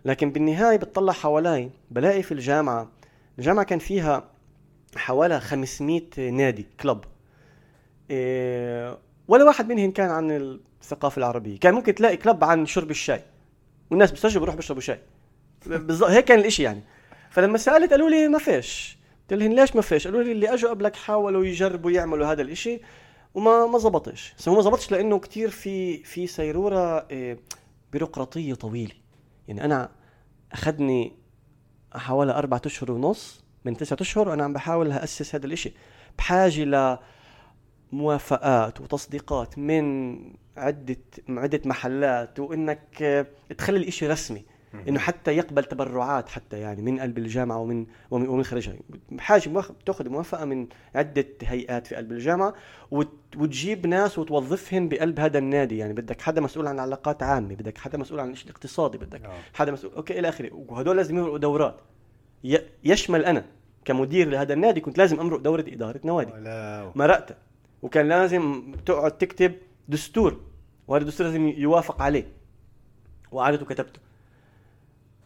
لكن 0.04 0.32
بالنهاية 0.32 0.76
بتطلع 0.76 1.12
حوالي 1.12 1.70
بلاقي 1.90 2.22
في 2.22 2.32
الجامعة 2.32 2.88
الجامعة 3.38 3.64
كان 3.64 3.78
فيها 3.78 4.30
حوالي 4.96 5.40
500 5.40 6.30
نادي 6.30 6.66
كلب. 6.80 7.00
إيه 8.10 8.98
ولا 9.28 9.44
واحد 9.44 9.72
منهم 9.72 9.90
كان 9.90 10.10
عن 10.10 10.30
الثقافة 10.30 11.18
العربية. 11.18 11.58
كان 11.58 11.74
ممكن 11.74 11.94
تلاقي 11.94 12.16
كلب 12.16 12.44
عن 12.44 12.66
شرب 12.66 12.90
الشاي. 12.90 13.22
والناس 13.90 14.10
بيستجوا 14.10 14.40
بيروحوا 14.40 14.56
بيشربوا 14.56 14.80
شاي. 14.82 15.00
بالضبط 15.66 16.10
هيك 16.10 16.24
كان 16.24 16.38
الإشي 16.38 16.62
يعني. 16.62 16.82
فلما 17.30 17.58
سألت 17.58 17.90
قالوا 17.90 18.10
لي 18.10 18.28
ما 18.28 18.38
فيش. 18.38 18.98
قلت 19.30 19.40
لهم 19.40 19.52
ليش 19.52 19.76
ما 19.76 19.82
فيش؟ 19.82 20.06
قالوا 20.06 20.22
لي 20.22 20.32
اللي 20.32 20.54
أجوا 20.54 20.70
قبلك 20.70 20.96
حاولوا 20.96 21.44
يجربوا 21.44 21.90
يعملوا 21.90 22.26
هذا 22.26 22.42
الإشي 22.42 22.80
وما 23.34 23.66
ما 23.66 23.78
زبطش. 23.78 24.34
هو 24.48 24.54
ما 24.54 24.62
زبطش 24.62 24.92
لأنه 24.92 25.18
كتير 25.18 25.50
في 25.50 26.04
في 26.04 26.26
سيرورة 26.26 27.06
إيه، 27.10 27.38
بيروقراطية 27.92 28.54
طويلة. 28.54 28.94
يعني 29.48 29.64
أنا 29.64 29.90
أخذني 30.52 31.12
حوالي 31.94 32.32
أربعة 32.32 32.62
أشهر 32.66 32.92
ونص 32.92 33.44
من 33.64 33.76
تسعة 33.76 33.98
أشهر 34.00 34.28
وأنا 34.28 34.44
عم 34.44 34.52
بحاول 34.52 34.92
أسس 34.92 35.34
هذا 35.34 35.46
الإشي. 35.46 35.72
بحاجة 36.18 36.98
لموافقات 37.92 38.80
وتصديقات 38.80 39.58
من 39.58 40.16
عدة 40.56 40.96
عدة 41.28 41.60
محلات 41.64 42.40
وإنك 42.40 43.26
تخلي 43.58 43.78
الإشي 43.78 44.06
رسمي. 44.06 44.44
إنه 44.88 44.98
حتى 44.98 45.36
يقبل 45.36 45.64
تبرعات 45.64 46.28
حتى 46.28 46.60
يعني 46.60 46.82
من 46.82 47.00
قلب 47.00 47.18
الجامعة 47.18 47.58
ومن 47.58 47.86
ومن 48.10 48.42
خارجها 48.42 48.74
بحاجه 49.10 49.62
تاخذ 49.86 50.08
موافقة 50.08 50.44
من 50.44 50.66
عدة 50.94 51.26
هيئات 51.42 51.86
في 51.86 51.94
قلب 51.94 52.12
الجامعة 52.12 52.54
وتجيب 52.90 53.86
ناس 53.86 54.18
وتوظفهم 54.18 54.88
بقلب 54.88 55.20
هذا 55.20 55.38
النادي. 55.38 55.78
يعني 55.78 55.92
بدك 55.92 56.20
حدا 56.20 56.40
مسؤول 56.40 56.66
عن 56.66 56.78
علاقات 56.78 57.22
عامة 57.22 57.54
بدك 57.54 57.78
حدا 57.78 57.98
مسؤول 57.98 58.20
عن 58.20 58.30
الشيء 58.30 58.46
الاقتصادي 58.46 58.98
بدك 58.98 59.24
أوه. 59.24 59.34
حدا 59.54 59.72
مسؤول 59.72 59.92
أوكي 59.94 60.18
إلى 60.18 60.28
آخره. 60.28 60.50
وهدول 60.52 60.96
لازم 60.96 61.18
يمرقوا 61.18 61.38
دورات. 61.38 61.80
يشمل 62.84 63.24
أنا 63.24 63.44
كمدير 63.84 64.28
لهذا 64.28 64.54
النادي 64.54 64.80
كنت 64.80 64.98
لازم 64.98 65.20
أمرق 65.20 65.40
دورة 65.40 65.64
إدارة 65.68 66.00
نوادي. 66.04 66.32
مرقتها 66.94 67.36
وكان 67.82 68.08
لازم 68.08 68.74
تقعد 68.86 69.18
تكتب 69.18 69.54
دستور. 69.88 70.40
وهذا 70.88 71.02
الدستور 71.02 71.26
لازم 71.26 71.48
يوافق 71.48 72.02
عليه. 72.02 72.26
وقعدت 73.32 73.62
وكتبته 73.62 74.00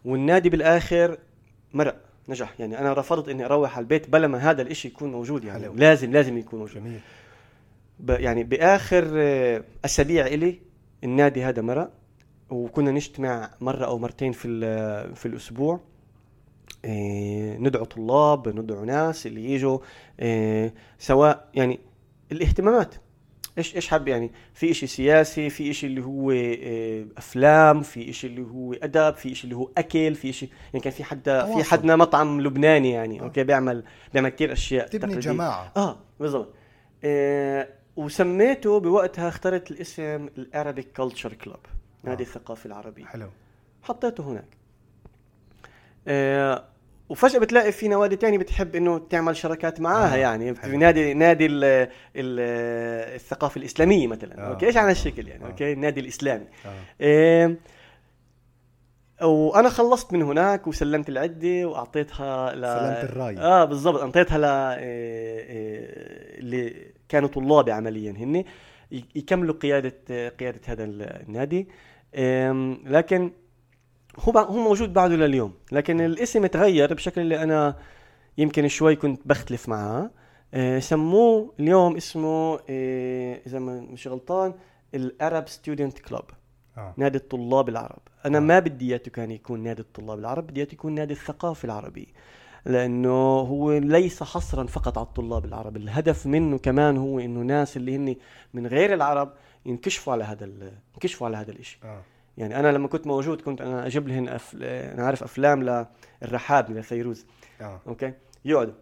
والنادي 0.05 0.49
بالآخر 0.49 1.19
مرق 1.75 1.97
نجح. 2.29 2.55
يعني 2.61 2.79
أنا 2.79 2.93
رفضت 2.93 3.29
إني 3.29 3.45
أروح 3.45 3.77
على 3.77 3.83
البيت 3.83 4.11
بلا 4.11 4.27
ما 4.27 4.39
هذا 4.51 4.63
الإشي 4.63 4.89
يكون 4.89 5.13
موجود 5.13 5.45
يعني 5.45 5.63
حلو. 5.63 5.75
لازم 5.75 6.13
لازم 6.13 6.39
يكون 6.39 6.59
موجود. 6.59 6.77
جميل. 6.77 7.01
ب 8.01 8.11
يعني 8.11 8.45
بآخر 8.45 9.11
آه، 9.17 9.65
أسابيع 9.85 10.27
إلي 10.27 10.61
النادي 11.05 11.45
هذا 11.45 11.63
مرق 11.63 11.91
وكنا 12.51 12.91
نجتمع 12.91 13.51
مرة 13.61 13.85
أو 13.85 13.99
مرتين 13.99 14.33
في 14.33 14.49
في 15.15 15.27
الأسبوع. 15.27 15.81
إيه 16.85 17.57
ندعو 17.59 17.85
طلاب 17.85 18.49
ندعو 18.49 18.85
ناس 18.85 19.27
اللي 19.27 19.51
يجوا 19.51 19.79
إيه 20.21 20.75
سواء 20.99 21.49
يعني 21.55 21.81
الاهتمامات. 22.33 22.95
إيش 23.59 23.77
إيش 23.77 23.89
حاب 23.89 24.09
يعني؟ 24.09 24.33
في 24.55 24.75
شيء 24.75 24.89
سياسي 24.89 25.51
في 25.51 25.75
شيء 25.75 25.91
اللي 25.91 26.05
هو 26.05 26.31
آه، 26.31 27.07
أفلام 27.17 27.83
في 27.83 28.13
شيء 28.13 28.31
اللي 28.31 28.43
هو 28.43 28.73
أدب 28.73 29.15
في 29.15 29.35
شيء 29.35 29.45
اللي 29.45 29.57
هو 29.57 29.71
أكل 29.79 30.15
في 30.15 30.33
شيء 30.33 30.49
يعني 30.73 30.85
كان 30.85 30.93
في 30.93 31.05
حدا 31.05 31.57
في 31.57 31.65
حدنا 31.65 31.97
مطعم 31.97 32.41
لبناني 32.41 32.91
يعني 32.91 33.21
آه. 33.21 33.25
okay 33.25 33.45
بيعمل 33.45 33.85
بيعمل 34.13 34.29
كثير 34.29 34.53
أشياء 34.53 34.87
تبني 34.87 35.01
تقليدية. 35.01 35.31
جماعة. 35.31 35.73
آه 35.77 35.99
بالضبط. 36.21 36.55
آه 37.05 37.69
وسميته 37.97 38.81
بوقتها 38.81 39.29
اخترت 39.29 39.71
الاسم 39.71 40.29
ال 40.39 40.46
Arabic 40.46 40.93
Culture 40.93 41.33
Club 41.33 41.61
نادي 42.05 42.23
آه. 42.23 42.27
الثقافة 42.27 42.67
العربية. 42.67 43.05
حلو. 43.05 43.29
حطيته 43.83 44.25
هناك. 44.31 44.57
آه 46.09 46.65
وفجأة 47.09 47.39
بتلاقي 47.39 47.73
في 47.73 47.89
نوادي 47.89 48.17
تاني 48.17 48.39
بتحب 48.39 48.77
إنه 48.77 48.99
تعمل 48.99 49.37
شراكات 49.37 49.81
معاها 49.81 50.15
آه. 50.15 50.17
يعني 50.17 50.55
في 50.55 50.77
نادي 50.77 51.15
نادي 51.15 51.47
ال 51.47 51.65
ال 52.17 52.41
الثقافة 53.15 53.59
الإسلامية 53.59 54.07
مثلا 54.07 54.39
آه. 54.39 54.51
okay 54.51 54.67
إيش 54.67 54.77
على 54.77 54.91
الشكل 54.91 55.29
يعني 55.29 55.45
آه. 55.45 55.47
okay 55.47 55.73
النادي 55.73 56.01
الإسلامي 56.01 56.47
آه. 56.67 56.71
إيه 57.01 57.57
وأنا 59.23 59.69
خلصت 59.69 60.13
من 60.13 60.23
هناك 60.23 60.67
وسلمت 60.67 61.09
العده 61.09 61.67
وأعطيتها 61.67 62.55
ل 62.55 62.63
سلمت 62.63 63.11
الرأي 63.11 63.39
آه 63.39 63.65
بالضبط 63.65 64.01
أعطيتها 64.01 64.39
ل 64.39 64.45
إيه 64.45 64.79
إيه 64.79 66.41
اللي 66.41 66.93
كانوا 67.09 67.29
طلابي 67.29 67.73
عمليا 67.73 68.11
هن 68.11 68.45
يكملوا 68.91 69.55
قيادة 69.55 70.29
قيادة 70.29 70.61
هذا 70.67 70.85
النادي 70.85 71.69
إيه 72.15 72.77
لكن 72.85 73.31
هو 74.19 74.39
هو 74.39 74.57
موجود 74.57 74.93
بعده 74.93 75.17
لليوم 75.17 75.55
لكن 75.73 76.01
الاسم 76.01 76.47
تغير 76.47 76.95
بشكل 76.95 77.21
اللي 77.21 77.43
أنا 77.43 77.77
يمكن 78.39 78.69
شوي 78.69 78.97
كنت 78.97 79.21
بختلف 79.25 79.69
معاه 79.69 80.11
آه 80.55 80.79
سموه 80.79 81.55
اليوم 81.61 81.97
اسمه 81.97 82.59
آه 82.71 83.41
إذا 83.47 83.59
مش 83.59 84.07
غلطان 84.07 84.55
الأرب 84.95 85.49
ستودنت 85.49 85.99
كلوب 85.99 86.25
نادي 86.97 87.19
الطلاب 87.19 87.69
العرب. 87.69 87.99
أنا 88.25 88.39
آه. 88.39 88.41
ما 88.41 88.59
بدي 88.59 88.91
إياه 88.91 88.99
كان 88.99 89.31
يكون 89.31 89.63
نادي 89.63 89.83
الطلاب 89.83 90.19
العرب 90.19 90.47
بدي 90.47 90.61
يكون 90.61 90.95
نادي 90.95 91.13
الثقافة 91.13 91.67
العربي 91.67 92.09
لأنه 92.67 93.39
هو 93.41 93.73
ليس 93.73 94.23
حصرا 94.23 94.67
فقط 94.67 94.99
على 94.99 95.07
الطلاب 95.07 95.45
العرب. 95.45 95.77
الهدف 95.77 96.27
منه 96.27 96.59
كمان 96.59 96.97
هو 96.97 97.19
إنه 97.19 97.41
ناس 97.41 97.77
اللي 97.77 97.97
هن 97.97 98.17
من 98.55 98.67
غير 98.67 98.95
العرب 98.95 99.33
ينكشفوا 99.67 100.13
على 100.13 100.25
هذا 100.25 100.51
ينكشفوا 100.95 101.27
على 101.27 101.37
هذا 101.37 101.53
الشيء 101.53 101.79
آه. 101.85 102.03
يعني 102.39 102.61
أنا 102.61 102.73
لما 102.73 102.89
كنت 102.89 103.07
موجود 103.07 103.41
كنت 103.41 103.61
أنا 103.61 103.87
أجيب 103.87 104.09
لهم 104.09 104.29
أف... 104.29 104.57
أنا 104.63 105.07
عارف 105.07 105.23
أفلام 105.23 105.87
للرحابنة 106.23 106.71
لفيروز 106.71 107.27
آه. 107.61 107.81
okay؟ 107.87 108.13
يقعدوا 108.45 108.75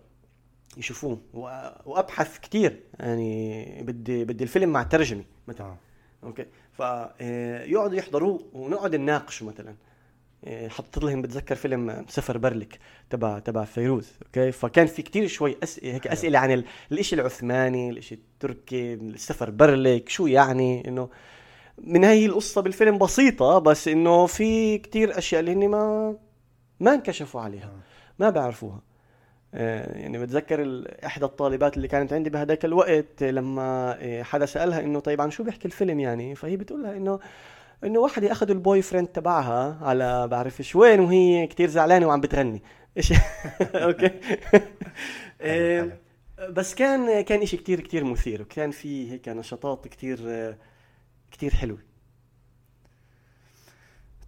يشوفوه. 0.76 1.20
و... 1.34 1.40
وأبحث 1.84 2.38
كثير 2.38 2.80
يعني 3.00 3.82
بدي 3.82 4.24
بدي 4.24 4.44
الفيلم 4.44 4.68
مع 4.68 4.82
ترجمة 4.82 5.24
مثلا. 5.48 5.66
آه. 5.66 5.76
okay؟ 6.24 6.46
فيقعدوا 6.72 7.92
آه، 7.92 7.98
يحضروه 7.98 8.46
ونقعد 8.52 8.96
نناقشه 8.96 9.46
مثلا. 9.46 9.74
آه، 10.44 10.68
حطيت 10.68 11.04
لهم 11.04 11.22
بتذكر 11.22 11.54
فيلم 11.54 12.06
سفر 12.08 12.38
برلك 12.38 12.78
تبع 13.10 13.38
تبع 13.38 13.64
فيروز. 13.64 14.12
okay؟ 14.26 14.52
فكان 14.52 14.86
في 14.86 15.02
كتير 15.02 15.26
شوي 15.26 15.56
اسئله 15.62 15.94
هيك 15.94 16.06
أسئلة 16.06 16.38
عن 16.38 16.64
الشيء 16.92 17.18
العثماني 17.18 17.90
الشيء 17.90 18.18
التركي 18.18 18.94
السفر 18.94 19.50
برلك 19.50 20.08
شو 20.08 20.26
يعني 20.26 20.88
إنه 20.88 21.08
من 21.78 22.04
هاي 22.04 22.26
القصة 22.26 22.60
بالفيلم 22.60 22.98
بسيطة 22.98 23.58
بس 23.58 23.88
إنه 23.88 24.26
في 24.26 24.78
كتير 24.78 25.18
أشياء 25.18 25.40
اللي 25.40 25.52
هن 25.52 25.68
ما 25.68 26.16
ما 26.80 26.94
انكشفوا 26.94 27.40
عليها 27.40 27.64
آه. 27.64 27.80
ما 28.18 28.30
بعرفوها. 28.30 28.80
آه، 29.54 29.98
يعني 29.98 30.18
بتذكر 30.18 30.84
إحدى 31.06 31.24
الطالبات 31.24 31.76
اللي 31.76 31.88
كانت 31.88 32.12
عندي 32.12 32.30
بهذاك 32.30 32.64
الوقت 32.64 33.22
لما 33.22 33.96
آه، 34.00 34.22
حدا 34.22 34.46
سألها 34.46 34.80
إنه 34.80 35.00
طيب 35.00 35.20
عن 35.20 35.30
شو 35.30 35.44
بيحكي 35.44 35.64
الفيلم 35.68 36.00
يعني؟ 36.00 36.34
فهي 36.34 36.56
بتقول 36.56 36.82
لها 36.82 36.96
إنه 36.96 37.18
إنه 37.84 38.00
وحدة 38.00 38.32
أخذوا 38.32 38.54
ال 38.54 38.82
boyfriend 38.82 39.06
تبعها 39.08 39.78
على 39.82 40.28
بعرفش 40.28 40.76
وين 40.76 41.00
وهي 41.00 41.46
كتير 41.46 41.68
زعلانة 41.68 42.06
وعم 42.06 42.20
بتغني. 42.20 42.62
إيش؟ 42.96 43.12
أوكي. 43.74 44.10
بس 46.48 46.74
كان 46.74 47.20
كان 47.20 47.46
شيء 47.46 47.60
كتير 47.60 47.80
كتير 47.80 48.04
مثير 48.04 48.42
وكان 48.42 48.70
في 48.70 49.12
هيك 49.12 49.28
نشاطات 49.28 49.88
كتير 49.88 50.18
كتير 51.32 51.54
حلوة. 51.54 51.78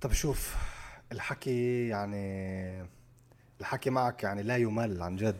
طب 0.00 0.12
شوف 0.12 0.56
الحكي 1.12 1.88
يعني 1.88 2.86
الحكي 3.60 3.90
معك 3.90 4.22
يعني 4.22 4.42
لا 4.42 4.56
يمل 4.56 5.02
عن 5.02 5.16
جد. 5.16 5.36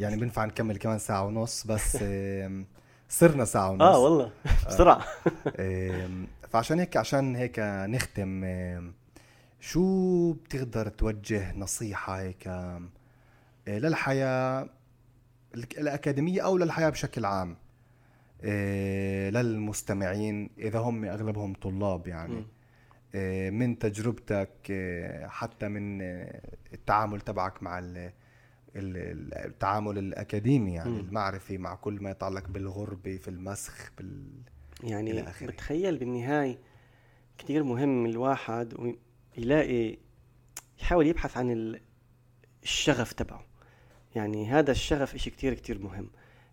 يعني 0.00 0.16
بنفع 0.16 0.44
نكمل 0.44 0.76
كمان 0.76 0.98
ساعة 0.98 1.24
ونص 1.24 1.66
بس 1.66 1.96
صرنا 3.18 3.44
ساعة 3.44 3.70
ونص. 3.70 3.82
آه 3.82 3.98
والله. 3.98 4.30
بسرعة. 4.66 5.04
آم، 5.60 6.26
فعشان 6.50 6.78
هيك 6.80 6.96
عشان 6.96 7.36
هيك 7.36 7.58
نختم 7.88 8.44
شو 9.60 10.32
بتقدر 10.32 10.88
توجه 10.88 11.52
نصيحة 11.56 12.20
هيك 12.20 12.46
آه، 12.48 12.82
للحياة 13.68 14.68
الأكاديمية 15.54 16.44
أو 16.44 16.58
للحياة 16.58 16.88
بشكل 16.90 17.24
عام؟ 17.24 17.50
آه، 17.50 17.56
للمستمعين 19.30 20.50
إذا 20.58 20.78
هم 20.78 21.04
أغلبهم 21.04 21.54
طلاب 21.54 22.06
يعني. 22.08 22.44
آه، 23.14 23.50
من 23.50 23.78
تجربتك 23.78 24.50
آه، 24.70 25.26
حتى 25.26 25.68
من 25.68 26.02
آه، 26.02 26.40
التعامل 26.72 27.20
تبعك 27.20 27.62
مع 27.62 27.78
ال- 27.78 28.12
ال- 28.76 29.34
التعامل 29.46 29.98
الأكاديمي 29.98 30.74
يعني 30.74 30.90
مم. 30.90 31.00
المعرفي 31.00 31.58
مع 31.58 31.74
كل 31.74 32.02
ما 32.02 32.10
يتعلق 32.10 32.48
بالغربة 32.48 33.16
في 33.16 33.28
المسخ 33.28 33.90
بال 33.98 34.26
يعني. 34.82 35.22
بتخيل 35.42 35.98
بالنهاية 35.98 36.58
كتير 37.38 37.62
مهم 37.64 38.06
الواحد 38.06 38.94
يلاقي 39.36 39.96
يحاول 40.80 41.06
يبحث 41.06 41.36
عن 41.36 41.50
ال- 41.50 41.80
الشغف 42.62 43.12
تبعه 43.12 43.44
يعني 44.16 44.50
هذا 44.50 44.70
الشغف 44.70 45.14
إشي 45.14 45.30
كتير 45.30 45.54
كتير 45.54 45.78
مهم 45.82 46.10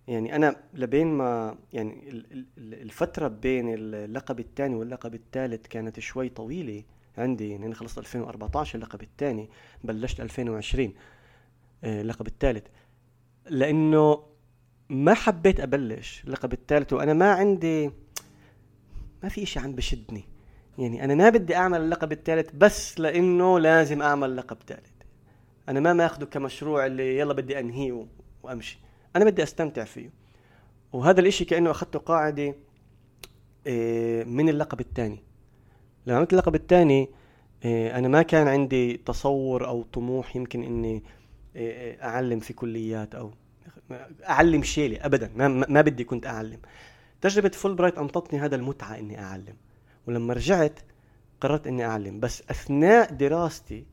يعني 0.07 0.35
أنا 0.35 0.55
لبين 0.73 1.07
ما 1.07 1.57
يعني 1.73 2.09
ال- 2.09 2.31
ال- 2.31 2.45
ال- 2.57 2.81
الفترة 2.81 3.27
بين 3.27 3.73
اللقب 3.73 4.39
الثاني 4.39 4.75
واللقب 4.75 5.13
الثالث 5.15 5.67
كانت 5.67 5.99
شوي 5.99 6.29
طويلة 6.29 6.83
عندي. 7.17 7.49
يعني 7.49 7.65
أنا 7.65 7.75
خلصت 7.75 7.97
2014 7.97 8.75
اللقب 8.75 9.01
الثاني 9.01 9.49
بلشت 9.83 10.19
2020 10.21 10.93
آه، 11.83 12.01
اللقب 12.01 12.27
الثالث. 12.27 12.63
لأنه 13.49 14.23
ما 14.89 15.13
حبيت 15.13 15.59
أبلش 15.59 16.23
اللقب 16.27 16.53
الثالث 16.53 16.93
وأنا 16.93 17.13
ما 17.13 17.31
عندي 17.31 17.91
ما 19.23 19.29
في 19.29 19.43
إشي 19.43 19.59
عم 19.59 19.71
بشدني. 19.75 20.23
يعني 20.77 21.03
أنا 21.03 21.15
ما 21.15 21.29
بدي 21.29 21.55
أعمل 21.55 21.81
اللقب 21.81 22.11
الثالث 22.11 22.49
بس 22.55 22.99
لأنه 22.99 23.59
لازم 23.59 24.01
أعمل 24.01 24.35
لقب 24.37 24.57
ثالث 24.67 24.89
أنا 25.69 25.79
ما 25.79 25.93
ماخده 25.93 26.25
كمشروع 26.25 26.85
اللي 26.85 27.17
يلا 27.19 27.33
بدي 27.33 27.59
أنهيه 27.59 27.91
و- 27.91 28.05
أنا 29.15 29.25
بدي 29.25 29.43
أستمتع 29.43 29.83
فيه. 29.83 30.09
وهذا 30.93 31.19
الإشي 31.19 31.45
كأنه 31.45 31.71
أخذته 31.71 31.99
قاعدة 31.99 32.55
إيه، 33.67 34.23
من 34.23 34.49
اللقب 34.49 34.79
الثاني. 34.79 35.23
لما 36.05 36.17
عملت 36.17 36.33
اللقب 36.33 36.55
الثاني 36.55 37.09
أنا 37.65 38.07
ما 38.07 38.21
كان 38.21 38.47
عندي 38.47 38.97
تصور 38.97 39.67
أو 39.67 39.83
طموح 39.83 40.35
يمكن 40.35 40.63
إني 40.63 41.03
إيه، 41.55 42.03
أعلم 42.03 42.39
في 42.39 42.53
كليات 42.53 43.15
أو 43.15 43.31
أعلم 44.29 44.63
شي 44.63 44.95
لا 44.95 45.05
أبدا. 45.05 45.31
ما, 45.35 45.47
ما 45.47 45.81
بدي 45.81 46.03
كنت 46.03 46.25
أعلم. 46.25 46.59
تجربة 47.21 47.49
فول 47.49 47.75
برايت 47.75 47.97
أنطتني 47.97 48.39
هذا 48.39 48.55
المتعة 48.55 48.97
إني 48.99 49.19
أعلم. 49.19 49.55
ولما 50.07 50.33
رجعت 50.33 50.79
قررت 51.41 51.67
إني 51.67 51.85
أعلم. 51.85 52.19
بس 52.19 52.43
أثناء 52.49 53.13
دراستي 53.13 53.85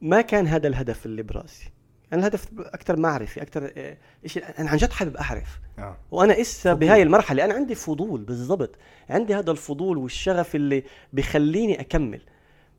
ما 0.00 0.20
كان 0.20 0.46
هذا 0.46 0.68
الهدف 0.68 1.06
اللي 1.06 1.22
براسي. 1.22 1.70
كان 2.10 2.20
الهدف 2.20 2.48
أكثر 2.58 3.00
معرفي 3.00 3.42
أكثر 3.42 3.72
آه، 3.76 3.96
إشي 4.24 4.40
أنا 4.40 4.70
عن 4.70 4.76
جد 4.76 4.90
حابب 4.92 5.16
أعرف. 5.16 5.60
آه. 5.78 5.96
وأنا 6.10 6.40
إسا 6.40 6.74
بهاي 6.74 7.02
المرحلة 7.02 7.44
أنا 7.44 7.54
عندي 7.54 7.74
فضول 7.74 8.20
بالضبط. 8.24 8.74
عندي 9.10 9.34
هذا 9.34 9.50
الفضول 9.50 9.98
والشغف 9.98 10.54
اللي 10.54 10.84
بخليني 11.12 11.80
أكمل. 11.80 12.20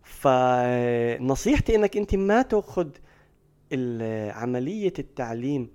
فنصيحتي 0.04 1.76
إنك 1.76 1.98
أنت 1.98 2.16
ما 2.16 2.42
تأخذ 2.42 2.90
عمليه 4.32 4.94
التعليم 5.00 5.70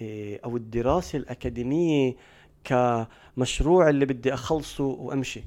إيه، 0.00 0.40
أو 0.44 0.56
الدراسة 0.56 1.18
الأكاديمية 1.18 2.16
كمشروع 2.64 3.88
اللي 3.88 4.06
بدي 4.06 4.34
أخلصه 4.34 4.84
وأمشي. 4.84 5.44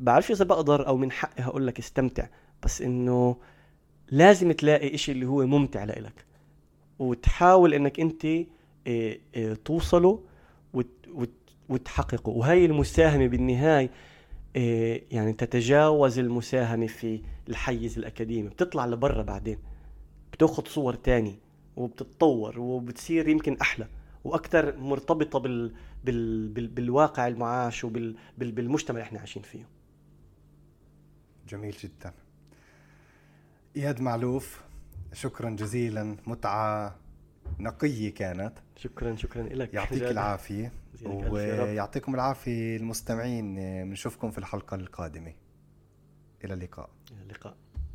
بعرف 0.00 0.30
إذا 0.30 0.44
بقدر 0.44 0.86
أو 0.86 0.96
من 0.96 1.12
حقي 1.12 1.42
هقول 1.42 1.66
لك 1.66 1.78
استمتع 1.78 2.26
بس 2.62 2.82
إنه 2.82 3.36
لازم 4.10 4.52
تلاقي 4.52 4.94
إشي 4.94 5.12
اللي 5.12 5.26
هو 5.26 5.46
ممتع 5.46 5.84
لإلك. 5.84 6.31
وتحاول 7.02 7.74
إنك 7.74 8.00
أنت 8.00 8.24
إيه، 8.24 8.46
إيه، 8.86 9.54
توصله 9.54 10.22
وت- 10.74 11.08
وت- 11.14 11.28
وتحققه. 11.68 12.30
وهي 12.30 12.64
المساهمة 12.64 13.26
بالنهاية 13.26 13.90
إيه، 14.56 15.04
يعني 15.10 15.32
تتجاوز 15.32 16.18
المساهمة 16.18 16.86
في 16.86 17.22
الحيز 17.48 17.98
الأكاديمي. 17.98 18.48
بتطلع 18.48 18.86
لبرا 18.86 19.22
بعدين. 19.22 19.58
بتاخد 20.32 20.68
صور 20.68 20.94
تاني 20.94 21.34
وبتتطور 21.76 22.60
وبتصير 22.60 23.28
يمكن 23.28 23.56
أحلى 23.60 23.88
وأكثر 24.24 24.76
مرتبطة 24.76 25.38
بال... 25.38 25.72
بال... 26.04 26.48
بال... 26.48 26.66
بالواقع 26.68 27.28
المعاش 27.28 27.84
وبالمجتمع 27.84 28.96
اللي 28.96 29.06
إحنا 29.06 29.18
عايشين 29.18 29.42
فيه. 29.42 29.66
جميل 31.48 31.76
جدا. 31.84 32.12
إياد 33.76 34.00
معلوف 34.00 34.62
شكرا 35.12 35.50
جزيلا 35.50 36.16
متعة 36.26 36.96
نقية 37.58 38.14
كانت. 38.14 38.52
شكرا 38.76 39.16
شكرا 39.16 39.42
لك 39.42 39.74
يعطيك 39.74 40.02
العافية. 40.02 40.72
يا 41.02 41.08
رب. 41.08 41.32
ويعطيكم 41.32 42.14
العافية 42.14 42.76
المستمعين. 42.76 43.54
بنشوفكم 43.88 44.30
في 44.30 44.38
الحلقة 44.38 44.74
القادمة. 44.74 45.32
إلى 46.44 46.54
اللقاء. 46.54 46.90
اللقاء. 47.22 47.56